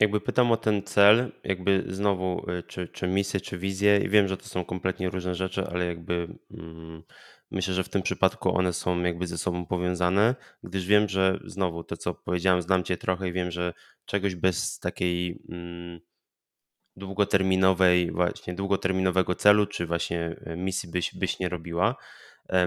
Jakby 0.00 0.20
pytam 0.20 0.52
o 0.52 0.56
ten 0.56 0.82
cel, 0.82 1.32
jakby 1.44 1.84
znowu, 1.88 2.50
y, 2.50 2.62
czy, 2.62 2.88
czy 2.88 3.08
misję, 3.08 3.40
czy 3.40 3.58
wizję. 3.58 3.98
I 3.98 4.08
wiem, 4.08 4.28
że 4.28 4.36
to 4.36 4.44
są 4.44 4.64
kompletnie 4.64 5.10
różne 5.10 5.34
rzeczy, 5.34 5.66
ale 5.66 5.86
jakby 5.86 6.38
mm, 6.50 7.02
myślę, 7.50 7.74
że 7.74 7.84
w 7.84 7.88
tym 7.88 8.02
przypadku 8.02 8.56
one 8.56 8.72
są 8.72 9.02
jakby 9.02 9.26
ze 9.26 9.38
sobą 9.38 9.66
powiązane, 9.66 10.34
gdyż 10.62 10.86
wiem, 10.86 11.08
że 11.08 11.40
znowu 11.44 11.84
to, 11.84 11.96
co 11.96 12.14
powiedziałem, 12.14 12.62
znam 12.62 12.84
Cię 12.84 12.96
trochę 12.96 13.28
i 13.28 13.32
wiem, 13.32 13.50
że 13.50 13.72
czegoś 14.04 14.34
bez 14.34 14.78
takiej 14.78 15.42
mm, 15.48 16.00
długoterminowej, 16.96 18.12
właśnie 18.12 18.54
długoterminowego 18.54 19.34
celu, 19.34 19.66
czy 19.66 19.86
właśnie 19.86 20.36
e, 20.46 20.56
misji 20.56 20.90
byś, 20.90 21.14
byś 21.14 21.38
nie 21.38 21.48
robiła. 21.48 21.96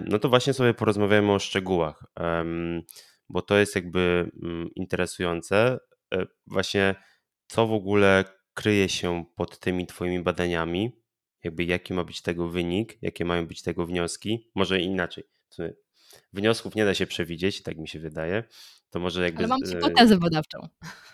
No 0.05 0.19
to 0.19 0.29
właśnie 0.29 0.53
sobie 0.53 0.73
porozmawiamy 0.73 1.31
o 1.31 1.39
szczegółach, 1.39 2.03
bo 3.29 3.41
to 3.41 3.57
jest 3.57 3.75
jakby 3.75 4.31
mm, 4.43 4.69
interesujące. 4.75 5.79
E, 6.13 6.25
właśnie 6.47 6.95
co 7.49 7.67
w 7.67 7.73
ogóle 7.73 8.23
kryje 8.53 8.89
się 8.89 9.25
pod 9.35 9.59
tymi 9.59 9.87
Twoimi 9.87 10.19
badaniami, 10.19 10.91
jakby 11.43 11.63
jaki 11.63 11.93
ma 11.93 12.03
być 12.03 12.21
tego 12.21 12.49
wynik, 12.49 12.97
jakie 13.01 13.25
mają 13.25 13.47
być 13.47 13.61
tego 13.61 13.85
wnioski, 13.85 14.51
może 14.55 14.79
inaczej. 14.79 15.23
Wniosków 16.33 16.75
nie 16.75 16.85
da 16.85 16.93
się 16.93 17.07
przewidzieć, 17.07 17.63
tak 17.63 17.77
mi 17.77 17.87
się 17.87 17.99
wydaje. 17.99 18.43
To 18.89 18.99
może 18.99 19.23
jakby. 19.23 19.39
Ale 19.39 19.47
mam 19.47 19.59
hipotezę 19.65 20.17
badawczą. 20.17 20.59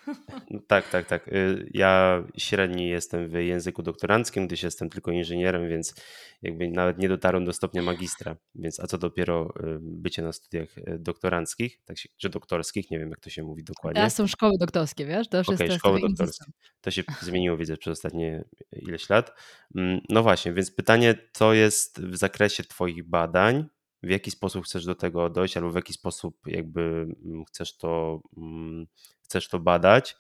No 0.50 0.60
tak, 0.68 0.90
tak, 0.90 1.08
tak. 1.08 1.28
Y, 1.28 1.70
ja 1.74 2.24
średni 2.38 2.90
jestem 2.90 3.30
w 3.30 3.34
języku 3.34 3.84
doktoranckim, 3.84 4.48
gdyż 4.48 4.64
jestem 4.64 4.90
tylko 4.90 5.12
inżynierem, 5.12 5.70
więc 5.70 5.96
jakby 6.42 6.70
nawet 6.70 6.98
nie 6.98 7.10
dotarłem 7.10 7.46
do 7.46 7.54
stopnia 7.54 7.82
magistra, 7.82 8.38
więc 8.56 8.80
a 8.80 8.88
co 8.88 8.98
dopiero 8.98 9.54
y, 9.60 9.80
bycie 9.82 10.22
na 10.22 10.32
studiach 10.32 10.78
y, 10.78 10.98
doktoranckich, 11.00 11.80
tak 11.86 11.98
się, 11.98 12.10
czy 12.18 12.30
doktorskich, 12.30 12.92
nie 12.92 13.00
wiem 13.00 13.10
jak 13.10 13.20
to 13.20 13.30
się 13.30 13.44
mówi 13.44 13.64
dokładnie. 13.64 13.96
Teraz 13.96 14.16
są 14.16 14.28
szkoły 14.28 14.54
doktorskie, 14.60 15.06
wiesz? 15.06 15.28
To 15.28 15.38
już 15.38 15.50
okay, 15.50 15.68
jest 15.68 15.80
szkoły 15.80 16.00
doktorskie. 16.02 16.46
To 16.82 16.92
się 16.92 17.04
zmieniło, 17.22 17.58
widzę, 17.58 17.78
przez 17.78 17.92
ostatnie 17.92 18.44
ileś 18.72 19.10
lat. 19.10 19.32
Mm, 19.76 20.00
no 20.10 20.24
właśnie, 20.24 20.54
więc 20.54 20.72
pytanie, 20.72 21.16
co 21.34 21.54
jest 21.54 22.02
w 22.02 22.18
zakresie 22.18 22.64
Twoich 22.64 23.10
badań, 23.10 23.66
w 24.06 24.10
jaki 24.10 24.32
sposób 24.32 24.66
chcesz 24.66 24.86
do 24.86 24.96
tego 24.96 25.30
dojść, 25.30 25.58
albo 25.58 25.72
w 25.72 25.76
jaki 25.76 25.94
sposób 25.94 26.38
jakby 26.48 26.82
mm, 26.82 27.46
chcesz 27.46 27.78
to, 27.78 28.22
mm, 28.38 28.88
chcesz 29.24 29.50
to 29.50 29.60
badać. 29.60 30.16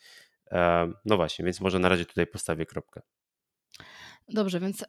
E, 0.52 0.92
no 1.06 1.18
właśnie, 1.18 1.46
więc 1.46 1.62
może 1.62 1.80
na 1.80 1.90
razie 1.90 2.06
tutaj 2.06 2.28
postawię 2.28 2.66
kropkę. 2.66 3.02
Dobrze, 4.30 4.60
więc 4.60 4.86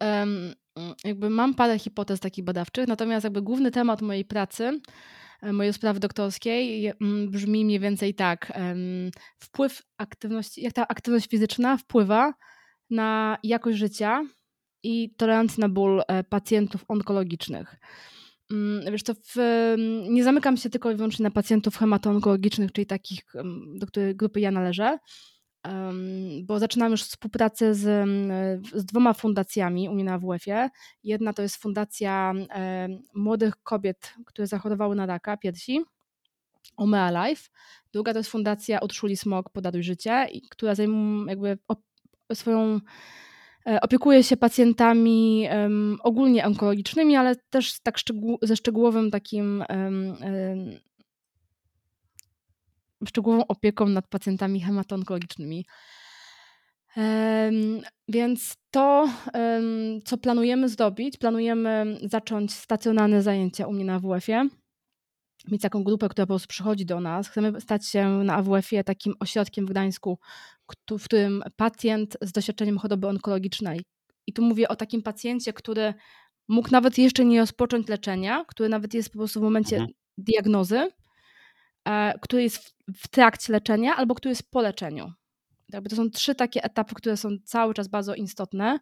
jakby 1.05 1.31
mam 1.31 1.55
parę 1.55 1.79
hipotez 1.79 2.21
takich 2.21 2.45
badawczych, 2.45 2.89
natomiast 2.89 3.25
jakby 3.25 3.43
główny 3.43 3.71
temat 3.71 4.03
mojej 4.03 4.25
pracy, 4.25 4.81
e, 5.43 5.53
mojej 5.53 5.73
sprawy 5.73 6.01
doktorskiej 6.01 6.87
mm, 6.87 7.31
brzmi 7.31 7.65
mniej 7.65 7.81
więcej 7.81 8.15
tak. 8.15 8.53
Wpływ 9.39 9.83
aktywności, 9.99 10.63
jak 10.63 10.73
ta 10.73 10.89
aktywność 10.89 11.29
fizyczna 11.29 11.77
wpływa 11.77 12.35
na 12.91 13.39
jakość 13.43 13.79
życia 13.79 14.23
i 14.83 15.15
tolerancję 15.17 15.61
na 15.61 15.69
ból 15.69 16.03
e, 16.09 16.25
pacjentów 16.25 16.85
onkologicznych. 16.89 17.77
Mm, 18.51 18.93
wiesz, 18.93 19.03
to 19.03 19.15
w, 19.15 19.37
nie 20.09 20.25
zamykam 20.25 20.57
się 20.57 20.71
tylko 20.71 20.91
i 20.91 20.97
wyłącznie 20.97 21.23
na 21.23 21.31
pacjentów 21.31 21.77
hematoonkologicznych, 21.77 22.73
czyli 22.73 22.87
takich, 22.87 23.25
do 23.75 23.87
której 23.87 24.17
grupy 24.17 24.41
ja 24.41 24.51
należę, 24.51 24.99
bo 26.43 26.59
zaczynam 26.59 26.91
już 26.91 27.03
współpracę 27.03 27.75
z, 27.75 28.09
z 28.75 28.85
dwoma 28.85 29.15
fundacjami 29.15 29.89
u 29.89 29.95
mnie 29.95 30.05
na 30.05 30.15
AWF-ie. 30.15 30.69
Jedna 31.05 31.33
to 31.33 31.43
jest 31.43 31.57
fundacja 31.57 32.33
młodych 33.15 33.63
kobiet, 33.63 34.15
które 34.27 34.47
zachorowały 34.47 34.97
na 34.97 35.07
raka 35.07 35.37
piersi, 35.37 35.81
Omea 36.77 37.29
Life. 37.29 37.51
Druga 37.93 38.13
to 38.13 38.19
jest 38.19 38.31
fundacja 38.31 38.79
Utrzuli 38.79 39.17
Smog, 39.17 39.51
Podaruj 39.51 39.83
Życie, 39.83 40.27
która 40.51 40.75
zajmuje 40.75 41.27
jakby 41.29 41.59
swoją 42.35 42.81
opiekuje 43.83 44.23
się 44.23 44.37
pacjentami 44.37 45.49
ogólnie 46.01 46.47
onkologicznymi, 46.47 47.17
ale 47.17 47.37
też 47.51 47.81
tak 47.81 47.99
szczegół, 47.99 48.39
ze 48.43 48.57
szczegółowym 48.57 49.11
takim 49.11 49.65
szczegółową 53.09 53.47
opieką 53.47 53.89
nad 53.89 54.09
pacjentami 54.09 54.61
hematoonkologicznymi. 54.61 55.67
Więc 58.09 58.57
to, 58.71 59.09
co 60.05 60.19
planujemy 60.19 60.69
zrobić, 60.69 61.17
planujemy 61.17 61.99
zacząć 62.03 62.55
stacjonarne 62.55 63.23
zajęcia 63.23 63.67
u 63.67 63.73
mnie 63.73 63.85
na 63.85 63.95
AWF-ie 63.95 64.49
mieć 65.51 65.63
taką 65.63 65.85
grupę, 65.85 66.09
która 66.09 66.27
po 66.27 66.33
prostu 66.33 66.49
przychodzi 66.49 66.87
do 66.87 67.01
nas. 67.01 67.29
Chcemy 67.29 67.61
stać 67.61 67.87
się 67.87 68.09
na 68.09 68.35
AWF-ie 68.35 68.85
takim 68.85 69.15
ośrodkiem 69.21 69.67
w 69.67 69.71
Gdańsku, 69.71 70.19
w 70.91 71.05
którym 71.05 71.43
pacjent 71.57 72.17
z 72.21 72.33
doświadczeniem 72.33 72.79
choroby 72.79 73.09
onkologicznej, 73.09 73.81
i 74.27 74.33
tu 74.33 74.43
mówię 74.43 74.69
o 74.69 74.77
takim 74.77 75.03
pacjencie, 75.03 75.53
który 75.53 75.95
mógł 76.49 76.69
nawet 76.71 76.99
jeszcze 76.99 77.25
nie 77.25 77.41
rozpocząć 77.41 77.89
leczenia, 77.89 78.45
który 78.49 78.69
nawet 78.69 78.95
jest 78.95 79.11
po 79.11 79.19
prostu 79.19 79.41
w 79.41 79.43
momencie 79.43 79.77
mhm. 79.77 79.95
diagnozy, 80.19 80.89
e, 81.85 82.19
który 82.23 82.43
jest 82.43 82.57
w, 82.59 82.73
w 82.95 83.09
trakcie 83.09 83.53
leczenia 83.53 83.97
albo 83.97 84.15
który 84.15 84.31
jest 84.31 84.51
po 84.51 84.61
leczeniu. 84.63 85.13
Jakby 85.73 85.91
to 85.91 85.97
są 85.97 86.11
trzy 86.11 86.35
takie 86.35 86.65
etapy, 86.65 86.95
które 86.95 87.17
są 87.17 87.29
cały 87.45 87.75
czas 87.75 87.89
bardzo 87.89 88.15
istotne, 88.15 88.79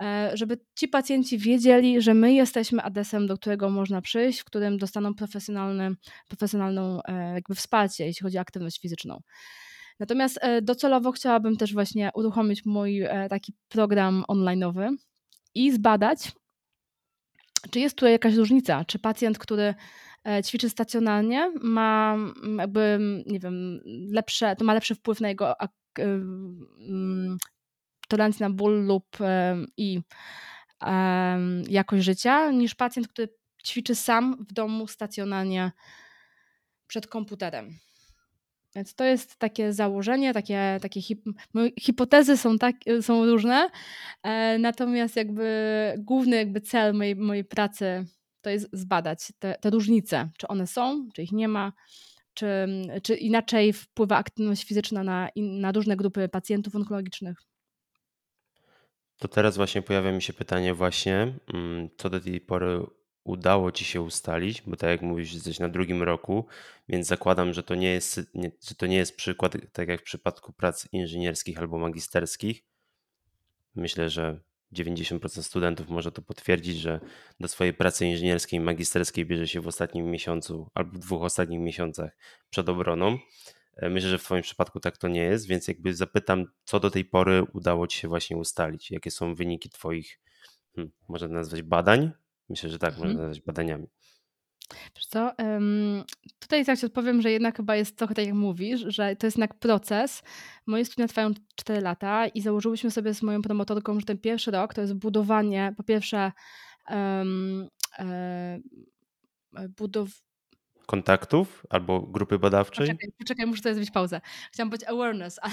e, 0.00 0.30
żeby 0.34 0.58
ci 0.78 0.88
pacjenci 0.88 1.38
wiedzieli, 1.38 2.02
że 2.02 2.14
my 2.14 2.34
jesteśmy 2.34 2.82
adresem, 2.82 3.26
do 3.26 3.36
którego 3.36 3.70
można 3.70 4.00
przyjść, 4.00 4.40
w 4.40 4.44
którym 4.44 4.78
dostaną 4.78 5.14
profesjonalne, 5.14 5.90
profesjonalną 6.28 7.00
e, 7.02 7.34
jakby 7.34 7.54
wsparcie, 7.54 8.06
jeśli 8.06 8.22
chodzi 8.22 8.38
o 8.38 8.40
aktywność 8.40 8.80
fizyczną. 8.80 9.20
Natomiast 10.00 10.38
e, 10.42 10.62
docelowo 10.62 11.12
chciałabym 11.12 11.56
też 11.56 11.72
właśnie 11.72 12.10
uruchomić 12.14 12.64
mój 12.64 13.04
taki 13.30 13.54
program 13.68 14.24
online'owy 14.28 14.88
i 15.54 15.72
zbadać, 15.72 16.32
czy 17.70 17.80
jest 17.80 17.96
tutaj 17.96 18.12
jakaś 18.12 18.34
różnica, 18.34 18.84
czy 18.84 18.98
pacjent, 18.98 19.38
który 19.38 19.74
ćwiczy 20.46 20.70
stacjonarnie, 20.70 21.52
ma 21.62 22.16
jakby, 22.58 22.98
nie 23.26 23.40
wiem, 23.40 23.80
lepsze, 24.12 24.56
to 24.56 24.64
ma 24.64 24.74
lepszy 24.74 24.94
wpływ 24.94 25.20
na 25.20 25.28
jego 25.28 25.54
tolerancji 28.08 28.42
na 28.42 28.50
ból 28.50 28.86
lub 28.86 29.16
i 29.76 30.00
jakość 31.68 32.04
życia, 32.04 32.50
niż 32.50 32.74
pacjent, 32.74 33.08
który 33.08 33.28
ćwiczy 33.66 33.94
sam 33.94 34.46
w 34.50 34.52
domu 34.52 34.86
stacjonarnie 34.86 35.72
przed 36.86 37.06
komputerem. 37.06 37.78
Więc 38.74 38.94
to 38.94 39.04
jest 39.04 39.36
takie 39.36 39.72
założenie, 39.72 40.34
takie, 40.34 40.78
takie 40.82 41.02
hip 41.02 41.24
hipotezy 41.80 42.36
są, 42.36 42.58
tak, 42.58 42.76
są 43.00 43.26
różne, 43.26 43.70
e, 44.22 44.58
natomiast 44.58 45.16
jakby 45.16 45.94
główny 45.98 46.36
jakby 46.36 46.60
cel 46.60 46.94
mojej, 46.94 47.16
mojej 47.16 47.44
pracy 47.44 48.06
to 48.40 48.50
jest 48.50 48.68
zbadać 48.72 49.32
te, 49.38 49.54
te 49.60 49.70
różnice, 49.70 50.30
czy 50.38 50.48
one 50.48 50.66
są, 50.66 51.08
czy 51.14 51.22
ich 51.22 51.32
nie 51.32 51.48
ma, 51.48 51.72
czy, 52.34 52.46
czy 53.02 53.14
inaczej 53.14 53.72
wpływa 53.72 54.16
aktywność 54.16 54.64
fizyczna 54.64 55.04
na, 55.04 55.28
na 55.36 55.72
różne 55.72 55.96
grupy 55.96 56.28
pacjentów 56.28 56.76
onkologicznych? 56.76 57.38
To 59.18 59.28
teraz 59.28 59.56
właśnie 59.56 59.82
pojawia 59.82 60.12
mi 60.12 60.22
się 60.22 60.32
pytanie 60.32 60.74
właśnie, 60.74 61.34
mm, 61.54 61.88
co 61.96 62.10
do 62.10 62.20
tej 62.20 62.40
pory 62.40 62.86
udało 63.24 63.72
Ci 63.72 63.84
się 63.84 64.00
ustalić, 64.00 64.62
bo 64.66 64.76
tak 64.76 64.90
jak 64.90 65.02
mówisz, 65.02 65.34
jesteś 65.34 65.58
na 65.58 65.68
drugim 65.68 66.02
roku, 66.02 66.46
więc 66.88 67.06
zakładam, 67.06 67.54
że 67.54 67.62
to 67.62 67.74
nie 67.74 67.92
jest, 67.92 68.20
nie, 68.34 68.50
że 68.68 68.74
to 68.74 68.86
nie 68.86 68.96
jest 68.96 69.16
przykład, 69.16 69.56
tak 69.72 69.88
jak 69.88 70.00
w 70.00 70.04
przypadku 70.04 70.52
prac 70.52 70.88
inżynierskich 70.92 71.58
albo 71.58 71.78
magisterskich. 71.78 72.64
Myślę, 73.74 74.10
że 74.10 74.40
90% 74.74 75.42
studentów 75.42 75.88
może 75.88 76.12
to 76.12 76.22
potwierdzić, 76.22 76.76
że 76.76 77.00
do 77.40 77.48
swojej 77.48 77.74
pracy 77.74 78.06
inżynierskiej 78.06 78.60
magisterskiej 78.60 79.26
bierze 79.26 79.48
się 79.48 79.60
w 79.60 79.66
ostatnim 79.68 80.10
miesiącu 80.10 80.70
albo 80.74 80.92
w 80.92 80.98
dwóch 80.98 81.22
ostatnich 81.22 81.60
miesiącach 81.60 82.16
przed 82.50 82.68
obroną. 82.68 83.18
E, 83.76 83.90
myślę, 83.90 84.10
że 84.10 84.18
w 84.18 84.22
Twoim 84.22 84.42
przypadku 84.42 84.80
tak 84.80 84.96
to 84.96 85.08
nie 85.08 85.22
jest, 85.22 85.46
więc 85.46 85.68
jakby 85.68 85.94
zapytam, 85.94 86.46
co 86.64 86.80
do 86.80 86.90
tej 86.90 87.04
pory 87.04 87.42
udało 87.52 87.86
Ci 87.86 87.98
się 87.98 88.08
właśnie 88.08 88.36
ustalić? 88.36 88.90
Jakie 88.90 89.10
są 89.10 89.34
wyniki 89.34 89.70
Twoich, 89.70 90.20
hmm, 90.74 90.92
można 91.08 91.28
nazwać 91.28 91.62
badań? 91.62 92.10
Myślę, 92.48 92.70
że 92.70 92.78
tak, 92.78 92.94
Mhm. 92.94 93.08
można 93.08 93.22
nazwać 93.22 93.44
badaniami. 93.46 93.86
Wiesz 94.96 95.06
co, 95.06 95.32
tutaj 96.38 96.64
tak 96.64 96.78
ci 96.78 96.86
odpowiem, 96.86 97.22
że 97.22 97.30
jednak 97.30 97.56
chyba 97.56 97.76
jest 97.76 97.96
trochę 97.96 98.14
tak 98.14 98.26
jak 98.26 98.34
mówisz, 98.34 98.80
że 98.86 99.16
to 99.16 99.26
jest 99.26 99.36
jednak 99.36 99.54
proces. 99.54 100.22
Moje 100.66 100.84
studia 100.84 101.08
trwają 101.08 101.30
4 101.56 101.80
lata 101.80 102.26
i 102.26 102.40
założyłyśmy 102.40 102.90
sobie 102.90 103.14
z 103.14 103.22
moją 103.22 103.42
promotorką, 103.42 104.00
że 104.00 104.06
ten 104.06 104.18
pierwszy 104.18 104.50
rok 104.50 104.74
to 104.74 104.80
jest 104.80 104.94
budowanie, 104.94 105.74
po 105.76 105.82
pierwsze 105.82 106.32
um, 106.90 107.68
e, 107.98 108.60
budow... 109.76 110.08
Kontaktów 110.86 111.66
albo 111.70 112.00
grupy 112.00 112.38
badawczej? 112.38 112.86
Poczekaj, 112.86 113.10
poczekaj 113.18 113.46
muszę 113.46 113.62
sobie 113.62 113.74
zrobić 113.74 113.90
pauzę. 113.90 114.20
Chciałam 114.52 114.70
powiedzieć 114.70 114.88
awareness, 114.88 115.40
a 115.42 115.48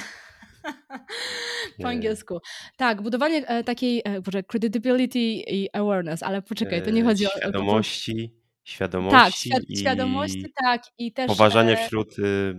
po 1.81 1.87
angielsku. 1.87 2.39
Tak, 2.77 3.01
budowanie 3.01 3.47
e, 3.47 3.63
takiej, 3.63 4.01
e, 4.05 4.21
boże, 4.21 4.43
credibility 4.43 5.19
i 5.19 5.69
awareness, 5.73 6.23
ale 6.23 6.41
poczekaj, 6.41 6.83
to 6.83 6.89
nie 6.89 7.03
chodzi 7.03 7.25
o... 7.25 7.29
Świadomości 7.29 8.40
świadomości. 8.63 9.19
Tak, 9.19 9.33
świad 9.33 9.77
świadomości, 9.79 10.45
tak. 10.63 10.83
I 10.97 11.13
też. 11.13 11.27
Poważania 11.27 11.79
e 11.79 11.87
wśród, 11.87 12.19
y, 12.19 12.55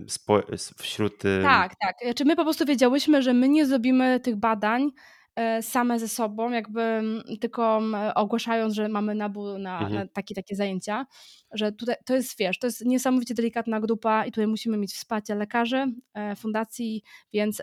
wśród. 0.81 1.17
Tak, 1.43 1.75
tak. 1.75 1.95
Czy 1.99 2.05
znaczy, 2.05 2.25
my 2.25 2.35
po 2.35 2.43
prostu 2.43 2.65
wiedziałyśmy, 2.65 3.21
że 3.21 3.33
my 3.33 3.49
nie 3.49 3.65
zrobimy 3.65 4.19
tych 4.19 4.35
badań 4.35 4.89
e, 5.35 5.61
same 5.61 5.99
ze 5.99 6.07
sobą, 6.07 6.51
jakby 6.51 7.01
tylko 7.41 7.81
ogłaszając, 8.15 8.73
że 8.73 8.89
mamy 8.89 9.15
nabór 9.15 9.59
na, 9.59 9.79
mhm. 9.79 9.93
na 9.93 10.07
takie, 10.07 10.35
takie 10.35 10.55
zajęcia, 10.55 11.05
że 11.51 11.71
tutaj 11.71 11.95
to 12.05 12.15
jest, 12.15 12.37
wiesz, 12.39 12.59
to 12.59 12.67
jest 12.67 12.85
niesamowicie 12.85 13.33
delikatna 13.33 13.79
grupa 13.79 14.25
i 14.25 14.31
tutaj 14.31 14.47
musimy 14.47 14.77
mieć 14.77 14.93
wsparcie 14.93 15.35
lekarzy, 15.35 15.85
e, 16.13 16.35
fundacji, 16.35 17.03
więc 17.33 17.61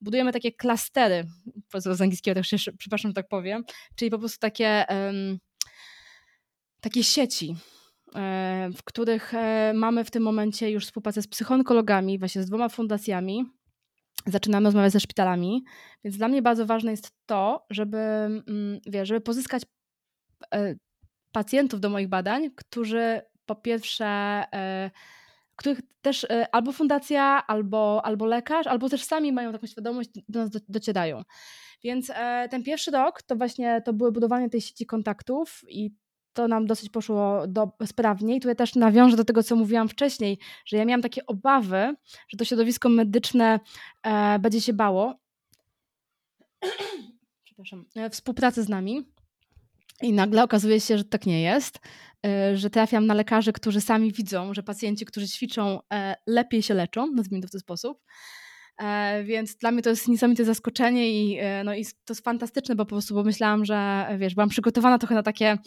budujemy 0.00 0.32
takie 0.32 0.52
klastery, 0.52 1.24
z 1.74 2.00
angielskiego 2.00 2.34
też 2.34 2.48
się, 2.48 2.72
przepraszam, 2.78 3.10
że 3.10 3.14
tak 3.14 3.28
powiem, 3.28 3.64
czyli 3.96 4.10
po 4.10 4.18
prostu 4.18 4.40
takie 4.40 4.86
takie 6.82 7.04
sieci, 7.04 7.56
e, 8.14 8.70
w 8.76 8.82
których 8.82 9.34
e, 9.34 9.72
mamy 9.74 10.04
w 10.04 10.10
tym 10.10 10.22
momencie 10.22 10.70
już 10.70 10.86
współpracę 10.86 11.22
z 11.22 11.28
psychoonkologami, 11.28 12.18
właśnie 12.18 12.42
z 12.42 12.46
dwoma 12.46 12.68
fundacjami. 12.68 13.44
Zaczynamy 14.26 14.64
rozmawiać 14.64 14.92
ze 14.92 15.00
szpitalami, 15.00 15.64
więc 16.04 16.16
dla 16.16 16.28
mnie 16.28 16.42
bardzo 16.42 16.66
ważne 16.66 16.90
jest 16.90 17.10
to, 17.26 17.66
żeby, 17.70 17.98
mm, 17.98 18.80
wiesz, 18.86 19.08
żeby 19.08 19.20
pozyskać 19.20 19.62
e, 20.54 20.74
pacjentów 21.32 21.80
do 21.80 21.90
moich 21.90 22.08
badań, 22.08 22.50
którzy 22.56 23.20
po 23.46 23.56
pierwsze, 23.56 24.42
których 25.56 25.80
też 26.02 26.26
albo 26.52 26.72
fundacja, 26.72 27.46
albo, 27.46 28.02
albo 28.04 28.26
lekarz, 28.26 28.66
albo 28.66 28.88
też 28.88 29.04
sami 29.04 29.32
mają 29.32 29.52
taką 29.52 29.66
świadomość, 29.66 30.10
do 30.28 30.38
nas 30.38 30.50
docierają. 30.68 31.22
Więc 31.84 32.12
ten 32.50 32.62
pierwszy 32.62 32.90
rok 32.90 33.22
to 33.22 33.36
właśnie 33.36 33.82
to 33.84 33.92
było 33.92 34.12
budowanie 34.12 34.50
tej 34.50 34.60
sieci 34.60 34.86
kontaktów 34.86 35.60
i 35.68 35.90
to 36.32 36.48
nam 36.48 36.66
dosyć 36.66 36.88
poszło 36.90 37.46
do, 37.48 37.72
sprawnie. 37.86 38.36
I 38.36 38.40
tutaj 38.40 38.56
też 38.56 38.74
nawiążę 38.74 39.16
do 39.16 39.24
tego, 39.24 39.42
co 39.42 39.56
mówiłam 39.56 39.88
wcześniej, 39.88 40.38
że 40.66 40.76
ja 40.76 40.84
miałam 40.84 41.02
takie 41.02 41.26
obawy, 41.26 41.94
że 42.28 42.38
to 42.38 42.44
środowisko 42.44 42.88
medyczne 42.88 43.60
e, 44.02 44.38
będzie 44.38 44.60
się 44.60 44.72
bało 44.72 45.14
przepraszam, 47.44 47.84
e, 47.96 48.10
współpracy 48.10 48.62
z 48.62 48.68
nami. 48.68 49.02
I 50.02 50.12
nagle 50.12 50.42
okazuje 50.42 50.80
się, 50.80 50.98
że 50.98 51.04
tak 51.04 51.26
nie 51.26 51.42
jest, 51.42 51.78
e, 52.26 52.56
że 52.56 52.70
trafiam 52.70 53.06
na 53.06 53.14
lekarzy, 53.14 53.52
którzy 53.52 53.80
sami 53.80 54.12
widzą, 54.12 54.54
że 54.54 54.62
pacjenci, 54.62 55.06
którzy 55.06 55.28
ćwiczą, 55.28 55.80
e, 55.92 56.16
lepiej 56.26 56.62
się 56.62 56.74
leczą, 56.74 57.06
nazwijmy 57.06 57.42
to 57.42 57.48
w 57.48 57.50
ten 57.50 57.60
sposób. 57.60 58.02
E, 58.78 59.24
więc 59.24 59.56
dla 59.56 59.70
mnie 59.70 59.82
to 59.82 59.90
jest 59.90 60.08
niesamowite 60.08 60.44
zaskoczenie 60.44 61.10
i, 61.10 61.38
e, 61.40 61.64
no, 61.64 61.74
i 61.74 61.84
to 61.84 62.12
jest 62.12 62.24
fantastyczne, 62.24 62.74
bo 62.74 62.84
po 62.84 62.88
prostu 62.88 63.14
bo 63.14 63.22
myślałam, 63.22 63.64
że 63.64 64.06
wiesz, 64.18 64.34
byłam 64.34 64.48
przygotowana 64.48 64.98
trochę 64.98 65.14
na 65.14 65.22
takie 65.22 65.58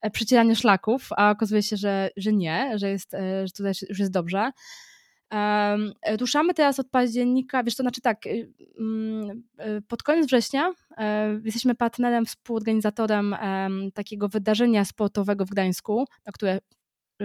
e, 0.00 0.10
przycieranie 0.10 0.56
szlaków, 0.56 1.08
a 1.16 1.30
okazuje 1.30 1.62
się, 1.62 1.76
że, 1.76 2.10
że 2.16 2.32
nie, 2.32 2.78
że, 2.78 2.90
jest, 2.90 3.12
że 3.44 3.52
tutaj 3.56 3.72
już 3.88 3.98
jest 3.98 4.12
dobrze. 4.12 4.50
Um, 5.32 5.92
ruszamy 6.20 6.54
teraz 6.54 6.78
od 6.78 6.90
października, 6.90 7.64
wiesz 7.64 7.76
to 7.76 7.82
znaczy 7.82 8.00
tak, 8.00 8.26
y, 8.26 8.52
mm, 8.78 9.42
pod 9.88 10.02
koniec 10.02 10.26
września 10.26 10.72
jesteśmy 11.44 11.74
partnerem, 11.74 12.26
współorganizatorem 12.26 13.36
takiego 13.94 14.28
wydarzenia 14.28 14.84
sportowego 14.84 15.44
w 15.46 15.50
Gdańsku, 15.50 16.04
na 16.26 16.32
które 16.32 16.58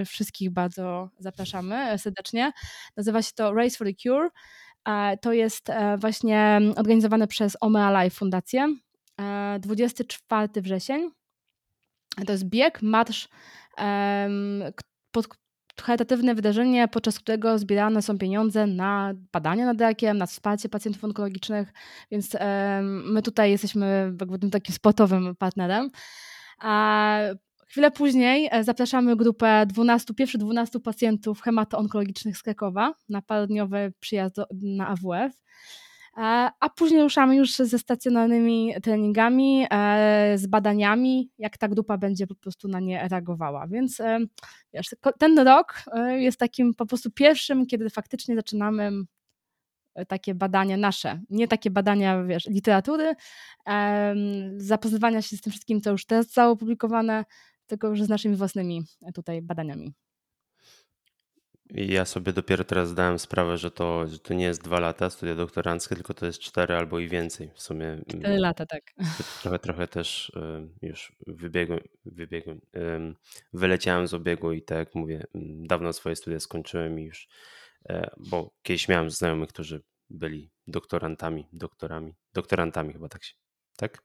wszystkich 0.06 0.50
bardzo 0.50 1.10
zapraszamy 1.20 1.98
serdecznie. 1.98 2.52
Nazywa 2.98 3.22
się 3.22 3.32
to 3.36 3.54
Race 3.54 3.78
for 3.78 3.88
the 3.88 3.94
Cure. 3.94 4.30
To 5.22 5.34
jest 5.34 5.70
e, 5.70 5.98
właśnie 5.98 6.62
organizowane 6.76 7.28
przez 7.28 7.58
Omea 7.62 8.04
Life 8.04 8.16
Fundację. 8.16 8.76
24 9.60 10.50
e, 10.56 10.62
wrzesień. 10.62 11.10
To 12.26 12.32
jest 12.32 12.46
bieg, 12.46 12.82
marsz, 12.82 13.30
pod, 15.12 15.28
charytatywne 15.82 16.36
wydarzenie, 16.36 16.88
podczas 16.88 17.20
którego 17.20 17.60
zbierane 17.60 18.02
są 18.02 18.18
pieniądze 18.18 18.68
na 18.68 19.14
badania 19.32 19.66
nad 19.66 19.82
rakiem, 19.82 20.18
na 20.18 20.26
wsparcie 20.26 20.70
pacjentów 20.70 21.04
onkologicznych, 21.04 21.74
więc 22.12 22.36
my 23.04 23.22
tutaj 23.22 23.52
jesteśmy 23.52 24.14
jakby 24.20 24.50
takim 24.50 24.76
sportowym 24.76 25.36
partnerem. 25.36 25.90
Chwilę 27.68 27.92
później 27.92 28.50
e, 28.52 28.64
zapraszamy 28.64 29.16
grupę 29.16 29.66
12, 29.66 30.14
pierwszych 30.14 30.42
12 30.42 30.80
pacjentów 30.80 31.42
hematoonkologicznych 31.42 32.38
z 32.38 32.44
Krakowa 32.44 32.94
na 33.10 33.22
parodniowy 33.22 33.94
przyjazd 34.00 34.36
na 34.52 34.88
AWF. 34.88 35.34
E, 36.18 36.50
a 36.60 36.70
później 36.76 37.02
ruszamy 37.02 37.36
już 37.36 37.56
ze 37.56 37.80
stacjonarnymi 37.80 38.74
treningami, 38.84 39.68
e, 39.72 40.34
z 40.38 40.48
badaniami, 40.48 41.32
jak 41.38 41.58
ta 41.58 41.68
grupa 41.68 41.98
będzie 41.98 42.28
po 42.28 42.36
prostu 42.36 42.68
na 42.68 42.80
nie 42.80 43.08
reagowała. 43.08 43.68
Więc 43.68 44.02
wiesz, 44.74 44.88
ten 45.20 45.40
rok 45.40 45.84
jest 46.18 46.40
takim 46.40 46.74
po 46.74 46.86
prostu 46.86 47.12
pierwszym, 47.12 47.66
kiedy 47.66 47.90
faktycznie 47.90 48.36
zaczynamy 48.36 48.92
takie 50.08 50.36
badania 50.36 50.78
nasze, 50.78 51.22
nie 51.30 51.48
takie 51.48 51.72
badania, 51.72 52.24
wiesz, 52.24 52.48
literatury, 52.48 53.16
zapoznawania 54.58 55.22
się 55.22 55.38
z 55.38 55.42
tym 55.42 55.52
wszystkim, 55.52 55.82
co 55.82 55.92
już 55.92 56.06
teraz 56.06 56.26
zostało 56.26 56.54
opublikowane, 56.54 57.26
tylko 57.68 57.88
już 57.88 58.04
z 58.04 58.10
naszymi 58.10 58.36
własnymi 58.36 58.84
e, 59.06 59.12
tutaj 59.12 59.42
badaniami. 59.42 59.94
Ja 61.70 62.06
sobie 62.06 62.34
dopiero 62.34 62.64
teraz 62.64 62.90
zdałem 62.90 63.20
sprawę, 63.20 63.58
że 63.58 63.72
to, 63.72 64.08
że 64.08 64.20
to 64.20 64.34
nie 64.34 64.46
jest 64.46 64.64
dwa 64.64 64.80
lata 64.80 65.10
studia 65.10 65.36
doktoranckie, 65.36 65.96
tylko 65.96 66.14
to 66.14 66.26
jest 66.26 66.40
cztery 66.40 66.76
albo 66.76 67.00
i 67.00 67.08
więcej 67.08 67.52
w 67.54 67.62
sumie. 67.62 67.88
Mm, 67.88 68.04
cztery 68.08 68.38
lata, 68.38 68.66
tak. 68.66 68.94
Trochę, 69.42 69.60
trochę 69.60 69.88
też 69.88 70.32
już 70.82 71.16
wybiegłem, 71.28 71.80
wybiegłem, 72.06 72.62
wyleciałem 73.54 74.08
z 74.08 74.14
obiegu 74.14 74.52
i 74.52 74.62
tak 74.62 74.78
jak 74.78 74.96
mówię, 74.96 75.24
mm, 75.36 75.68
dawno 75.68 75.94
swoje 75.94 76.16
studia 76.16 76.40
skończyłem 76.40 77.00
i 77.00 77.04
już, 77.04 77.28
e, 77.90 78.10
bo 78.18 78.52
kiedyś 78.64 78.88
miałem 78.88 79.10
znajomych, 79.10 79.50
którzy 79.50 79.84
byli 80.10 80.52
doktorantami, 80.68 81.48
doktorami, 81.54 82.14
doktorantami 82.34 82.94
chyba 82.94 83.10
tak 83.10 83.24
się, 83.24 83.36
tak? 83.78 84.04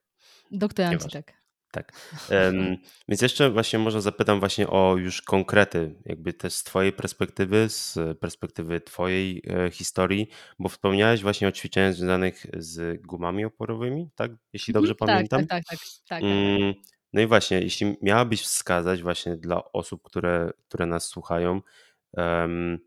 Doktoranci, 0.51 1.09
tak. 1.09 1.42
Tak. 1.73 1.93
Um, 2.31 2.77
więc 3.09 3.23
jeszcze 3.23 3.51
właśnie 3.51 3.79
może 3.79 4.03
zapytam 4.03 4.41
właśnie 4.41 4.69
o 4.69 4.97
już 4.97 5.23
konkrety, 5.23 5.95
jakby 6.05 6.33
też 6.33 6.55
z 6.55 6.65
twojej 6.65 6.93
perspektywy, 6.93 7.69
z 7.69 7.99
perspektywy 8.21 8.81
twojej 8.81 9.43
e, 9.47 9.71
historii, 9.71 10.29
bo 10.59 10.69
wspomniałeś 10.69 11.23
właśnie 11.23 11.49
o 11.49 11.53
ćwiczeniach 11.53 11.95
związanych 11.95 12.47
z 12.59 13.03
gumami 13.03 13.45
oporowymi, 13.45 14.11
tak? 14.15 14.33
Jeśli 14.53 14.75
dobrze 14.75 14.93
mhm, 14.93 15.09
pamiętam. 15.09 15.47
Tak, 15.47 15.49
tak, 15.49 15.79
tak. 15.79 15.79
tak, 16.09 16.21
tak, 16.21 16.23
um, 16.23 16.75
no 17.13 17.21
i 17.21 17.27
właśnie, 17.27 17.61
jeśli 17.61 17.97
miałabyś 18.03 18.43
wskazać 18.43 19.03
właśnie 19.03 19.37
dla 19.37 19.73
osób, 19.73 20.03
które, 20.03 20.51
które 20.69 20.87
nas 20.87 21.05
słuchają, 21.05 21.61
um, 22.13 22.79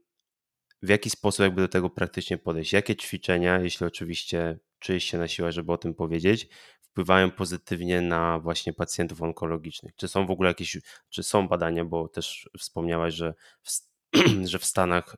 w 0.82 0.90
jaki 0.90 1.10
sposób 1.10 1.44
jakby 1.44 1.62
do 1.62 1.68
tego 1.68 1.90
praktycznie 1.90 2.38
podejść? 2.38 2.74
Jakie 2.74 2.96
ćwiczenia, 2.96 3.60
jeśli 3.60 3.86
oczywiście 3.86 4.60
czujesz 4.80 5.04
się 5.04 5.18
na 5.18 5.28
siłę, 5.28 5.52
żeby 5.52 5.72
o 5.72 5.78
tym 5.78 5.94
powiedzieć, 5.94 6.48
wpływają 6.96 7.32
pozytywnie 7.32 8.02
na 8.02 8.40
właśnie 8.40 8.74
pacjentów 8.74 9.22
onkologicznych? 9.22 9.96
Czy 9.96 10.08
są 10.08 10.26
w 10.26 10.32
ogóle 10.32 10.50
jakieś, 10.50 10.78
czy 11.10 11.24
są 11.24 11.48
badania, 11.48 11.86
bo 11.86 12.08
też 12.08 12.50
wspomniałaś, 12.60 13.14
że 13.14 13.34
w, 13.62 13.70
że 14.52 14.60
w 14.60 14.66
Stanach 14.66 15.16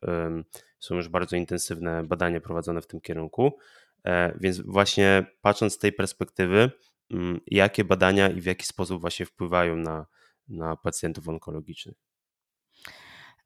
są 0.80 0.96
już 0.96 1.08
bardzo 1.08 1.36
intensywne 1.36 2.04
badania 2.04 2.42
prowadzone 2.42 2.82
w 2.82 2.88
tym 2.88 3.02
kierunku, 3.02 3.58
e, 4.06 4.38
więc 4.40 4.62
właśnie 4.62 5.26
patrząc 5.42 5.74
z 5.74 5.78
tej 5.78 5.94
perspektywy, 5.94 6.72
mm, 7.12 7.40
jakie 7.48 7.84
badania 7.84 8.30
i 8.30 8.42
w 8.42 8.46
jaki 8.46 8.66
sposób 8.66 9.02
właśnie 9.02 9.26
wpływają 9.26 9.76
na, 9.76 10.06
na 10.48 10.76
pacjentów 10.76 11.30
onkologicznych? 11.30 12.07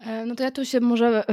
E, 0.02 0.26
no 0.26 0.36
to 0.36 0.44
ja 0.44 0.52
tu 0.52 0.66
się 0.66 0.80
może 0.80 1.24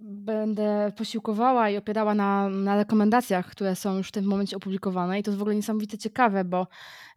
będę 0.00 0.92
posiłkowała 0.96 1.70
i 1.70 1.76
opierała 1.76 2.14
na, 2.14 2.48
na 2.48 2.76
rekomendacjach, 2.76 3.50
które 3.50 3.76
są 3.76 3.96
już 3.96 4.08
w 4.08 4.12
tym 4.12 4.24
momencie 4.24 4.56
opublikowane 4.56 5.18
i 5.18 5.22
to 5.22 5.30
jest 5.30 5.38
w 5.38 5.42
ogóle 5.42 5.54
niesamowicie 5.54 5.98
ciekawe, 5.98 6.44
bo 6.44 6.66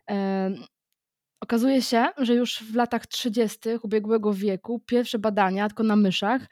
e, 0.09 0.51
okazuje 1.41 1.81
się, 1.81 2.05
że 2.17 2.35
już 2.35 2.63
w 2.63 2.75
latach 2.75 3.07
30. 3.07 3.59
ubiegłego 3.81 4.33
wieku 4.33 4.79
pierwsze 4.85 5.19
badania, 5.19 5.67
tylko 5.67 5.83
na 5.83 5.95
myszach, 5.95 6.47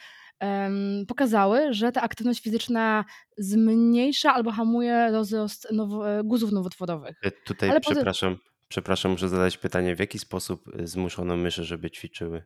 pokazały, 1.08 1.74
że 1.74 1.92
ta 1.92 2.02
aktywność 2.02 2.44
fizyczna 2.44 3.06
zmniejsza 3.38 4.34
albo 4.34 4.52
hamuje 4.52 5.12
rozrost 5.12 5.68
nowo, 5.72 6.12
e, 6.12 6.24
guzów 6.24 6.52
nowotworowych. 6.52 7.22
Tutaj 7.46 7.70
Ale 7.70 7.82
potem, 7.82 7.96
przepraszam, 7.96 8.38
przepraszam, 8.68 9.12
muszę 9.12 9.30
zadać 9.30 9.58
pytanie, 9.58 9.96
w 9.96 10.00
jaki 10.00 10.20
sposób 10.20 10.64
zmuszono 10.84 11.38
myszy, 11.38 11.64
żeby 11.64 11.92
ćwiczyły? 11.92 12.44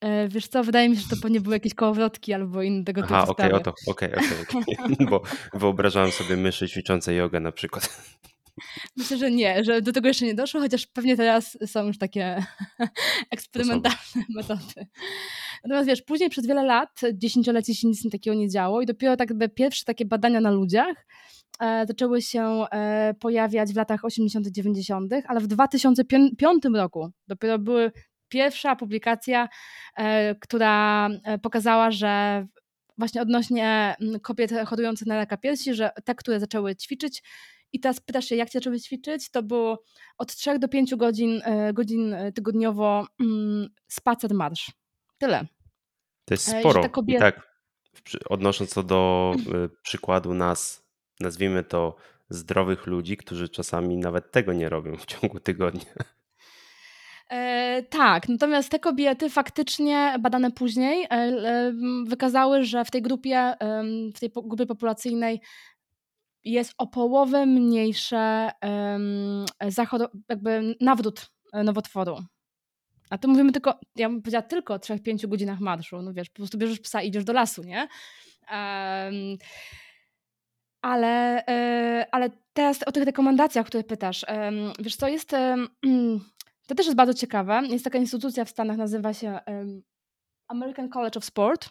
E, 0.00 0.28
wiesz 0.28 0.48
co, 0.48 0.64
wydaje 0.64 0.88
mi 0.88 0.96
się, 0.96 1.02
że 1.02 1.08
to 1.08 1.22
pewnie 1.22 1.40
były 1.40 1.56
jakieś 1.56 1.74
kołowrotki 1.74 2.32
albo 2.32 2.62
inne 2.62 2.84
tego 2.84 3.00
Aha, 3.04 3.20
typu 3.20 3.32
okej, 3.32 3.52
o 3.52 3.58
sprawy. 3.58 3.64
to, 3.64 3.90
okej, 3.90 4.12
okej, 4.14 4.62
okej. 4.62 5.06
Bo 5.10 5.22
wyobrażałem 5.54 6.10
sobie 6.10 6.36
myszy 6.36 6.68
ćwiczące 6.68 7.14
jogę 7.14 7.40
na 7.40 7.52
przykład. 7.52 7.88
Myślę, 8.96 9.16
że 9.16 9.30
nie, 9.30 9.64
że 9.64 9.82
do 9.82 9.92
tego 9.92 10.08
jeszcze 10.08 10.26
nie 10.26 10.34
doszło, 10.34 10.60
chociaż 10.60 10.86
pewnie 10.86 11.16
teraz 11.16 11.58
są 11.66 11.86
już 11.86 11.98
takie 11.98 12.44
eksperymentalne 13.30 14.24
metody. 14.28 14.86
Natomiast 15.64 15.88
wiesz, 15.88 16.02
później 16.02 16.30
przez 16.30 16.46
wiele 16.46 16.64
lat, 16.64 17.00
dziesięcioleci 17.14 17.74
się 17.74 17.88
nic 17.88 18.10
takiego 18.10 18.36
nie 18.36 18.48
działo 18.48 18.80
i 18.80 18.86
dopiero 18.86 19.16
tak 19.16 19.28
pierwsze 19.54 19.84
takie 19.84 20.04
badania 20.04 20.40
na 20.40 20.50
ludziach 20.50 21.06
e, 21.60 21.86
zaczęły 21.86 22.22
się 22.22 22.64
e, 22.72 23.14
pojawiać 23.20 23.72
w 23.72 23.76
latach 23.76 24.04
80., 24.04 24.46
90., 24.46 25.12
ale 25.26 25.40
w 25.40 25.46
2005 25.46 26.62
roku 26.74 27.10
dopiero 27.28 27.58
były 27.58 27.92
pierwsza 28.30 28.76
publikacja, 28.76 29.48
e, 29.96 30.34
która 30.34 31.08
e, 31.24 31.38
pokazała, 31.38 31.90
że 31.90 32.46
właśnie 32.98 33.22
odnośnie 33.22 33.94
mm, 34.00 34.20
kobiet 34.20 34.52
chorujących 34.66 35.06
na 35.06 35.16
raka 35.16 35.36
piersi, 35.36 35.74
że 35.74 35.90
te, 36.04 36.14
które 36.14 36.40
zaczęły 36.40 36.76
ćwiczyć 36.76 37.22
i 37.72 37.80
teraz 37.80 38.00
pytasz 38.00 38.24
się, 38.24 38.36
jak 38.36 38.50
zaczęły 38.50 38.80
ćwiczyć, 38.80 39.30
to 39.30 39.42
było 39.42 39.82
od 40.18 40.34
3 40.34 40.58
do 40.58 40.68
5 40.68 40.94
godzin, 40.94 41.40
e, 41.44 41.72
godzin 41.72 42.16
tygodniowo 42.34 43.06
mm, 43.20 43.68
spacer 43.88 44.34
marsz. 44.34 44.72
Tyle. 45.18 45.46
To 46.24 46.34
jest 46.34 46.58
sporo. 46.60 46.82
te 46.82 46.88
I 46.88 46.90
kobiety... 46.90 47.20
tak, 47.20 47.50
odnosząc 48.28 48.74
to 48.74 48.82
do 48.82 49.34
przykładu 49.82 50.34
nas, 50.34 50.86
nazwijmy 51.20 51.64
to 51.64 51.96
zdrowych 52.30 52.86
ludzi, 52.86 53.16
którzy 53.16 53.48
czasami 53.48 53.96
nawet 53.96 54.30
tego 54.30 54.52
nie 54.52 54.68
robią 54.68 54.96
w 54.96 55.06
ciągu 55.06 55.40
tygodnia. 55.40 55.94
E, 57.30 57.82
tak, 57.82 58.28
natomiast 58.28 58.70
te 58.70 58.78
kobiety 58.78 59.30
faktycznie 59.30 60.14
badane 60.20 60.50
później 60.50 61.04
e, 61.04 61.08
e, 61.10 61.72
wykazały, 62.06 62.64
że 62.64 62.84
w 62.84 62.90
tej 62.90 63.02
grupie, 63.02 63.54
w 64.14 64.20
tej 64.20 64.30
grupie 64.34 64.66
populacyjnej 64.66 65.40
jest 66.44 66.74
o 66.78 66.86
połowę 66.86 67.46
mniejsze 67.46 68.50
em, 68.60 69.44
zachoro- 69.62 70.08
jakby 70.28 70.76
nawrót 70.80 71.30
nowotworu. 71.52 72.16
A 73.10 73.18
tu 73.18 73.28
mówimy 73.28 73.52
tylko, 73.52 73.80
ja 73.96 74.08
bym 74.08 74.22
powiedziała 74.22 74.42
tylko 74.42 74.74
o 74.74 74.76
3-5 74.76 75.26
godzinach 75.26 75.60
marszu. 75.60 76.02
No 76.02 76.12
wiesz, 76.12 76.28
po 76.30 76.36
prostu 76.36 76.58
bierzesz 76.58 76.80
psa 76.80 77.02
i 77.02 77.08
idziesz 77.08 77.24
do 77.24 77.32
lasu, 77.32 77.62
nie? 77.62 77.88
Em, 78.50 79.36
ale, 80.82 81.44
ale 82.12 82.30
teraz 82.52 82.82
o 82.82 82.92
tych 82.92 83.04
rekomendacjach, 83.04 83.66
które 83.66 83.84
pytasz. 83.84 84.24
em, 84.28 84.54
Wiesz 84.78 84.96
co, 84.96 85.08
jest... 85.08 85.34
em, 85.34 85.68
To 86.70 86.74
też 86.74 86.86
jest 86.86 86.96
bardzo 86.96 87.14
ciekawe. 87.14 87.62
Jest 87.68 87.84
taka 87.84 87.98
instytucja 87.98 88.44
w 88.44 88.50
Stanach, 88.50 88.76
nazywa 88.76 89.14
się 89.14 89.38
American 90.48 90.88
College 90.88 91.18
of 91.18 91.24
Sport, 91.24 91.68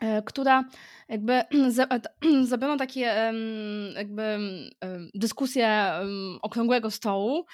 e, 0.00 0.22
która 0.22 0.64
jakby 1.08 1.42
za- 1.68 1.86
e, 2.64 2.76
takie 2.78 3.14
jakby 3.94 4.38
dyskusje 5.14 5.92
okrągłego 6.42 6.90
stołu 6.90 7.44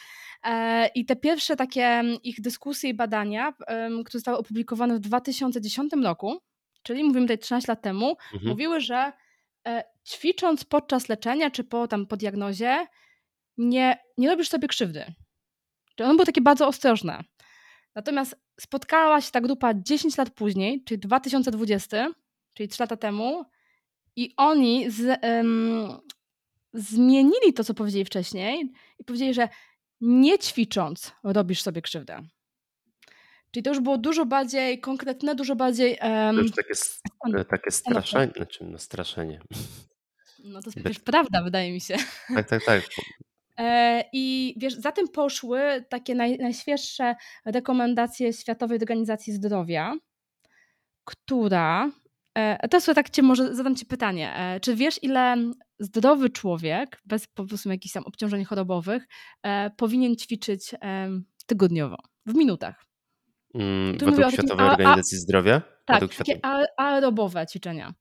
e, 0.44 0.86
i 0.94 1.06
te 1.06 1.16
pierwsze 1.16 1.56
takie 1.56 2.02
ich 2.22 2.40
dyskusje 2.40 2.90
i 2.90 2.94
badania, 2.94 3.52
które 4.04 4.12
zostały 4.12 4.38
opublikowane 4.38 4.94
w 4.94 5.00
2010 5.00 5.92
roku, 6.04 6.38
czyli 6.82 7.04
mówimy 7.04 7.26
tutaj 7.26 7.38
13 7.38 7.72
lat 7.72 7.82
temu, 7.82 8.10
Mhm. 8.32 8.48
mówiły, 8.48 8.80
że 8.80 9.12
ćwicząc 10.08 10.64
podczas 10.64 11.08
leczenia 11.08 11.50
czy 11.50 11.64
po, 11.64 11.88
tam, 11.88 12.06
po 12.06 12.16
diagnozie 12.16 12.86
nie, 13.56 13.98
nie 14.18 14.28
robisz 14.28 14.48
sobie 14.48 14.68
krzywdy. 14.68 15.04
Czyli 15.96 16.04
ono 16.04 16.14
było 16.14 16.26
takie 16.26 16.40
bardzo 16.40 16.66
ostrożne. 16.66 17.24
Natomiast 17.94 18.36
spotkała 18.60 19.20
się 19.20 19.30
ta 19.30 19.40
grupa 19.40 19.74
10 19.74 20.16
lat 20.16 20.30
później, 20.30 20.84
czyli 20.84 21.00
2020, 21.00 22.08
czyli 22.54 22.68
3 22.68 22.82
lata 22.82 22.96
temu, 22.96 23.44
i 24.16 24.34
oni 24.36 24.90
z, 24.90 25.20
zmienili 26.72 27.52
to, 27.54 27.64
co 27.64 27.74
powiedzieli 27.74 28.04
wcześniej, 28.04 28.72
i 28.98 29.04
powiedzieli, 29.04 29.34
że 29.34 29.48
nie 30.00 30.38
ćwicząc 30.38 31.12
robisz 31.24 31.62
sobie 31.62 31.82
krzywdę. 31.82 32.22
Czyli 33.50 33.62
to 33.62 33.70
już 33.70 33.80
było 33.80 33.98
dużo 33.98 34.26
bardziej 34.26 34.80
konkretne, 34.80 35.34
dużo 35.34 35.56
bardziej. 35.56 35.98
To 35.98 36.32
już 36.32 36.52
takie, 36.52 37.44
takie 37.44 37.70
straszenie, 37.70 38.32
znaczy 38.36 38.64
no 38.64 38.78
straszenie. 38.78 39.40
No 40.44 40.62
to 40.62 40.66
jest 40.66 40.78
przecież 40.78 40.98
prawda, 40.98 41.42
wydaje 41.42 41.72
mi 41.72 41.80
się. 41.80 41.96
Tak, 42.34 42.48
tak, 42.48 42.64
tak. 42.64 42.82
E, 43.58 44.04
I 44.12 44.54
wiesz, 44.56 44.74
za 44.74 44.92
tym 44.92 45.08
poszły 45.08 45.84
takie 45.88 46.14
naj, 46.14 46.38
najświeższe 46.38 47.14
rekomendacje 47.44 48.32
Światowej 48.32 48.78
Organizacji 48.78 49.32
Zdrowia, 49.32 49.94
która. 51.04 51.90
E, 52.34 52.68
teraz 52.68 52.84
tak 52.84 53.10
cię 53.10 53.22
może 53.22 53.54
zadam 53.54 53.76
ci 53.76 53.86
pytanie. 53.86 54.34
E, 54.36 54.60
czy 54.60 54.76
wiesz, 54.76 55.02
ile 55.02 55.36
zdrowy 55.78 56.30
człowiek, 56.30 57.00
bez 57.04 57.26
po 57.26 57.44
prostu 57.46 57.70
jakichś 57.70 57.92
tam 57.92 58.04
obciążeń 58.06 58.44
chorobowych, 58.44 59.06
powinien 59.76 60.16
ćwiczyć 60.16 60.74
tygodniowo? 61.46 61.96
W 62.26 62.34
minutach. 62.34 62.84
Mm, 63.54 63.98
według 63.98 64.30
Światowej 64.32 64.66
a- 64.66 64.68
a- 64.68 64.72
Organizacji 64.72 65.18
Zdrowia? 65.18 65.62
Tak, 65.84 66.00
Według 66.00 66.14
takie 66.14 66.38
a- 66.42 66.64
aerobowe 66.76 67.46
ćwiczenia. 67.46 67.94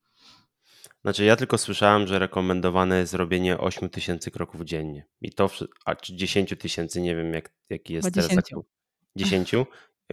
Znaczy 1.05 1.25
ja 1.25 1.35
tylko 1.35 1.57
słyszałem, 1.57 2.07
że 2.07 2.19
rekomendowane 2.19 2.99
jest 2.99 3.13
robienie 3.13 3.57
8 3.57 3.89
tysięcy 3.89 4.31
kroków 4.31 4.61
dziennie. 4.61 5.05
I 5.21 5.31
to, 5.31 5.49
a 5.85 5.95
czy 5.95 6.15
10 6.15 6.55
tysięcy, 6.59 7.01
nie 7.01 7.15
wiem 7.15 7.33
jak, 7.33 7.53
jaki 7.69 7.93
jest 7.93 8.13
teraz. 8.13 8.29
10. 8.29 8.45
aktu- 8.53 8.63
10? 9.15 9.51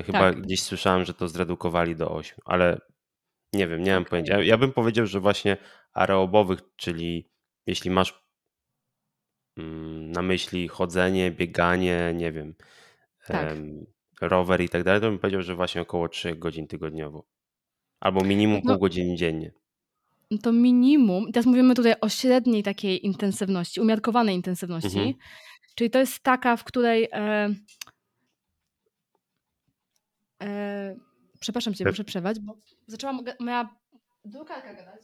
Chyba 0.07 0.18
Tak. 0.18 0.40
gdzieś 0.40 0.62
słyszałem, 0.62 1.05
że 1.05 1.14
to 1.14 1.28
zredukowali 1.28 1.97
do 1.97 2.11
8, 2.11 2.38
ale 2.45 2.80
nie 3.53 3.68
wiem, 3.68 3.82
nie 3.82 3.95
mam 3.95 4.05
pojęcia. 4.05 4.43
Ja- 4.43 4.59
bym 4.59 4.72
powiedział, 4.72 5.07
że 5.07 5.20
właśnie 5.20 5.57
aerobowych, 5.93 6.61
czyli 6.76 7.30
jeśli 7.66 7.90
masz 7.90 8.24
mm, 9.59 10.12
na 10.12 10.22
myśli 10.22 10.68
chodzenie, 10.68 11.30
bieganie, 11.30 12.12
nie 12.14 12.32
wiem, 12.32 12.55
Tak. 13.26 13.57
rower 14.20 14.61
i 14.61 14.68
tak 14.68 14.84
dalej, 14.84 15.01
to 15.01 15.11
bym 15.11 15.18
powiedział, 15.18 15.43
że 15.43 15.55
właśnie 15.55 15.80
około 15.80 16.09
3 16.09 16.36
godzin 16.36 16.66
tygodniowo. 16.66 17.26
Albo 18.01 18.24
minimum 18.24 18.61
No, 18.64 18.72
pół 18.72 18.80
godziny 18.80 19.16
dziennie. 19.16 19.53
To 20.38 20.52
minimum, 20.52 21.32
teraz 21.32 21.46
mówimy 21.46 21.74
tutaj 21.74 21.94
o 22.00 22.08
średniej 22.08 22.62
takiej 22.62 23.06
intensywności, 23.06 23.80
umiarkowanej 23.80 24.34
intensywności, 24.36 24.98
Mhm. 24.98 25.14
czyli 25.74 25.90
to 25.90 25.98
jest 25.98 26.20
taka, 26.20 26.56
w 26.56 26.64
której. 26.64 27.08
E, 27.12 27.54
e, 30.42 30.96
przepraszam 31.40 31.74
cię, 31.74 31.84
Pe- 31.84 31.88
muszę 31.88 32.04
przerwać, 32.04 32.40
bo 32.40 32.56
zaczęła 32.86 33.18
moja 33.40 33.68
drukarka 34.24 34.74
gadać. 34.74 35.02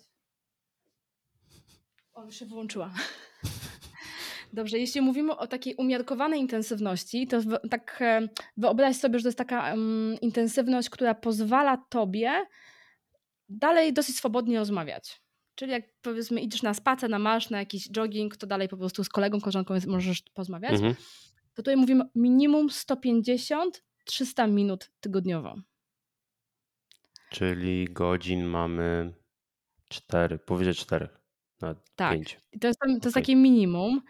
O, 2.15 2.25
już 2.25 2.35
się 2.39 2.47
wyłączyła. 2.47 2.91
Dobrze, 4.53 4.79
jeśli 4.79 5.01
mówimy 5.01 5.37
o 5.37 5.47
takiej 5.47 5.75
umiarkowanej 5.75 6.41
intensywności, 6.41 7.27
to 7.27 7.41
w, 7.41 7.69
tak 7.71 7.99
e, 8.03 8.29
wyobraź 8.57 8.97
sobie, 8.97 9.19
że 9.19 9.23
to 9.23 9.29
jest 9.29 9.39
taka 9.39 9.73
em, 9.73 10.17
intensywność, 10.21 10.91
która 10.91 11.15
pozwala 11.15 11.77
tobie 11.77 12.47
dalej 13.49 13.93
dosyć 13.93 14.17
swobodnie 14.17 14.59
rozmawiać. 14.59 15.23
Czyli 15.55 15.73
jak 15.73 15.85
powiedzmy 16.03 16.41
idziesz 16.41 16.63
na 16.63 16.75
spacer, 16.75 17.11
na 17.11 17.19
marsz, 17.19 17.51
na 17.51 17.59
jakiś 17.59 17.91
jogging, 17.91 18.37
to 18.37 18.47
dalej 18.47 18.69
po 18.69 18.77
prostu 18.77 19.05
z 19.05 19.09
kolegą, 19.09 19.41
koleżanką 19.41 19.75
możesz 19.87 20.23
porozmawiać. 20.23 20.73
Mhm. 20.73 20.95
To 20.95 21.01
tutaj 21.57 21.77
mówimy 21.77 22.05
minimum 22.15 22.69
150-300 22.69 23.71
minut 24.49 24.91
tygodniowo. 25.01 25.55
Czyli 27.31 27.85
godzin 27.85 28.45
mamy 28.45 29.13
4, 29.89 30.39
powyżej 30.39 30.75
4, 30.75 31.09
nawet 31.61 31.79
Tak. 31.97 32.13
5. 32.13 32.41
I 32.53 32.59
to 32.59 32.67
jest, 32.67 32.81
to 32.81 32.89
jest 32.89 33.07
Okej. 33.07 33.13
takie 33.13 33.37
minimum. 33.37 34.03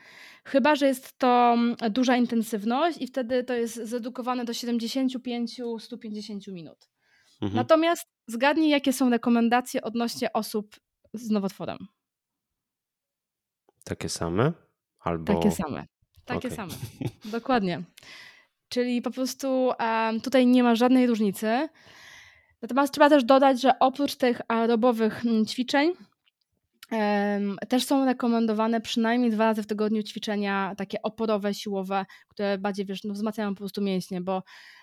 Chyba, 0.45 0.77
że 0.77 0.87
jest 0.87 1.19
to 1.19 1.55
mm, 1.55 1.77
duża 1.91 2.17
intensywność 2.17 2.99
i 3.01 3.07
wtedy 3.07 3.45
to 3.45 3.55
jest 3.55 3.75
zredukowane 3.75 4.45
do 4.45 4.53
75-150 4.53 6.53
minut. 6.53 6.89
Mhm. 7.43 7.57
Natomiast 7.57 8.07
zgadnij, 8.29 8.71
jakie 8.71 8.93
są 8.93 9.11
rekomendacje 9.11 9.83
odnośnie 9.83 10.33
osób 10.33 10.77
z 11.15 11.31
nowotworem. 11.31 11.79
Takie 13.85 14.09
same? 14.09 14.53
Albo... 15.01 15.35
Takie 15.35 15.51
same. 15.51 15.87
Takie 16.25 16.49
Okej. 16.49 16.57
same. 16.57 16.75
Dokładnie. 17.39 17.83
Czyli 18.69 19.03
po 19.03 19.11
prostu 19.11 19.73
em, 19.79 20.21
tutaj 20.21 20.47
nie 20.47 20.63
ma 20.63 20.75
żadnej 20.75 21.07
różnicy. 21.07 21.69
Natomiast 22.63 22.93
trzeba 22.93 23.09
też 23.09 23.25
dodać, 23.25 23.61
że 23.61 23.79
oprócz 23.79 24.17
tych 24.17 24.41
aerobowych 24.49 25.27
mm, 25.27 25.47
ćwiczeń, 25.47 25.93
Też 27.69 27.85
są 27.85 28.05
rekomendowane 28.05 28.81
przynajmniej 28.81 29.31
dwa 29.31 29.45
razy 29.45 29.63
w 29.63 29.67
tygodniu 29.67 30.03
ćwiczenia 30.03 30.75
takie 30.77 31.03
oporowe, 31.03 31.55
siłowe, 31.55 32.07
które 32.29 32.59
bardziej 32.59 32.87
wiesz, 32.87 33.05
no, 33.05 33.15
wzmacniają 33.15 33.55
po 33.55 33.59
prostu 33.59 33.83
mięśnie, 33.83 34.21
bo 34.21 34.43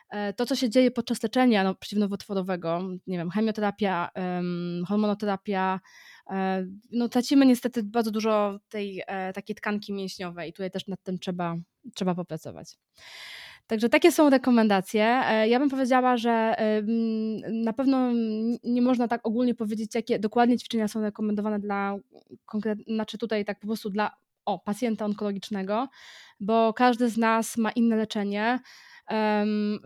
e, 0.09 0.33
to, 0.33 0.45
co 0.45 0.55
się 0.55 0.69
dzieje 0.69 0.91
podczas 0.91 1.23
leczenia 1.23 1.63
no, 1.63 1.75
przeciwnowotworowego, 1.75 2.81
nie 3.07 3.17
wiem, 3.17 3.29
chemioterapia, 3.29 4.09
hormonoterapia, 4.87 5.79
e, 6.29 6.65
no 6.91 7.09
tracimy 7.09 7.45
niestety 7.45 7.83
bardzo 7.83 8.11
dużo 8.11 8.59
tej 8.69 9.03
e, 9.07 9.33
takiej 9.33 9.55
tkanki 9.55 9.93
mięśniowej 9.93 10.49
i 10.49 10.53
tutaj 10.53 10.71
też 10.71 10.87
nad 10.87 11.03
tym 11.03 11.19
trzeba, 11.19 11.55
trzeba 11.95 12.15
popracować. 12.15 12.77
Także 13.67 13.89
takie 13.89 14.11
są 14.11 14.29
rekomendacje. 14.29 15.05
E, 15.05 15.47
ja 15.47 15.59
bym 15.59 15.69
powiedziała, 15.69 16.17
że 16.17 16.55
na 17.51 17.73
pewno 17.73 18.11
nie 18.63 18.81
można 18.81 19.07
tak 19.07 19.27
ogólnie 19.27 19.55
powiedzieć, 19.55 19.95
jakie 19.95 20.19
dokładnie 20.19 20.57
ćwiczenia 20.57 20.87
są 20.87 21.01
rekomendowane 21.01 21.59
dla 21.59 21.95
konkretnie, 22.45 22.95
znaczy 22.95 23.17
tutaj 23.17 23.45
tak 23.45 23.59
po 23.59 23.67
prostu 23.67 23.89
dla 23.89 24.11
o, 24.45 24.59
pacjenta 24.59 25.05
onkologicznego, 25.05 25.87
bo 26.39 26.73
każdy 26.73 27.09
z 27.09 27.17
nas 27.17 27.57
ma 27.57 27.71
inne 27.71 27.95
leczenie. 27.95 28.59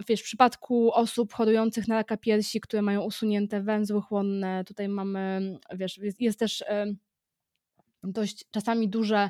Wiesz, 0.07 0.21
w 0.21 0.23
przypadku 0.23 0.93
osób 0.93 1.34
chorujących 1.34 1.88
na 1.88 1.95
raka 1.95 2.17
piersi, 2.17 2.61
które 2.61 2.82
mają 2.82 3.01
usunięte 3.01 3.61
węzły 3.61 4.01
chłonne, 4.01 4.63
tutaj 4.67 4.89
mamy, 4.89 5.53
wiesz, 5.75 5.97
jest, 5.97 6.21
jest 6.21 6.39
też 6.39 6.63
dość 8.03 8.45
czasami 8.51 8.89
duże 8.89 9.30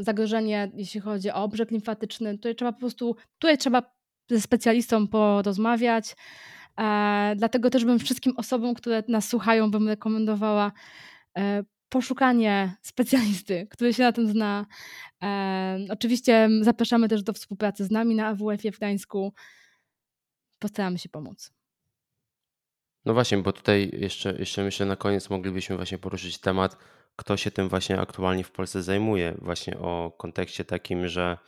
zagrożenie, 0.00 0.70
jeśli 0.74 1.00
chodzi 1.00 1.30
o 1.30 1.34
obrzeg 1.34 1.70
limfatyczny. 1.70 2.34
Tutaj 2.34 2.54
trzeba 2.54 2.72
po 2.72 2.80
prostu, 2.80 3.16
tutaj 3.38 3.58
trzeba 3.58 3.82
ze 4.30 4.40
specjalistą 4.40 5.08
porozmawiać. 5.08 6.16
E, 6.78 7.34
dlatego 7.36 7.70
też 7.70 7.84
bym 7.84 7.98
wszystkim 7.98 8.32
osobom, 8.36 8.74
które 8.74 9.02
nas 9.08 9.28
słuchają, 9.28 9.70
bym 9.70 9.88
rekomendowała 9.88 10.72
e, 11.38 11.64
poszukanie 11.88 12.76
specjalisty, 12.82 13.66
który 13.70 13.94
się 13.94 14.02
na 14.02 14.12
tym 14.12 14.26
zna. 14.28 14.66
E, 15.22 15.78
oczywiście 15.90 16.48
zapraszamy 16.60 17.08
też 17.08 17.22
do 17.22 17.32
współpracy 17.32 17.84
z 17.84 17.90
nami 17.90 18.14
na 18.14 18.26
AWF-ie 18.26 18.72
w 18.72 18.76
Gdańsku. 18.76 19.34
Postaramy 20.58 20.98
się 20.98 21.08
pomóc. 21.08 21.52
No 23.04 23.14
właśnie, 23.14 23.38
bo 23.38 23.52
tutaj 23.52 23.90
jeszcze, 23.92 24.38
jeszcze 24.38 24.64
myślę 24.64 24.86
na 24.86 24.96
koniec 24.96 25.30
moglibyśmy 25.30 25.76
właśnie 25.76 25.98
poruszyć 25.98 26.38
temat 26.38 26.76
kto 27.18 27.36
się 27.36 27.50
tym 27.50 27.68
właśnie 27.68 28.00
aktualnie 28.00 28.44
w 28.44 28.50
Polsce 28.50 28.82
zajmuje, 28.82 29.34
właśnie 29.38 29.78
o 29.78 30.12
kontekście 30.18 30.64
takim, 30.64 31.08
że 31.08 31.38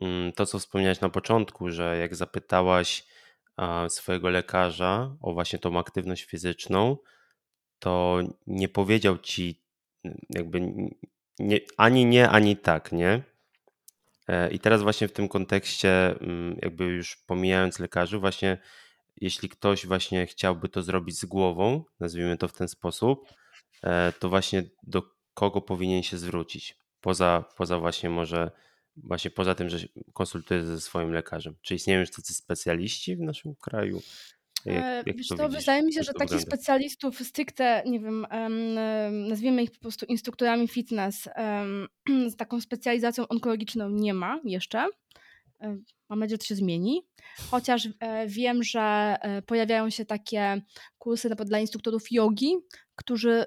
mm, 0.00 0.32
to, 0.32 0.46
co 0.46 0.58
wspomniałeś 0.58 1.00
na 1.00 1.08
początku, 1.08 1.70
że 1.70 1.98
jak 1.98 2.16
zapytałaś 2.16 3.04
swojego 3.88 4.30
lekarza 4.30 5.16
o 5.20 5.32
właśnie 5.34 5.58
tą 5.58 5.78
aktywność 5.78 6.24
fizyczną, 6.24 6.96
to 7.78 8.18
nie 8.46 8.68
powiedział 8.68 9.18
ci 9.18 9.62
jakby 10.30 10.60
nie, 11.38 11.60
ani 11.76 12.04
nie, 12.04 12.28
ani 12.28 12.56
tak, 12.56 12.92
nie? 12.92 13.22
E, 14.28 14.50
I 14.50 14.58
teraz 14.58 14.82
właśnie 14.82 15.08
w 15.08 15.12
tym 15.12 15.28
kontekście, 15.28 16.20
mm, 16.20 16.58
jakby 16.62 16.84
już 16.84 17.16
pomijając 17.16 17.78
lekarzy, 17.78 18.18
właśnie 18.18 18.58
jeśli 19.16 19.48
ktoś 19.48 19.86
właśnie 19.86 20.26
chciałby 20.26 20.68
to 20.68 20.82
zrobić 20.82 21.18
z 21.18 21.24
głową, 21.24 21.84
nazwijmy 22.00 22.36
to 22.36 22.48
w 22.48 22.52
ten 22.52 22.68
sposób, 22.68 23.28
to 24.18 24.28
właśnie 24.28 24.62
do 24.82 25.02
kogo 25.34 25.60
powinien 25.60 26.02
się 26.02 26.18
zwrócić? 26.18 26.76
Poza, 27.00 27.44
poza 27.56 27.78
właśnie 27.78 28.10
może, 28.10 28.50
właśnie 28.96 29.30
poza 29.30 29.54
tym, 29.54 29.68
że 29.68 29.78
konsultuje 30.12 30.64
ze 30.64 30.80
swoim 30.80 31.12
lekarzem. 31.12 31.54
Czy 31.62 31.74
istnieją 31.74 32.00
już 32.00 32.10
tacy 32.10 32.34
specjaliści 32.34 33.16
w 33.16 33.20
naszym 33.20 33.54
kraju? 33.54 34.02
Jak, 34.66 34.84
e, 34.84 35.02
jak 35.06 35.16
Wiesz, 35.16 35.28
to, 35.28 35.36
to 35.36 35.48
wydaje 35.48 35.82
mi 35.82 35.92
się, 35.92 36.02
że 36.02 36.12
takich 36.12 36.40
specjalistów 36.40 37.18
stricte, 37.18 37.82
nie 37.86 38.00
wiem, 38.00 38.26
nazwijmy 39.28 39.62
ich 39.62 39.70
po 39.70 39.78
prostu 39.78 40.06
instruktorami 40.06 40.68
fitness, 40.68 41.28
z 42.32 42.36
taką 42.36 42.60
specjalizacją 42.60 43.28
onkologiczną 43.28 43.90
nie 43.90 44.14
ma 44.14 44.40
jeszcze. 44.44 44.86
Mam 46.08 46.18
nadzieję, 46.18 46.34
że 46.34 46.38
to 46.38 46.44
się 46.44 46.54
zmieni. 46.54 47.06
Chociaż 47.50 47.88
e, 48.00 48.26
wiem, 48.26 48.62
że 48.62 49.16
pojawiają 49.46 49.90
się 49.90 50.04
takie 50.04 50.62
kursy 50.98 51.28
dla 51.28 51.58
instruktorów 51.58 52.12
jogi, 52.12 52.54
którzy 52.96 53.44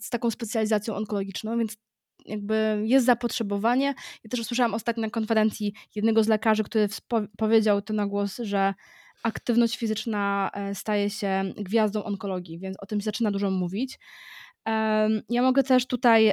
z 0.00 0.10
taką 0.10 0.30
specjalizacją 0.30 0.94
onkologiczną, 0.94 1.58
więc 1.58 1.76
jakby 2.24 2.82
jest 2.84 3.06
zapotrzebowanie. 3.06 3.86
Ja 4.24 4.30
też 4.30 4.40
usłyszałam 4.40 4.74
ostatnio 4.74 5.00
na 5.00 5.10
konferencji 5.10 5.74
jednego 5.94 6.24
z 6.24 6.28
lekarzy, 6.28 6.64
który 6.64 6.88
powiedział 7.38 7.82
to 7.82 7.94
na 7.94 8.06
głos, 8.06 8.36
że 8.38 8.74
aktywność 9.22 9.76
fizyczna 9.76 10.50
e, 10.54 10.74
staje 10.74 11.10
się 11.10 11.52
gwiazdą 11.56 12.04
onkologii, 12.04 12.58
więc 12.58 12.76
o 12.80 12.86
tym 12.86 13.00
się 13.00 13.04
zaczyna 13.04 13.30
dużo 13.30 13.50
mówić. 13.50 13.98
Ja 15.28 15.42
mogę 15.42 15.62
też 15.62 15.86
tutaj 15.86 16.32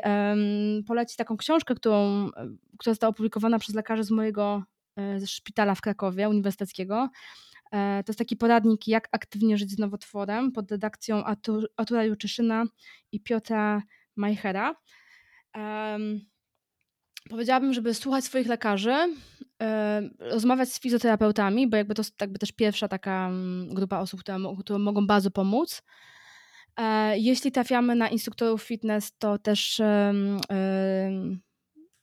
polecić 0.87 1.17
taką 1.17 1.37
książkę, 1.37 1.75
którą, 1.75 2.29
która 2.77 2.93
została 2.93 3.09
opublikowana 3.09 3.59
przez 3.59 3.75
lekarzy 3.75 4.03
z 4.03 4.11
mojego 4.11 4.63
e, 4.97 5.27
szpitala 5.27 5.75
w 5.75 5.81
Krakowie 5.81 6.29
Uniwersyteckiego. 6.29 7.09
E, 7.73 8.03
to 8.03 8.11
jest 8.11 8.19
taki 8.19 8.37
poradnik, 8.37 8.87
jak 8.87 9.09
aktywnie 9.11 9.57
żyć 9.57 9.71
z 9.71 9.79
nowotworem 9.79 10.51
pod 10.51 10.71
redakcją 10.71 11.23
Artura 11.77 12.03
Juczyszyna 12.03 12.65
i 13.11 13.19
Piotra 13.19 13.81
Majchera. 14.15 14.75
Powiedziałabym, 17.29 17.73
żeby 17.73 17.93
słuchać 17.93 18.25
swoich 18.25 18.47
lekarzy, 18.47 18.95
rozmawiać 20.19 20.69
z 20.69 20.79
fizjoterapeutami, 20.79 21.67
bo 21.67 21.77
jakby 21.77 21.95
to 21.95 22.01
jest 22.01 22.21
jakby 22.21 22.39
też 22.39 22.51
pierwsza 22.51 22.87
taka 22.87 23.27
mm, 23.27 23.73
grupa 23.73 23.99
osób, 23.99 24.19
które, 24.19 24.37
które 24.59 24.79
mogą 24.79 25.07
bardzo 25.07 25.31
pomóc. 25.31 25.81
E, 26.77 27.19
jeśli 27.19 27.51
trafiamy 27.51 27.95
na 27.95 28.09
instruktorów 28.09 28.63
fitness, 28.63 29.17
to 29.17 29.37
też 29.37 29.81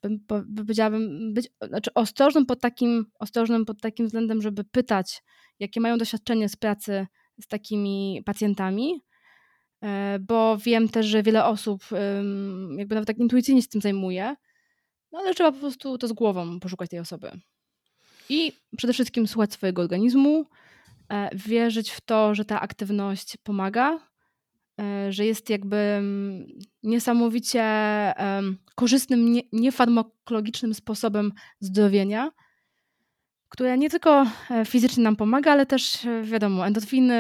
bym, 0.02 0.20
powiedziałabym, 0.56 1.34
być 1.34 1.48
znaczy 1.62 1.94
ostrożnym 1.94 2.46
pod, 2.46 2.60
takim, 2.60 3.06
ostrożnym 3.18 3.64
pod 3.64 3.80
takim 3.80 4.06
względem, 4.06 4.42
żeby 4.42 4.64
pytać, 4.64 5.22
jakie 5.60 5.80
mają 5.80 5.98
doświadczenie 5.98 6.48
z 6.48 6.56
pracy 6.56 7.06
z 7.40 7.46
takimi 7.46 8.22
pacjentami, 8.26 9.02
e, 9.82 10.18
bo 10.20 10.58
wiem 10.58 10.88
też, 10.88 11.06
że 11.06 11.22
wiele 11.22 11.44
osób 11.44 11.84
jakby 12.76 12.94
nawet 12.94 13.06
tak 13.06 13.18
intuicyjnie 13.18 13.62
się 13.62 13.68
tym 13.68 13.80
zajmuje, 13.80 14.36
no 15.12 15.18
ale 15.18 15.34
trzeba 15.34 15.52
po 15.52 15.58
prostu 15.58 15.98
to 15.98 16.08
z 16.08 16.12
głową 16.12 16.60
poszukać 16.60 16.90
tej 16.90 16.98
osoby. 16.98 17.30
I 18.28 18.52
przede 18.76 18.92
wszystkim 18.92 19.26
słuchać 19.26 19.52
swojego 19.52 19.82
organizmu, 19.82 20.46
e, 21.08 21.30
wierzyć 21.36 21.90
w 21.90 22.00
to, 22.00 22.34
że 22.34 22.44
ta 22.44 22.60
aktywność 22.60 23.36
pomaga, 23.36 24.10
E, 24.80 25.12
że 25.12 25.26
jest 25.26 25.50
jakby 25.50 26.02
niesamowicie 26.82 27.64
korzystnym, 28.74 29.36
niefarmakologicznym 29.52 30.74
sposobem 30.74 31.32
zdrowienia, 31.60 32.30
które 33.50 33.78
nie 33.78 33.90
tylko 33.90 34.26
e, 34.50 34.64
fizycznie 34.64 35.04
nam 35.04 35.16
pomaga, 35.16 35.52
ale 35.52 35.66
też 35.66 36.04
e, 36.04 36.22
wiadomo, 36.22 36.66
endorfiny, 36.66 37.14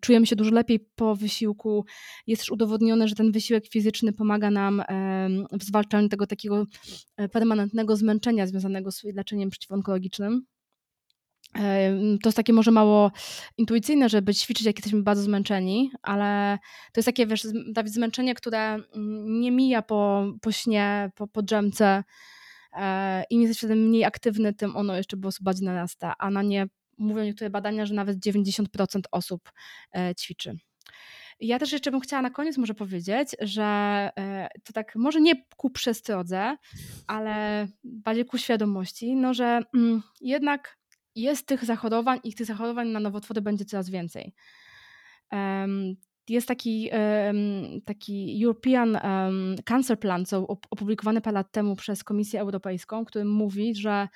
czujemy 0.00 0.26
się 0.26 0.36
dużo 0.36 0.50
lepiej 0.50 0.80
po 0.80 1.16
wysiłku. 1.16 1.84
Jest 2.26 2.42
też 2.42 2.50
udowodnione, 2.50 3.08
że 3.08 3.14
ten 3.14 3.32
wysiłek 3.32 3.68
fizyczny 3.68 4.12
pomaga 4.12 4.50
nam 4.50 4.82
w 5.52 5.64
zwalczaniu 5.64 6.08
tego 6.08 6.26
takiego 6.26 6.66
permanentnego 7.32 7.96
zmęczenia 7.96 8.46
związanego 8.46 8.92
z 8.92 9.04
leczeniem 9.04 9.50
przeciwonkologicznym. 9.50 10.46
To 12.22 12.28
jest 12.28 12.36
takie 12.36 12.52
może 12.52 12.70
mało 12.70 13.12
intuicyjne, 13.58 14.08
żeby 14.08 14.34
ćwiczyć, 14.34 14.66
jak 14.66 14.76
jesteśmy 14.76 15.02
bardzo 15.02 15.22
zmęczeni, 15.22 15.90
ale 16.02 16.58
to 16.92 16.98
jest 16.98 17.06
takie, 17.06 17.26
wiesz, 17.26 17.46
Dawid, 17.72 17.92
zmęczenie, 17.92 18.34
które 18.34 18.58
mm, 18.58 19.40
nie 19.40 19.52
mija 19.52 19.82
po, 19.82 20.26
po 20.40 20.52
śnie, 20.52 21.10
po, 21.14 21.26
po 21.26 21.42
drzemce 21.42 22.04
e, 22.72 23.24
i 23.30 23.38
nie 23.38 23.46
jesteś 23.46 23.70
mniej 23.70 24.04
aktywny, 24.04 24.54
tym 24.54 24.76
ono 24.76 24.96
jeszcze 24.96 25.16
prostu 25.16 25.44
bardziej 25.44 25.66
narasta, 25.66 26.14
a 26.18 26.30
na 26.30 26.42
nie 26.42 26.66
mówią 26.98 27.24
niektóre 27.24 27.50
badania, 27.50 27.86
że 27.86 27.94
nawet 27.94 28.18
90% 28.18 28.66
osób 29.12 29.52
e, 29.96 30.14
ćwiczy. 30.14 30.58
Ja 31.40 31.58
też 31.58 31.72
jeszcze 31.72 31.90
bym 31.90 32.00
chciała 32.00 32.22
na 32.22 32.30
koniec 32.30 32.58
może 32.58 32.74
powiedzieć, 32.74 33.36
że 33.40 33.64
e, 34.18 34.48
to 34.64 34.72
tak 34.72 34.96
może 34.96 35.20
nie 35.20 35.44
ku 35.56 35.70
przestrodze, 35.70 36.56
ale 37.06 37.66
bardziej 37.84 38.24
ku 38.24 38.38
świadomości, 38.38 39.16
no 39.16 39.34
że 39.34 39.60
mm, 39.74 40.02
jednak 40.20 40.78
jest 41.14 41.46
tych 41.46 41.64
zachorowań 41.64 42.20
i 42.24 42.34
tych 42.34 42.46
zachorowań 42.46 42.88
na 42.88 43.00
nowotwory 43.00 43.40
będzie 43.40 43.64
coraz 43.64 43.90
więcej. 43.90 44.34
Jest 46.28 46.48
taki, 46.48 46.90
taki 47.84 48.44
European 48.44 48.98
Cancer 49.64 50.00
Plan, 50.00 50.26
co 50.26 50.46
opublikowany 50.46 51.20
parę 51.20 51.34
lat 51.34 51.52
temu 51.52 51.76
przez 51.76 52.04
Komisję 52.04 52.40
Europejską, 52.40 53.04
który 53.04 53.24
mówi, 53.24 53.74
że 53.74 54.08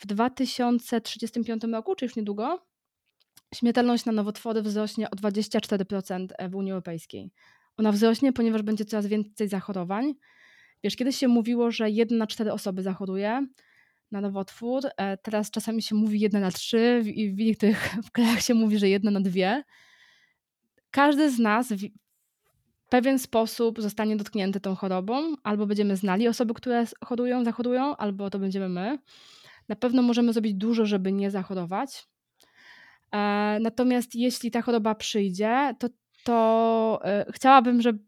w 0.00 0.06
2035 0.06 1.64
roku, 1.72 1.94
czy 1.94 2.04
już 2.04 2.16
niedługo, 2.16 2.66
śmiertelność 3.54 4.04
na 4.04 4.12
nowotwory 4.12 4.62
wzrośnie 4.62 5.10
o 5.10 5.14
24% 5.16 6.50
w 6.50 6.54
Unii 6.54 6.72
Europejskiej. 6.72 7.30
Ona 7.76 7.92
wzrośnie, 7.92 8.32
ponieważ 8.32 8.62
będzie 8.62 8.84
coraz 8.84 9.06
więcej 9.06 9.48
zachorowań. 9.48 10.14
Wiesz, 10.84 10.96
kiedyś 10.96 11.16
się 11.16 11.28
mówiło, 11.28 11.70
że 11.70 11.90
jedna 11.90 12.16
na 12.16 12.26
cztery 12.26 12.52
osoby 12.52 12.82
zachoruje, 12.82 13.46
na 14.10 14.20
nowotwór. 14.20 14.82
E, 14.96 15.16
teraz 15.16 15.50
czasami 15.50 15.82
się 15.82 15.94
mówi 15.94 16.20
jedna 16.20 16.40
na 16.40 16.50
trzy, 16.50 17.00
w, 17.02 17.06
w 17.36 17.38
niektórych 17.38 17.94
krajach 18.12 18.42
się 18.42 18.54
mówi, 18.54 18.78
że 18.78 18.88
jedna 18.88 19.10
na 19.10 19.20
dwie. 19.20 19.64
Każdy 20.90 21.30
z 21.30 21.38
nas 21.38 21.72
pewien 22.88 23.18
sposób 23.18 23.82
zostanie 23.82 24.16
dotknięty 24.16 24.60
tą 24.60 24.74
chorobą, 24.74 25.34
albo 25.42 25.66
będziemy 25.66 25.96
znali 25.96 26.28
osoby, 26.28 26.54
które 26.54 26.84
chorują, 27.04 27.44
zachorują, 27.44 27.96
albo 27.96 28.30
to 28.30 28.38
będziemy 28.38 28.68
my. 28.68 28.98
Na 29.68 29.76
pewno 29.76 30.02
możemy 30.02 30.32
zrobić 30.32 30.54
dużo, 30.54 30.86
żeby 30.86 31.12
nie 31.12 31.30
zachorować. 31.30 32.08
E, 33.12 33.18
natomiast 33.60 34.14
jeśli 34.14 34.50
ta 34.50 34.62
choroba 34.62 34.94
przyjdzie, 34.94 35.74
to, 35.78 35.88
to 36.24 37.00
e, 37.04 37.26
chciałabym, 37.32 37.82
żeby 37.82 37.98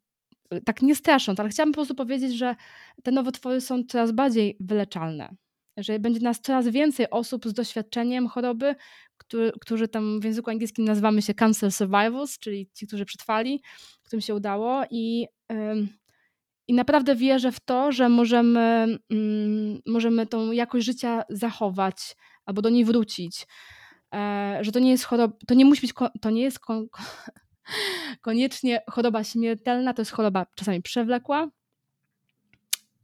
tak 0.65 0.83
nie 0.83 0.95
strasząc, 0.95 1.41
ale 1.41 1.49
chciałabym 1.49 1.73
po 1.73 1.77
prostu 1.77 1.95
powiedzieć, 1.95 2.35
że 2.35 2.57
te 3.03 3.13
nowotwory 3.13 3.61
są 3.61 3.85
coraz 3.85 4.13
bardziej 4.13 4.57
wyleczalne. 4.61 5.35
Że 5.77 5.99
będzie 5.99 6.21
nas 6.21 6.41
coraz 6.41 6.69
więcej 6.69 7.11
osób 7.11 7.47
z 7.47 7.53
doświadczeniem 7.53 8.29
choroby, 8.29 8.75
który, 9.31 9.53
którzy 9.61 9.89
tam 9.89 10.21
w 10.21 10.25
języku 10.25 10.51
angielskim 10.51 10.85
nazywamy 10.85 11.23
się 11.23 11.35
cancer 11.35 11.73
survivors, 11.73 12.39
czyli 12.39 12.71
ci, 12.75 12.87
którzy 12.87 13.05
przetrwali, 13.05 13.63
którym 14.03 14.21
się 14.21 14.35
udało 14.35 14.83
i, 14.91 15.27
i 16.69 16.75
naprawdę 16.75 17.17
wierzę 17.17 17.53
w 17.53 17.61
to, 17.61 17.93
że 17.93 18.09
możemy, 18.09 18.99
mm, 19.11 19.81
możemy 19.87 20.27
tą 20.27 20.53
jakość 20.53 20.87
życia 20.87 21.23
zachować 21.29 22.17
albo 22.45 22.63
do 22.63 22.71
niej 22.71 22.85
wrócić. 22.85 23.47
E, 24.15 24.59
że 24.61 24.73
to 24.73 24.79
nie 24.79 24.91
jest 24.91 25.05
choroba, 25.05 25.37
to 25.47 25.55
nie 25.55 25.65
musi 25.65 25.81
być, 25.81 25.93
to 26.21 26.31
nie 26.31 26.43
jest 26.43 26.59
koniecznie 28.21 28.83
choroba 28.91 29.25
śmiertelna, 29.25 29.95
to 29.95 30.03
jest 30.03 30.13
choroba 30.13 30.47
czasami 30.55 30.83
przewlekła, 30.83 31.51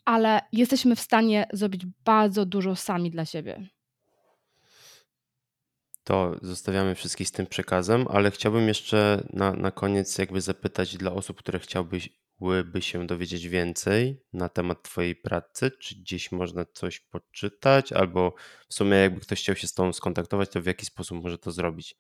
ale 0.05 0.41
jesteśmy 0.53 0.97
w 0.97 1.01
stanie 1.01 1.47
zrobić 1.53 1.87
bardzo 2.05 2.47
dużo 2.47 2.77
sami 2.77 3.11
dla 3.11 3.25
siebie. 3.25 3.76
To 6.07 6.37
zostawiamy 6.43 6.95
wszystkich 6.95 7.29
z 7.29 7.33
tym 7.33 7.47
przekazem, 7.47 8.07
ale 8.11 8.31
chciałbym 8.31 8.69
jeszcze 8.69 9.29
na, 9.33 9.53
na 9.53 9.71
koniec 9.71 10.19
jakby 10.19 10.41
zapytać 10.41 10.97
dla 10.97 11.13
osób, 11.13 11.39
które 11.39 11.59
chciałbyby 11.59 12.83
się 12.83 13.07
dowiedzieć 13.07 13.49
więcej 13.49 14.21
na 14.33 14.49
temat 14.49 14.83
Twojej 14.83 15.17
pracy, 15.17 15.71
czy 15.81 15.95
gdzieś 15.95 16.33
można 16.33 16.65
coś 16.65 17.01
poczytać, 17.01 17.93
albo 17.93 18.35
w 18.69 18.75
sumie 18.75 18.97
jakby 18.97 19.21
ktoś 19.21 19.41
chciał 19.41 19.57
się 19.57 19.67
z 19.67 19.75
Tobą 19.75 19.93
skontaktować, 19.93 20.51
to 20.51 20.61
w 20.61 20.67
jaki 20.67 20.87
sposób 20.87 21.23
może 21.23 21.39
to 21.39 21.53
zrobić? 21.53 21.97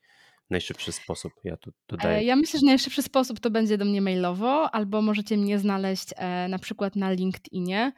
najszybszy 0.51 0.93
sposób? 0.93 1.33
Ja 1.45 1.57
tu 1.57 1.73
dodaję. 1.89 2.19
E, 2.19 2.25
ja 2.25 2.37
myślę, 2.37 2.61
że 2.61 2.67
najszybszy 2.67 3.03
sposób 3.03 3.41
to 3.41 3.51
będzie 3.51 3.79
do 3.79 3.85
mnie 3.85 4.03
mailowo, 4.03 4.75
albo 4.75 5.03
możecie 5.03 5.37
mnie 5.37 5.59
znaleźć 5.59 6.09
e, 6.17 6.49
na 6.49 6.59
przykład 6.59 6.97
na 6.97 7.11
LinkedInie. 7.11 7.93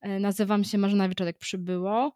E, 0.00 0.20
nazywam 0.20 0.64
się 0.64 0.78
Marzena 0.78 1.08
Wieczorek 1.08 1.38
Przybyło. 1.38 2.12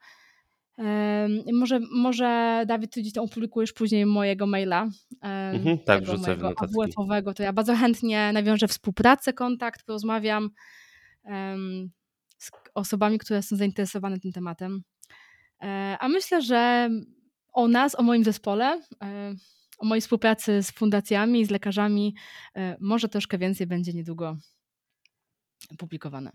Może, 1.52 1.80
może 1.92 2.64
Dawid, 2.66 2.92
ty 2.92 3.00
gdzieś 3.00 3.12
tam 3.12 3.24
opublikujesz 3.24 3.72
później 3.72 4.06
mojego 4.06 4.46
maila. 4.46 4.88
Mhm, 5.52 5.78
tak, 5.78 6.02
wrzucę 6.02 6.36
w 6.36 7.34
to 7.34 7.42
ja 7.42 7.52
bardzo 7.52 7.76
chętnie 7.76 8.30
nawiążę 8.32 8.68
współpracę, 8.68 9.32
kontakt, 9.32 9.82
porozmawiam 9.86 10.50
z 12.38 12.50
osobami, 12.74 13.18
które 13.18 13.42
są 13.42 13.56
zainteresowane 13.56 14.20
tym 14.20 14.32
tematem. 14.32 14.82
A 16.00 16.08
myślę, 16.08 16.42
że 16.42 16.90
o 17.52 17.68
nas, 17.68 17.98
o 17.98 18.02
moim 18.02 18.24
zespole, 18.24 18.80
o 19.78 19.86
mojej 19.86 20.00
współpracy 20.00 20.62
z 20.62 20.70
fundacjami, 20.70 21.44
z 21.44 21.50
lekarzami, 21.50 22.14
e, 22.56 22.76
może 22.80 23.08
troszkę 23.08 23.38
więcej 23.38 23.66
będzie 23.66 23.92
niedługo 23.92 24.36
publikowane. 25.78 26.32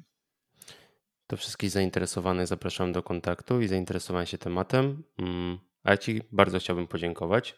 To 1.32 1.38
wszystkich 1.38 1.70
zainteresowanych 1.70 2.48
zapraszam 2.48 2.92
do 2.92 3.04
kontaktu 3.04 3.62
i 3.62 3.68
zainteresowania 3.68 4.26
się 4.26 4.38
tematem. 4.38 5.04
Mm, 5.18 5.60
a 5.84 5.98
Ci 5.98 6.22
bardzo 6.32 6.60
chciałbym 6.60 6.88
podziękować. 6.88 7.56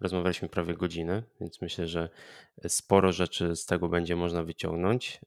Rozmawialiśmy 0.00 0.48
prawie 0.48 0.74
godzinę, 0.74 1.22
więc 1.40 1.62
myślę, 1.62 1.88
że 1.88 2.08
sporo 2.68 3.12
rzeczy 3.12 3.56
z 3.56 3.66
tego 3.66 3.88
będzie 3.88 4.16
można 4.16 4.42
wyciągnąć 4.42 5.20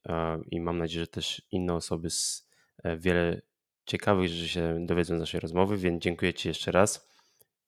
i 0.51 0.59
mam 0.59 0.77
nadzieję, 0.77 1.03
że 1.03 1.07
też 1.07 1.41
inne 1.51 1.73
osoby 1.73 2.09
z 2.09 2.49
e, 2.83 2.97
wiele 2.97 3.41
ciekawych 3.85 4.29
rzeczy 4.29 4.49
się 4.49 4.85
dowiedzą 4.85 5.15
z 5.17 5.19
naszej 5.19 5.39
rozmowy, 5.39 5.77
więc 5.77 6.03
dziękuję 6.03 6.33
Ci 6.33 6.47
jeszcze 6.47 6.71
raz. 6.71 7.09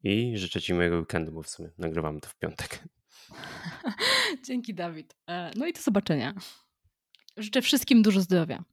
I 0.03 0.37
życzę 0.37 0.61
Ci 0.61 0.73
mojego 0.73 0.99
weekendu, 0.99 1.31
bo 1.31 1.43
w 1.43 1.49
sumie 1.49 1.69
nagrywamy 1.77 2.21
to 2.21 2.29
w 2.29 2.35
piątek. 2.35 2.83
Dzięki, 4.47 4.73
Dawid. 4.73 5.15
E, 5.29 5.51
no 5.55 5.67
i 5.67 5.73
do 5.73 5.81
zobaczenia. 5.81 6.33
Życzę 7.37 7.61
wszystkim 7.61 8.01
dużo 8.01 8.21
zdrowia. 8.21 8.63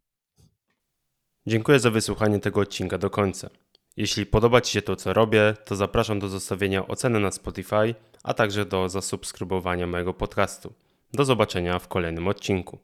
Dziękuję 1.48 1.80
za 1.80 1.90
wysłuchanie 1.90 2.38
tego 2.38 2.60
odcinka 2.60 2.98
do 2.98 3.10
końca. 3.10 3.50
Jeśli 3.96 4.26
podoba 4.26 4.60
Ci 4.60 4.72
się 4.72 4.82
to, 4.82 4.96
co 4.96 5.12
robię, 5.12 5.54
to 5.64 5.76
zapraszam 5.76 6.18
do 6.18 6.28
zostawienia 6.28 6.86
oceny 6.86 7.20
na 7.20 7.30
Spotify, 7.30 7.94
a 8.22 8.34
także 8.34 8.64
do 8.64 8.88
zasubskrybowania 8.88 9.86
mojego 9.86 10.14
podcastu. 10.14 10.72
Do 11.12 11.24
zobaczenia 11.24 11.78
w 11.78 11.88
kolejnym 11.88 12.28
odcinku. 12.28 12.78